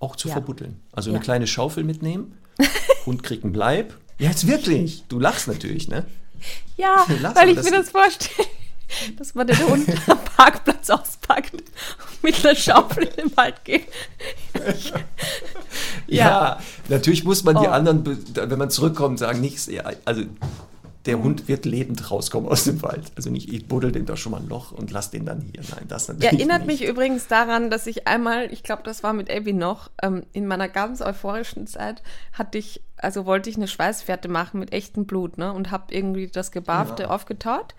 [0.00, 0.34] auch zu ja.
[0.34, 0.80] verbuddeln.
[0.92, 1.16] Also ja.
[1.16, 2.38] eine kleine Schaufel mitnehmen,
[3.06, 3.94] Hund kriegt einen Bleib.
[4.18, 5.04] Ja, jetzt wirklich.
[5.08, 6.04] Du lachst natürlich, ne?
[6.76, 7.04] Ja,
[7.34, 8.48] weil ich das mir das vorstelle
[9.16, 13.86] dass man den Hund am Parkplatz auspackt und mit einer Schaufel in den Wald geht.
[16.06, 16.28] ja.
[16.28, 16.60] ja.
[16.88, 17.60] natürlich muss man oh.
[17.60, 19.68] die anderen, wenn man zurückkommt, sagen, nichts.
[20.04, 20.22] Also
[21.06, 21.24] der mhm.
[21.24, 23.12] Hund wird lebend rauskommen aus dem Wald.
[23.16, 25.62] Also nicht, ich buddel dem da schon mal ein Loch und lass den dann hier.
[25.70, 26.80] Nein, das natürlich Erinnert nicht.
[26.80, 30.46] mich übrigens daran, dass ich einmal, ich glaube, das war mit Abby noch, ähm, in
[30.46, 35.38] meiner ganz euphorischen Zeit hatte ich, also wollte ich eine Schweißfährte machen mit echtem Blut,
[35.38, 35.52] ne?
[35.52, 37.10] Und habe irgendwie das Gebarfte ja.
[37.10, 37.74] aufgetaut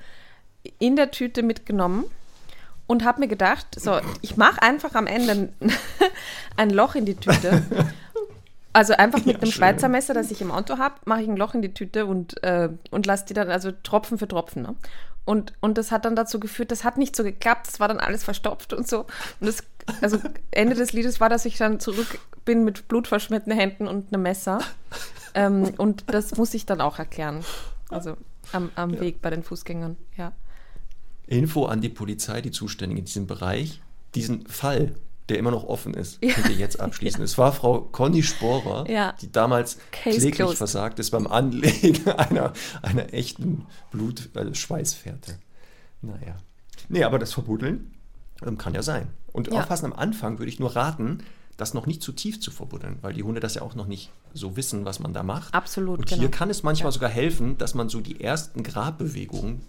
[0.80, 2.06] in der Tüte mitgenommen
[2.88, 5.50] und habe mir gedacht, so, ich mache einfach am Ende
[6.58, 7.64] ein Loch in die Tüte.
[8.72, 9.52] Also einfach mit ja, einem schön.
[9.52, 12.42] Schweizer Messer, das ich im Auto habe, mache ich ein Loch in die Tüte und,
[12.44, 14.62] äh, und lasse die dann, also Tropfen für Tropfen.
[14.62, 14.76] Ne?
[15.26, 18.00] Und, und das hat dann dazu geführt, das hat nicht so geklappt, es war dann
[18.00, 19.02] alles verstopft und so.
[19.40, 19.64] Und das,
[20.02, 20.20] also
[20.52, 24.60] Ende des Liedes war, dass ich dann zurück bin mit blutverschmierten Händen und einem Messer.
[25.34, 27.44] Ähm, und das muss ich dann auch erklären.
[27.90, 28.18] Also
[28.52, 29.02] am, am ja.
[29.02, 30.32] Weg bei den Fußgängern, ja.
[31.30, 33.82] Info an die Polizei, die zuständig in diesem Bereich.
[34.16, 34.96] Diesen Fall,
[35.30, 36.34] der immer noch offen ist, ja.
[36.34, 37.24] könnt ihr jetzt abschließen.
[37.24, 39.14] Es war Frau Conny Sporer, ja.
[39.22, 40.58] die damals Case kläglich closed.
[40.58, 45.32] versagt ist beim Anlegen einer, einer echten Blutschweißfährte.
[45.32, 45.42] Also
[46.02, 46.38] naja.
[46.88, 47.94] Nee, aber das Verbuddeln
[48.46, 49.10] ähm, kann ja sein.
[49.32, 49.60] Und ja.
[49.60, 51.20] aufpassen, am Anfang würde ich nur raten,
[51.58, 54.12] das noch nicht zu tief zu verbuddeln, weil die Hunde das ja auch noch nicht
[54.34, 55.54] so wissen, was man da macht.
[55.54, 56.00] Absolut.
[56.00, 56.22] Und genau.
[56.22, 56.94] hier kann es manchmal ja.
[56.94, 59.62] sogar helfen, dass man so die ersten Grabbewegungen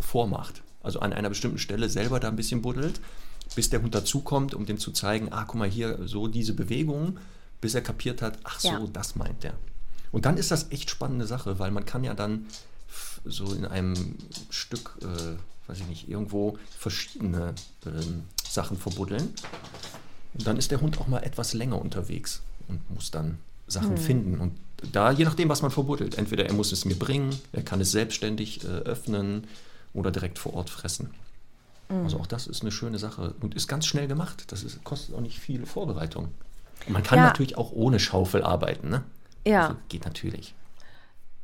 [0.00, 0.63] vormacht.
[0.84, 3.00] Also an einer bestimmten Stelle selber da ein bisschen buddelt,
[3.56, 7.18] bis der Hund dazukommt, um dem zu zeigen, ah, guck mal hier, so diese Bewegungen,
[7.60, 8.86] bis er kapiert hat, ach so, ja.
[8.92, 9.54] das meint der.
[10.12, 12.46] Und dann ist das echt spannende Sache, weil man kann ja dann
[13.24, 14.16] so in einem
[14.50, 17.54] Stück, äh, weiß ich nicht, irgendwo verschiedene
[17.86, 17.90] äh,
[18.48, 19.30] Sachen verbuddeln.
[20.34, 24.02] Und dann ist der Hund auch mal etwas länger unterwegs und muss dann Sachen hm.
[24.02, 24.40] finden.
[24.40, 24.52] Und
[24.92, 27.90] da, je nachdem, was man verbuddelt, entweder er muss es mir bringen, er kann es
[27.90, 29.46] selbstständig äh, öffnen
[29.94, 31.10] oder direkt vor Ort fressen.
[31.88, 32.04] Mhm.
[32.04, 34.52] Also auch das ist eine schöne Sache und ist ganz schnell gemacht.
[34.52, 36.28] Das ist, kostet auch nicht viel Vorbereitung.
[36.86, 37.26] Und man kann ja.
[37.26, 38.90] natürlich auch ohne Schaufel arbeiten.
[38.90, 39.04] Ne?
[39.46, 39.68] Ja.
[39.68, 40.54] Also geht natürlich.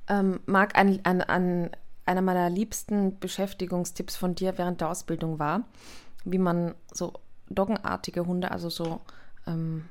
[0.09, 1.71] Ähm, Marc, an, an, an
[2.05, 5.63] einer meiner liebsten Beschäftigungstipps von dir während der Ausbildung war,
[6.25, 7.13] wie man so
[7.49, 9.01] doggenartige Hunde, also so
[9.47, 9.85] ähm,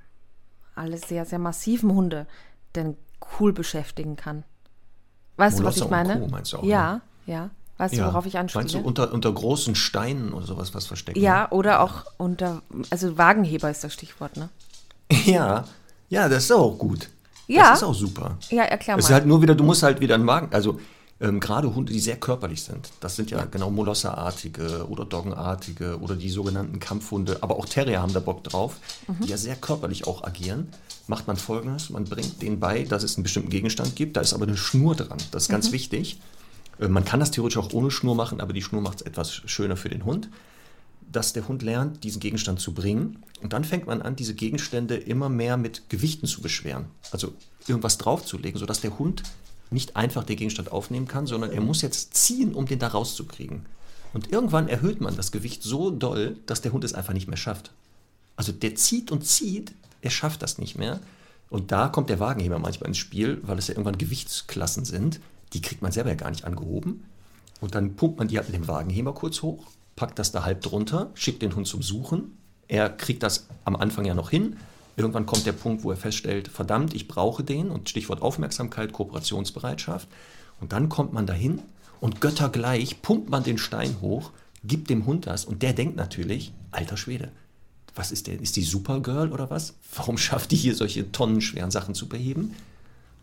[0.76, 2.28] alle sehr, sehr massiven Hunde,
[2.76, 2.98] denn
[3.40, 4.44] cool beschäftigen kann.
[5.38, 6.20] Weißt Molosser du, was ich meine?
[6.20, 7.02] Co, meinst du auch, ja, ne?
[7.26, 7.50] ja.
[7.80, 8.04] Weißt ja.
[8.04, 8.62] du, worauf ich anspiele?
[8.62, 11.18] Meinst du unter, unter großen Steinen oder sowas was verstecken?
[11.18, 14.50] Ja, oder auch unter, also Wagenheber ist das Stichwort, ne?
[15.26, 15.64] Ja,
[16.10, 17.10] ja, das ist auch gut.
[17.48, 17.70] Ja.
[17.70, 18.38] Das ist auch super.
[18.50, 19.00] Ja, erklär mal.
[19.00, 20.78] Es ist halt nur wieder, du musst halt wieder einen Wagen, also
[21.22, 22.90] ähm, gerade Hunde, die sehr körperlich sind.
[23.00, 23.46] Das sind ja, ja.
[23.46, 27.38] genau Molosserartige oder Doggenartige oder die sogenannten Kampfhunde.
[27.40, 28.76] Aber auch Terrier haben da Bock drauf,
[29.08, 29.24] mhm.
[29.24, 30.68] die ja sehr körperlich auch agieren.
[31.08, 34.18] Macht man folgendes: Man bringt denen bei, dass es einen bestimmten Gegenstand gibt.
[34.18, 35.18] Da ist aber eine Schnur dran.
[35.32, 35.74] Das ist ganz mhm.
[35.74, 36.20] wichtig.
[36.80, 39.34] Äh, man kann das theoretisch auch ohne Schnur machen, aber die Schnur macht es etwas
[39.34, 40.30] schöner für den Hund,
[41.12, 43.24] dass der Hund lernt, diesen Gegenstand zu bringen.
[43.42, 46.86] Und dann fängt man an, diese Gegenstände immer mehr mit Gewichten zu beschweren.
[47.12, 47.34] Also
[47.68, 49.24] irgendwas draufzulegen, sodass der Hund
[49.72, 53.66] nicht einfach den Gegenstand aufnehmen kann, sondern er muss jetzt ziehen, um den da rauszukriegen.
[54.14, 57.38] Und irgendwann erhöht man das Gewicht so doll, dass der Hund es einfach nicht mehr
[57.38, 57.72] schafft.
[58.36, 61.00] Also der zieht und zieht, er schafft das nicht mehr.
[61.50, 65.20] Und da kommt der Wagenheber manchmal ins Spiel, weil es ja irgendwann Gewichtsklassen sind.
[65.54, 67.06] Die kriegt man selber ja gar nicht angehoben.
[67.62, 70.62] Und dann pumpt man die halt mit dem Wagenheber kurz hoch, packt das da halb
[70.62, 72.38] drunter, schickt den Hund zum Suchen.
[72.68, 74.58] Er kriegt das am Anfang ja noch hin.
[74.96, 77.70] Irgendwann kommt der Punkt, wo er feststellt, verdammt, ich brauche den.
[77.70, 80.08] Und Stichwort Aufmerksamkeit, Kooperationsbereitschaft.
[80.62, 81.62] Und dann kommt man dahin
[82.00, 84.32] und göttergleich pumpt man den Stein hoch,
[84.64, 85.46] gibt dem Hund das.
[85.46, 87.32] Und der denkt natürlich, alter Schwede,
[87.96, 88.40] was ist der?
[88.40, 89.74] Ist die Supergirl oder was?
[89.96, 92.56] Warum schafft die hier solche tonnenschweren Sachen zu beheben?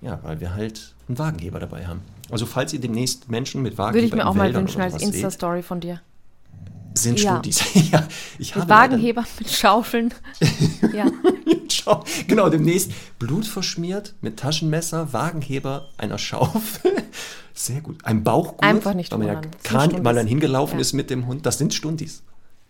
[0.02, 2.02] Ja, weil wir halt einen Wagenheber dabei haben.
[2.30, 5.62] Also falls ihr demnächst Menschen mit Wagenheber Würde ich mir auch mal wünschen als Insta-Story
[5.62, 6.00] von dir.
[6.94, 7.34] Sind ja.
[7.34, 7.62] Studis.
[7.92, 10.14] ja, ich mit Wagenheber, mit Schaufeln.
[10.94, 11.06] ja.
[12.26, 16.92] genau, demnächst Blut verschmiert mit Taschenmesser, Wagenheber, einer Schaufel.
[17.54, 18.04] Sehr gut.
[18.04, 18.62] Ein Bauchgurt.
[18.62, 20.80] Einfach nicht weil man ja kann, mal dann hingelaufen ja.
[20.80, 21.46] ist mit dem Hund.
[21.46, 22.22] Das sind Stundis.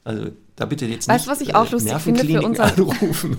[0.04, 3.38] Also da bitte jetzt weißt, nicht was ich auch äh, lustig finde für unseren, anrufen.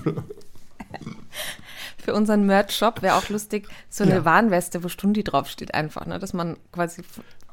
[2.07, 4.25] Für unseren Merch-Shop wäre auch lustig, so eine ja.
[4.25, 6.19] Warnweste, wo Stundi draufsteht einfach, ne?
[6.19, 7.03] dass man quasi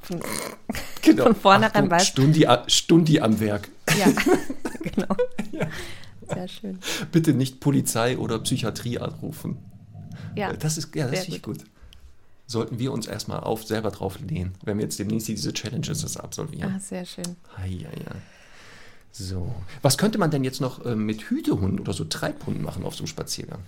[0.00, 0.20] von,
[1.02, 1.24] genau.
[1.24, 2.06] von vornherein weiß.
[2.06, 3.68] Stundi, Stundi am Werk.
[3.98, 4.06] Ja,
[4.80, 5.16] genau.
[5.50, 5.66] Ja.
[6.32, 6.78] Sehr schön.
[7.10, 9.58] Bitte nicht Polizei oder Psychiatrie anrufen.
[10.36, 11.58] Ja, das ist ja, das finde ich gut.
[11.58, 11.66] gut.
[12.46, 16.74] Sollten wir uns erstmal auf selber drauf lehnen, wenn wir jetzt demnächst diese Challenges absolvieren.
[16.76, 17.34] Ah, sehr schön.
[17.56, 18.14] Ah, ja, ja.
[19.10, 19.52] So.
[19.82, 23.00] Was könnte man denn jetzt noch äh, mit Hütehunden oder so Treibhunden machen auf so
[23.00, 23.60] einem Spaziergang?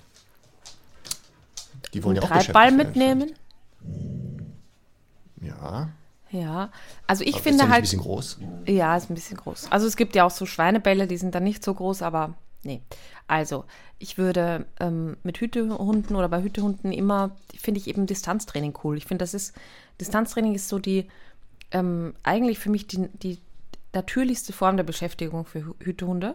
[1.97, 3.33] Die wollen ja auch Treibball mitnehmen?
[5.41, 5.89] Ja.
[6.31, 6.71] Ja,
[7.07, 7.85] also ich aber finde ist halt.
[7.85, 8.39] Ist ein bisschen groß?
[8.67, 9.69] Ja, ist ein bisschen groß.
[9.73, 12.35] Also es gibt ja auch so Schweinebälle, die sind dann nicht so groß, aber
[12.65, 12.83] nee.
[13.29, 13.65] Also
[13.99, 18.99] ich würde ähm, mit Hütehunden oder bei Hütehunden immer, finde ich eben Distanztraining cool.
[18.99, 19.55] Ich finde, das ist,
[19.99, 21.09] Distanztraining ist so die,
[21.71, 23.39] ähm, eigentlich für mich die, die
[23.95, 26.35] natürlichste Form der Beschäftigung für Hütehunde.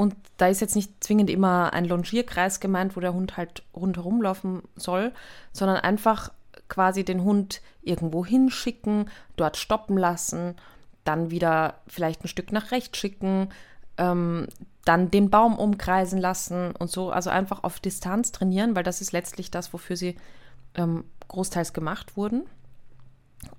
[0.00, 4.22] Und da ist jetzt nicht zwingend immer ein Longierkreis gemeint, wo der Hund halt rundherum
[4.22, 5.12] laufen soll,
[5.52, 6.30] sondern einfach
[6.68, 10.54] quasi den Hund irgendwo hinschicken, dort stoppen lassen,
[11.02, 13.48] dann wieder vielleicht ein Stück nach rechts schicken,
[13.96, 14.46] ähm,
[14.84, 17.10] dann den Baum umkreisen lassen und so.
[17.10, 20.16] Also einfach auf Distanz trainieren, weil das ist letztlich das, wofür sie
[20.76, 22.44] ähm, großteils gemacht wurden.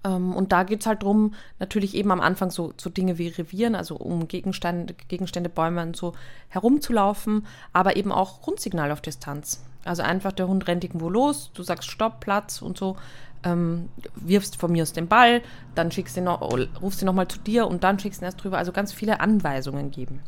[0.04, 3.28] Ähm, und da geht es halt darum, natürlich eben am Anfang so, so Dinge wie
[3.30, 6.14] Revieren, also um Gegenstände, Gegenstände, Bäume und so
[6.50, 9.64] herumzulaufen, aber eben auch Grundsignal auf Distanz.
[9.86, 12.98] Also einfach der Hund rennt irgendwo los, du sagst Stopp, Platz und so,
[13.44, 15.42] ähm, wirfst von mir aus den Ball,
[15.76, 16.42] dann schickst du noch,
[16.82, 18.58] rufst ihn nochmal zu dir und dann schickst du ihn erst drüber.
[18.58, 20.22] Also ganz viele Anweisungen geben.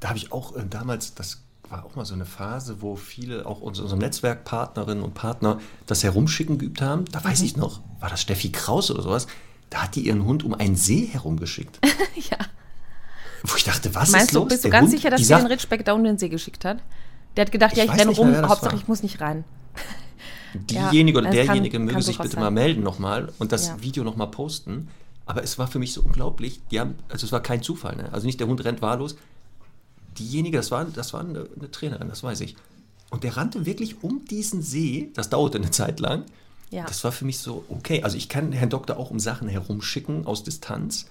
[0.00, 1.42] Da habe ich auch äh, damals das
[1.72, 6.58] war auch mal so eine Phase, wo viele, auch unsere Netzwerkpartnerinnen und Partner, das Herumschicken
[6.58, 7.06] geübt haben.
[7.06, 7.46] Da weiß mhm.
[7.46, 9.26] ich noch, war das Steffi Kraus oder sowas?
[9.70, 11.80] Da hat die ihren Hund um einen See herumgeschickt.
[12.30, 12.36] ja.
[13.42, 14.48] Wo ich dachte, was Meinst ist los?
[14.48, 16.78] Bist du ganz Hund, sicher, dass sie den Ritschbeck da um den See geschickt hat?
[17.36, 18.78] Der hat gedacht, ja, ich, ich renne rum, mehr, Hauptsache war.
[18.78, 19.44] ich muss nicht rein.
[20.54, 22.42] Diejenige ja, oder derjenige kann, möge kann sich bitte sein.
[22.42, 23.80] mal melden nochmal und das ja.
[23.80, 24.88] Video nochmal posten.
[25.24, 26.60] Aber es war für mich so unglaublich.
[26.70, 27.96] Die haben, also es war kein Zufall.
[27.96, 28.12] Ne?
[28.12, 29.16] Also nicht der Hund rennt wahllos,
[30.18, 32.56] diejenige, das war, das war eine, eine, Trainerin, das weiß ich.
[33.10, 36.24] Und der rannte wirklich um diesen See, das dauerte eine Zeit lang.
[36.70, 36.84] Ja.
[36.86, 40.26] Das war für mich so, okay, also ich kann Herrn Doktor auch um Sachen herumschicken
[40.26, 41.06] aus Distanz.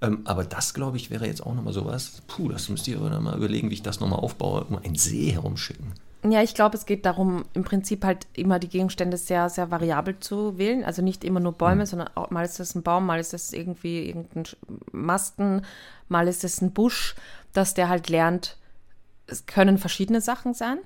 [0.00, 2.22] Ähm, aber das, glaube ich, wäre jetzt auch nochmal sowas.
[2.26, 5.30] Puh, das müsst ihr aber mal überlegen, wie ich das nochmal aufbaue, um einen See
[5.30, 5.92] herumschicken.
[6.26, 10.18] Ja, ich glaube, es geht darum, im Prinzip halt immer die Gegenstände sehr, sehr variabel
[10.20, 10.82] zu wählen.
[10.82, 11.86] Also nicht immer nur Bäume, mhm.
[11.86, 14.44] sondern auch, mal ist das ein Baum, mal ist das irgendwie irgendein
[14.90, 15.62] Masten,
[16.08, 17.14] mal ist es ein Busch
[17.54, 18.58] dass der halt lernt,
[19.26, 20.78] es können verschiedene Sachen sein.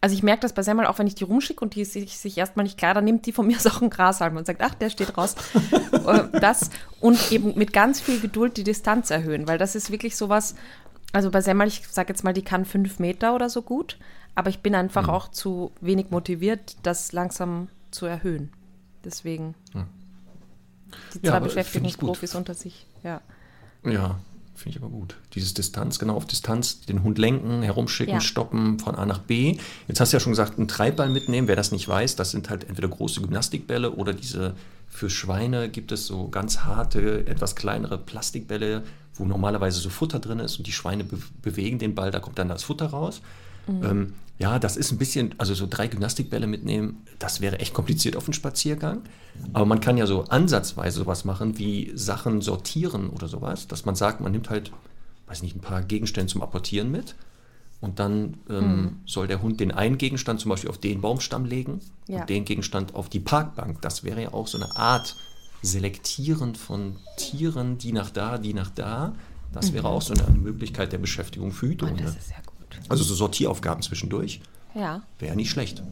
[0.00, 2.16] Also ich merke das bei Semmel auch, wenn ich die rumschicke und die ist sich,
[2.16, 4.74] sich erstmal nicht klar, dann nimmt die von mir auch einen Grashalm und sagt, ach,
[4.74, 5.34] der steht raus.
[5.92, 6.70] Äh, das
[7.00, 10.54] und eben mit ganz viel Geduld die Distanz erhöhen, weil das ist wirklich sowas,
[11.12, 13.98] also bei Semmel, ich sage jetzt mal, die kann fünf Meter oder so gut,
[14.34, 15.10] aber ich bin einfach mhm.
[15.10, 18.50] auch zu wenig motiviert, das langsam zu erhöhen.
[19.04, 19.54] Deswegen
[21.14, 23.20] die zwei ja, Beschäftigungsprofis unter sich, ja.
[23.84, 24.18] Ja,
[24.60, 25.16] Finde ich aber gut.
[25.34, 28.20] Dieses Distanz, genau auf Distanz, den Hund lenken, herumschicken, ja.
[28.20, 29.56] stoppen von A nach B.
[29.88, 31.48] Jetzt hast du ja schon gesagt, einen Treibball mitnehmen.
[31.48, 34.54] Wer das nicht weiß, das sind halt entweder große Gymnastikbälle oder diese,
[34.86, 38.82] für Schweine gibt es so ganz harte, etwas kleinere Plastikbälle,
[39.14, 42.38] wo normalerweise so Futter drin ist und die Schweine be bewegen den Ball, da kommt
[42.38, 43.22] dann das Futter raus.
[43.66, 43.82] Mhm.
[43.82, 48.16] Ähm, ja, das ist ein bisschen, also so drei Gymnastikbälle mitnehmen, das wäre echt kompliziert
[48.16, 49.02] auf dem Spaziergang.
[49.52, 53.96] Aber man kann ja so ansatzweise sowas machen, wie Sachen sortieren oder sowas, dass man
[53.96, 54.72] sagt, man nimmt halt,
[55.26, 57.16] weiß nicht, ein paar Gegenstände zum Apportieren mit.
[57.82, 58.96] Und dann ähm, mhm.
[59.04, 62.20] soll der Hund den einen Gegenstand zum Beispiel auf den Baumstamm legen ja.
[62.20, 63.82] und den Gegenstand auf die Parkbank.
[63.82, 65.16] Das wäre ja auch so eine Art
[65.62, 69.14] Selektieren von Tieren, die nach da, die nach da.
[69.52, 69.74] Das mhm.
[69.74, 71.84] wäre auch so eine Möglichkeit der Beschäftigung für Hüte.
[71.84, 72.49] Oh, das ist ja gut.
[72.88, 74.40] Also so Sortieraufgaben zwischendurch.
[74.74, 75.02] Ja.
[75.18, 75.82] Wäre nicht schlecht.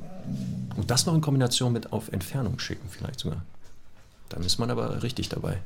[0.77, 3.43] Und das noch in Kombination mit auf Entfernung schicken, vielleicht sogar.
[4.29, 5.59] Dann ist man aber richtig dabei.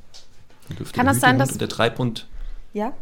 [0.93, 1.59] Kann das sein, dass.
[1.59, 2.27] Der Treibhund.
[2.73, 2.93] Ja.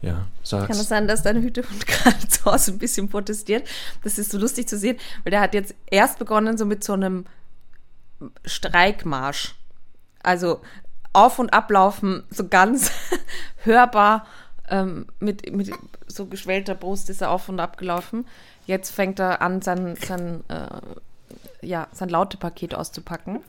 [0.00, 0.66] Ja, sag's.
[0.66, 3.66] Kann es das sein, dass dein Hütehund gerade zu Hause ein bisschen protestiert?
[4.02, 6.92] Das ist so lustig zu sehen, weil der hat jetzt erst begonnen so mit so
[6.92, 7.24] einem
[8.44, 9.54] Streikmarsch.
[10.22, 10.60] Also
[11.12, 12.90] auf und ablaufen, so ganz
[13.64, 14.26] hörbar
[14.70, 15.70] ähm, mit, mit
[16.06, 18.26] so geschwellter Brust ist er auf und ab gelaufen.
[18.66, 23.40] Jetzt fängt er an, sein, sein, äh, ja, sein Laute-Paket auszupacken.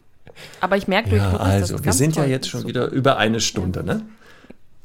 [0.60, 4.02] Aber ich merke, ja, also, wir sind ja jetzt schon wieder über eine Stunde, ne?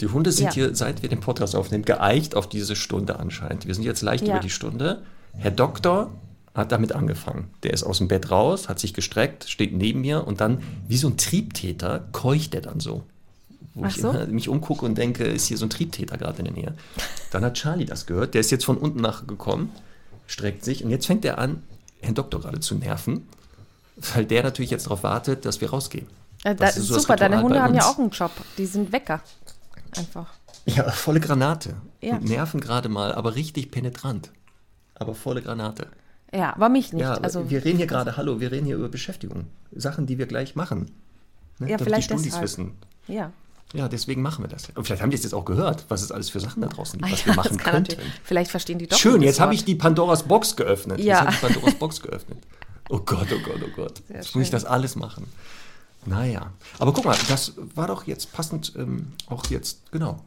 [0.01, 0.53] Die Hunde sind ja.
[0.53, 3.67] hier, seit wir den Podcast aufnehmen, geeicht auf diese Stunde anscheinend.
[3.67, 5.03] Wir sind jetzt leicht über die Stunde.
[5.37, 6.11] Herr Doktor
[6.55, 7.51] hat damit angefangen.
[7.63, 10.97] Der ist aus dem Bett raus, hat sich gestreckt, steht neben mir und dann, wie
[10.97, 13.03] so ein Triebtäter, keucht er dann so
[13.75, 14.13] wo Ach ich so?
[14.29, 16.75] mich umgucke und denke, ist hier so ein Triebtäter gerade in der Nähe.
[17.31, 19.71] Dann hat Charlie das gehört, der ist jetzt von unten nachgekommen,
[20.27, 21.63] streckt sich und jetzt fängt er an,
[22.01, 23.29] Herrn Doktor gerade zu nerven,
[24.15, 26.07] weil der natürlich jetzt darauf wartet, dass wir rausgehen.
[26.45, 29.21] Ja, das ist so super, deine Hunde haben ja auch einen Job, die sind Wecker.
[29.97, 30.33] Einfach.
[30.67, 31.75] Ja, volle Granate.
[32.01, 32.19] Ja.
[32.19, 34.31] Nerven gerade mal, aber richtig penetrant.
[34.95, 35.89] Aber volle Granate.
[36.33, 37.03] Ja, aber mich nicht.
[37.03, 39.47] Ja, also, wir reden hier gerade, hallo, wir reden hier über Beschäftigung.
[39.73, 40.91] Sachen, die wir gleich machen.
[41.59, 41.71] Ne?
[41.71, 42.73] Ja, vielleicht die Studis wissen.
[43.09, 43.33] Ja.
[43.73, 44.69] Ja, deswegen machen wir das.
[44.75, 46.99] Und vielleicht haben die es jetzt auch gehört, was es alles für Sachen da draußen
[46.99, 47.97] gibt, ah was ja, wir machen könnten.
[48.25, 48.99] Vielleicht verstehen die doch.
[48.99, 50.99] Schön, jetzt habe ich die Pandoras Box geöffnet.
[50.99, 51.05] Ja.
[51.05, 52.39] Jetzt habe ich Pandoras Box geöffnet.
[52.89, 54.03] Oh Gott, oh Gott, oh Gott.
[54.09, 54.41] Sehr jetzt schön.
[54.41, 55.27] muss ich das alles machen.
[56.07, 56.53] Naja.
[56.79, 60.25] Aber guck mal, das war doch jetzt passend ähm, auch jetzt, genau.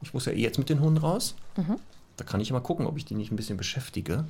[0.00, 1.36] Ich muss ja eh jetzt mit den Hunden raus.
[1.56, 1.76] Mhm.
[2.16, 4.24] Da kann ich mal gucken, ob ich die nicht ein bisschen beschäftige.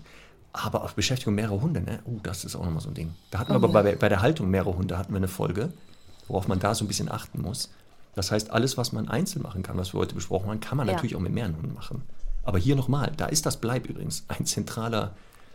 [0.53, 2.01] Aber auf Beschäftigung mehrere Hunde, ne?
[2.05, 3.15] Oh, das ist auch nochmal so ein Ding.
[3.31, 3.93] Da hatten wir oh, aber ja.
[3.93, 5.73] bei, bei der Haltung mehrere Hunde hatten wir eine Folge,
[6.27, 7.71] worauf man da so ein bisschen achten muss.
[8.19, 10.89] Das heißt, alles, was man einzeln machen kann, was wir heute besprochen haben, kann man
[10.89, 10.95] ja.
[10.95, 12.03] natürlich auch mit mehreren Hunden machen.
[12.43, 15.15] Aber hier nochmal, da ist das Bleib übrigens ein zentraler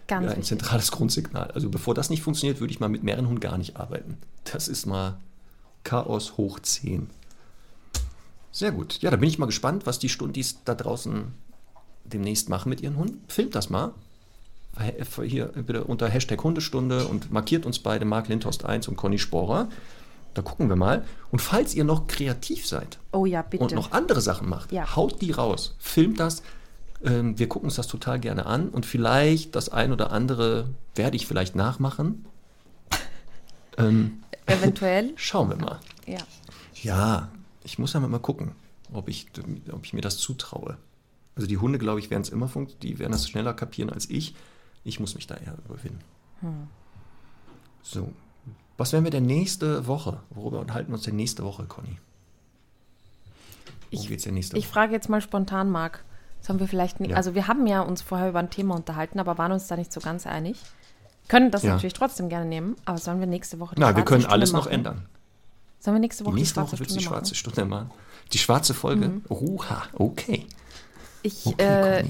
[0.10, 1.52] ja, ein zentrales Grundsignal.
[1.52, 4.18] Also bevor das nicht funktioniert, würde ich mal mit mehreren Hunden gar nicht arbeiten.
[4.52, 5.18] Das ist mal
[5.84, 7.10] Chaos hoch 10.
[8.52, 9.02] Sehr gut.
[9.02, 11.34] Ja, da bin ich mal gespannt, was die Stundis da draußen
[12.06, 13.24] demnächst machen mit ihren Hunden.
[13.28, 13.94] Filmt das mal.
[15.24, 19.70] Hier bitte unter Hashtag Hundestunde und markiert uns beide Mark Lindhorst 1 und Conny Sporer.
[20.34, 21.06] Da gucken wir mal.
[21.32, 24.96] Und falls ihr noch kreativ seid oh ja, und noch andere Sachen macht, ja.
[24.96, 26.44] haut die raus, filmt das.
[27.04, 31.16] Ähm, wir gucken uns das total gerne an und vielleicht das ein oder andere werde
[31.16, 32.26] ich vielleicht nachmachen.
[33.76, 35.14] Ähm, Eventuell.
[35.16, 35.80] Schauen wir mal.
[36.06, 36.20] Ja.
[36.84, 37.30] Ja,
[37.64, 38.52] ich muss ja mal gucken,
[38.92, 39.26] ob ich,
[39.72, 40.78] ob ich mir das zutraue.
[41.36, 42.48] Also die Hunde, glaube ich, werden es immer
[42.84, 44.36] die werden das schneller kapieren als ich.
[44.84, 46.02] Ich muss mich da eher überwinden.
[46.42, 46.68] Hm.
[47.82, 48.14] So,
[48.78, 50.20] was werden wir denn nächste Woche?
[50.32, 52.00] Worüber unterhalten wir uns denn nächste Woche, Conny?
[53.92, 54.60] Wo ich, geht's denn nächste Woche?
[54.60, 56.04] Ich frage jetzt mal spontan, Marc.
[56.40, 57.12] Das haben wir vielleicht nicht.
[57.12, 57.18] Ja.
[57.18, 59.94] Also wir haben ja uns vorher über ein Thema unterhalten, aber waren uns da nicht
[59.94, 60.58] so ganz einig.
[61.30, 61.74] Können das ja.
[61.74, 64.66] natürlich trotzdem gerne nehmen, aber sollen wir nächste Woche Na, wir können Stunde alles machen?
[64.66, 65.06] noch ändern.
[65.80, 67.36] Sollen wir nächste Woche die, nächste die schwarze Woche Stunde die schwarze machen?
[67.36, 67.92] Stunde machen?
[68.34, 69.08] Die schwarze Folge?
[69.08, 69.22] Mhm.
[69.30, 70.48] Oha, okay.
[71.22, 72.06] Ich, okay, äh,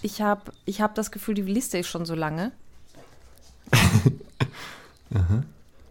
[0.00, 2.52] ich habe ich hab das Gefühl, die Liste ist schon so lange.
[5.14, 5.42] Aha.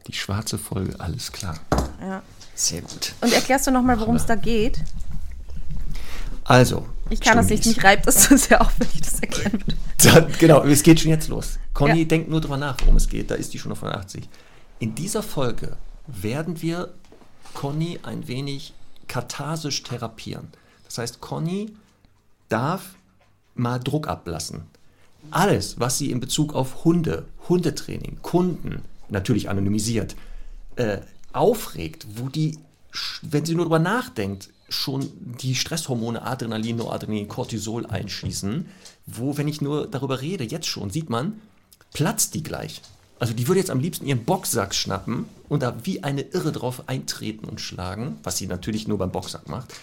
[0.09, 1.59] Die schwarze Folge, alles klar.
[2.01, 2.23] Ja.
[2.55, 3.13] Sehr gut.
[3.21, 4.79] Und erklärst du nochmal, worum es da geht?
[6.45, 6.87] Also.
[7.11, 7.59] Ich kann Stundis.
[7.59, 10.31] das nicht, mich reibt das zu sehr auf, wenn ich das erklären würde.
[10.39, 11.59] genau, es geht schon jetzt los.
[11.75, 12.05] Conny ja.
[12.05, 13.29] denkt nur drüber nach, worum es geht.
[13.29, 14.27] Da ist die schon auf 80.
[14.79, 15.77] In dieser Folge
[16.07, 16.91] werden wir
[17.53, 18.73] Conny ein wenig
[19.07, 20.47] katharsisch therapieren.
[20.85, 21.71] Das heißt, Conny
[22.47, 22.95] darf
[23.53, 24.63] mal Druck ablassen.
[25.29, 28.81] Alles, was sie in Bezug auf Hunde, Hundetraining, Kunden,
[29.11, 30.15] natürlich anonymisiert,
[30.75, 30.99] äh,
[31.33, 32.57] aufregt, wo die,
[33.21, 35.11] wenn sie nur darüber nachdenkt, schon
[35.41, 38.67] die Stresshormone Adrenalin, Noradrenalin, Cortisol einschießen,
[39.05, 41.41] wo, wenn ich nur darüber rede, jetzt schon, sieht man,
[41.93, 42.81] platzt die gleich.
[43.19, 46.87] Also die würde jetzt am liebsten ihren Boxsack schnappen und da wie eine Irre drauf
[46.87, 49.73] eintreten und schlagen, was sie natürlich nur beim Boxsack macht.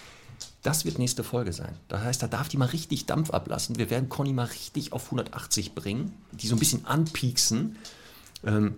[0.63, 1.75] Das wird nächste Folge sein.
[1.87, 3.77] Das heißt, da darf die mal richtig Dampf ablassen.
[3.77, 7.77] Wir werden Conny mal richtig auf 180 bringen, die so ein bisschen anpieksen.
[8.43, 8.75] Ähm,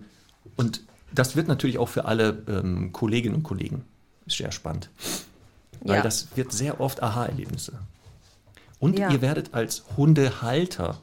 [0.56, 3.84] und das wird natürlich auch für alle ähm, Kolleginnen und Kollegen
[4.26, 4.90] sehr spannend.
[5.80, 6.02] Weil ja.
[6.02, 7.80] das wird sehr oft Aha-Erlebnisse.
[8.78, 9.10] Und ja.
[9.10, 10.98] ihr werdet als Hundehalter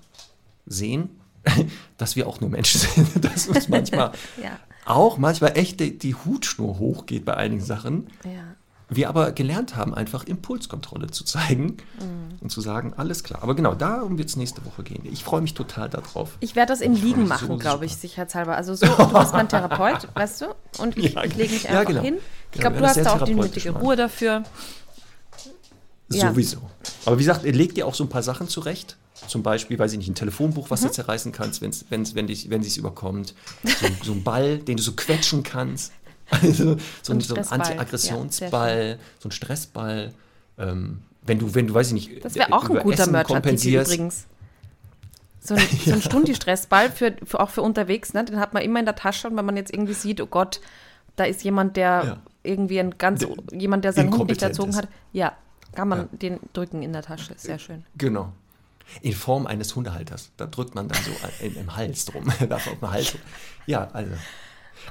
[0.65, 1.09] sehen,
[1.97, 4.11] dass wir auch nur Menschen sind, dass uns manchmal
[4.41, 4.59] Ja.
[4.85, 8.07] auch manchmal echt die, die Hutschnur hochgeht bei einigen Sachen.
[8.89, 8.95] Ja.
[8.95, 12.37] Wir aber gelernt haben, einfach Impulskontrolle zu zeigen Mhm.
[12.39, 13.43] und zu sagen, alles klar.
[13.43, 15.01] Aber genau, darum wird es nächste Woche gehen.
[15.11, 16.37] Ich freue mich total darauf.
[16.39, 18.55] Ich werde das im Liegen mich machen, so glaube ich, sicherheitshalber.
[18.55, 20.45] Also so, du bist mein Therapeut, weißt du?
[20.77, 22.01] Und ich, Ja, ich lege mich ja, einfach genau.
[22.01, 22.15] hin.
[22.51, 23.71] Ich Genau, glaube, du hast da auch die nötige.
[23.71, 24.43] Ruhe dafür.
[26.09, 26.29] Ja.
[26.29, 26.57] Sowieso.
[27.05, 28.95] Aber wie gesagt, leg dir auch so ein paar Sachen zurecht.
[29.27, 30.69] Zum Beispiel, weiß ich nicht, ein Telefonbuch, Mhm.
[30.69, 33.33] was du zerreißen kannst, wenn's, wenn's, wenn dich, wenn es überkommt.
[33.63, 35.91] So, so ein Ball, den du so quetschen kannst.
[36.29, 37.45] Also, so, ein so ein.
[37.47, 40.13] Antiaggressionsball, so ein Stressball.
[40.57, 43.91] Ähm, wenn du, wenn du, weiß ich nicht, Das wäre auch ein guter Essen kompensierst.
[43.93, 44.25] übrigens.
[45.39, 48.25] So ein, so ein Stundi-Stressball, für, für, auch für unterwegs, ne?
[48.25, 50.59] den hat man immer in der Tasche und wenn man jetzt irgendwie sieht, oh Gott,
[51.15, 52.17] da ist jemand, der Ja.
[52.43, 54.77] irgendwie ein ganz, Der jemand, der seinen Hund nicht erzogen ist.
[54.77, 55.33] hat, ja,
[55.73, 56.07] kann man Ja.
[56.11, 57.33] den drücken in der Tasche.
[57.37, 57.83] Sehr schön.
[57.97, 58.33] Genau.
[59.01, 60.31] In Form eines Hundehalters.
[60.37, 61.11] Da drückt man dann so
[61.45, 62.25] im Hals drum.
[62.49, 63.15] Darf auf Hals.
[63.65, 64.11] Ja, also.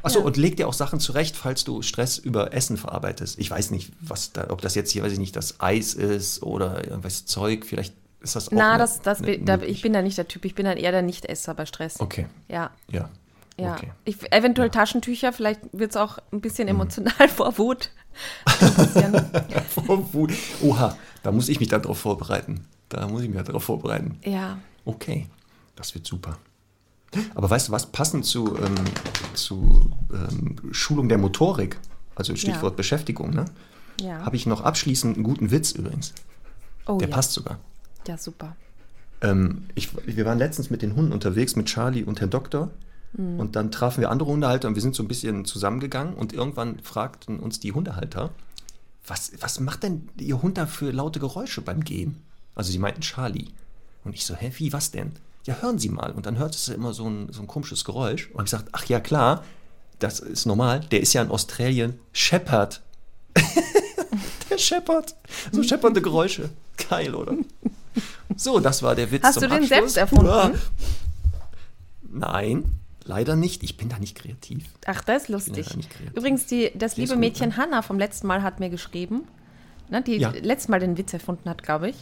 [0.03, 0.25] Achso, Ja.
[0.25, 3.39] und leg dir auch Sachen zurecht, falls du Stress über Essen verarbeitest.
[3.39, 6.43] Ich weiß nicht, was da, ob das jetzt hier, weiß ich nicht, das Eis ist
[6.43, 7.65] oder irgendwas Zeug.
[7.67, 8.53] Vielleicht ist das auch.
[8.53, 10.77] Na, eine- das, das, eine- da, ich bin da nicht der Typ, ich bin dann
[10.77, 12.01] eher der Nicht-Esser bei Stress.
[12.01, 13.09] Okay, Ja, ja.
[13.59, 13.75] ja.
[13.75, 13.93] Okay.
[14.05, 17.91] Ich, eventuell Taschentücher, vielleicht wird es auch ein bisschen emotional vor Wut.
[19.69, 20.33] Vor Wut.
[20.63, 22.67] Oha, da muss ich mich dann drauf vorbereiten.
[22.89, 24.19] Da muss ich mich darauf vorbereiten.
[24.25, 24.59] ja.
[24.85, 25.27] Okay,
[25.75, 26.39] das wird super.
[27.35, 28.75] Aber weißt du was, passend zu, ähm,
[29.35, 31.79] zu ähm, Schulung der Motorik,
[32.15, 32.77] also Stichwort Ja.
[32.77, 33.45] Beschäftigung, ne?
[34.01, 34.25] Ja.
[34.25, 36.13] habe ich noch abschließend einen guten Witz übrigens.
[36.87, 37.15] oh, Der ja.
[37.15, 37.59] passt sogar.
[38.07, 38.55] Ja, super.
[39.23, 42.71] Ähm, ich, wir waren letztens mit den Hunden unterwegs, mit Charlie und Herrn Doktor.
[43.15, 43.41] Mhm.
[43.41, 46.15] Und dann trafen wir andere Hundehalter und wir sind so ein bisschen zusammengegangen.
[46.15, 48.31] Und irgendwann fragten uns die Hundehalter,
[49.07, 52.17] was, was macht denn Ihr Hund da für laute Geräusche beim Gehen?
[52.55, 53.49] Also sie meinten Charlie.
[54.05, 55.13] Und ich so, hä, wie, was denn?
[55.47, 56.11] Ja, hören Sie mal.
[56.13, 58.29] Und dann hört es immer so ein, so ein komisches Geräusch.
[58.33, 59.45] Und ich gesagt, ach ja, klar,
[60.01, 60.81] das ist normal.
[60.91, 62.83] Der ist ja in Australien Shepherd.
[64.51, 65.15] der Shepherd.
[65.53, 66.51] So scheppernde Geräusche.
[66.89, 67.35] Geil, oder?
[68.37, 69.69] So, das war der Witz Hast zum du den Abschluss.
[69.69, 70.27] selbst erfunden?
[70.27, 70.51] Ja.
[72.03, 72.65] Nein,
[73.05, 73.63] leider nicht.
[73.63, 74.65] Ich bin da nicht kreativ.
[74.87, 75.67] Ach, das ist lustig.
[75.69, 76.19] da.
[76.19, 77.57] Übrigens, die, das liebe gut, Mädchen ne?
[77.57, 79.23] Hanna vom letzten Mal hat mir geschrieben,
[79.91, 80.31] ne, die Ja.
[80.31, 81.97] letztes Mal den Witz erfunden hat, glaube ich.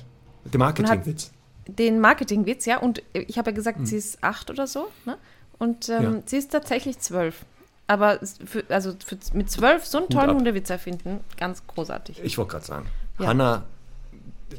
[0.53, 1.31] Der Marketingwitz.
[1.67, 2.79] Den Marketingwitz, ja.
[2.79, 4.89] Und ich habe ja gesagt, sie ist acht oder so.
[5.07, 5.17] Ne?
[5.59, 6.15] Und ähm, Hm.
[6.17, 6.23] Ja.
[6.27, 7.45] sie ist tatsächlich zwölf.
[7.87, 10.37] Aber für, also für, mit zwölf so einen tollen ab.
[10.37, 12.21] Hundewitz erfinden, ganz großartig.
[12.23, 12.87] Ich wollte gerade sagen,
[13.19, 13.27] Ja.
[13.29, 13.65] Hanna,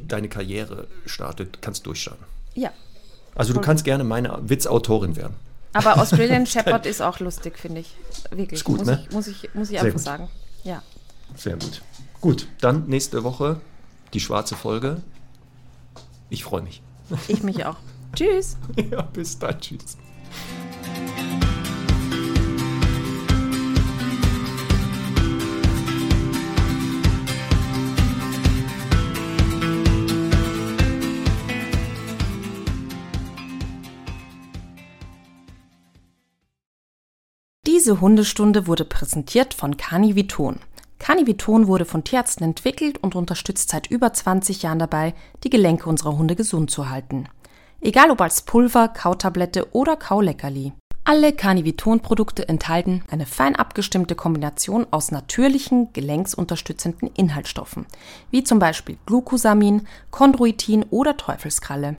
[0.07, 2.23] deine Karriere startet, kannst durchstarten.
[2.53, 2.71] Ja.
[3.33, 5.35] Also du kannst gerne meine Witzautorin werden.
[5.73, 7.95] Aber Australian Shepherd ist auch lustig, finde ich.
[8.29, 8.53] Wirklich.
[8.53, 9.03] Ist gut, muss, ne?
[9.07, 10.01] ich, muss ich, muss ich einfach gut.
[10.01, 10.29] sagen.
[10.63, 10.81] Ja.
[11.35, 11.81] Sehr gut.
[12.21, 13.59] Gut, dann nächste Woche
[14.13, 15.01] die schwarze Folge.
[16.29, 16.81] Ich freue mich.
[17.27, 17.77] Ich mich auch.
[18.15, 18.57] Tschüss.
[18.91, 19.59] ja, bis dann.
[19.59, 19.97] Tschüss.
[37.67, 40.59] Diese Hundestunde wurde präsentiert von Caniviton.
[41.05, 45.13] Caniviton wurde von Tierärzten entwickelt und unterstützt seit über 20 Jahren dabei,
[45.43, 47.29] die Gelenke unserer Hunde gesund zu halten.
[47.79, 50.73] Egal ob als Pulver, Kautablette oder Kauleckerli.
[51.03, 57.85] Alle Caniviton-Produkte enthalten eine fein abgestimmte Kombination aus natürlichen, gelenksunterstützenden Inhaltsstoffen,
[58.31, 61.97] wie zum Beispiel Glucosamin, Chondroitin oder Teufelskralle.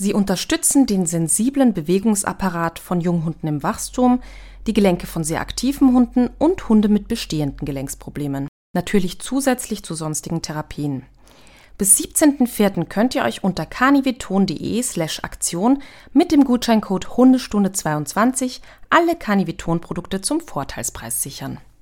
[0.00, 4.20] Sie unterstützen den sensiblen Bewegungsapparat von Junghunden im Wachstum,
[4.68, 8.46] die Gelenke von sehr aktiven Hunden und Hunde mit bestehenden Gelenksproblemen.
[8.76, 11.04] Natürlich zusätzlich zu sonstigen Therapien.
[11.78, 12.84] Bis 17.04.
[12.84, 18.60] könnt ihr euch unter caniviton.de slash Aktion mit dem Gutscheincode Hundestunde22
[18.90, 21.58] alle Caniviton-Produkte zum Vorteilspreis sichern.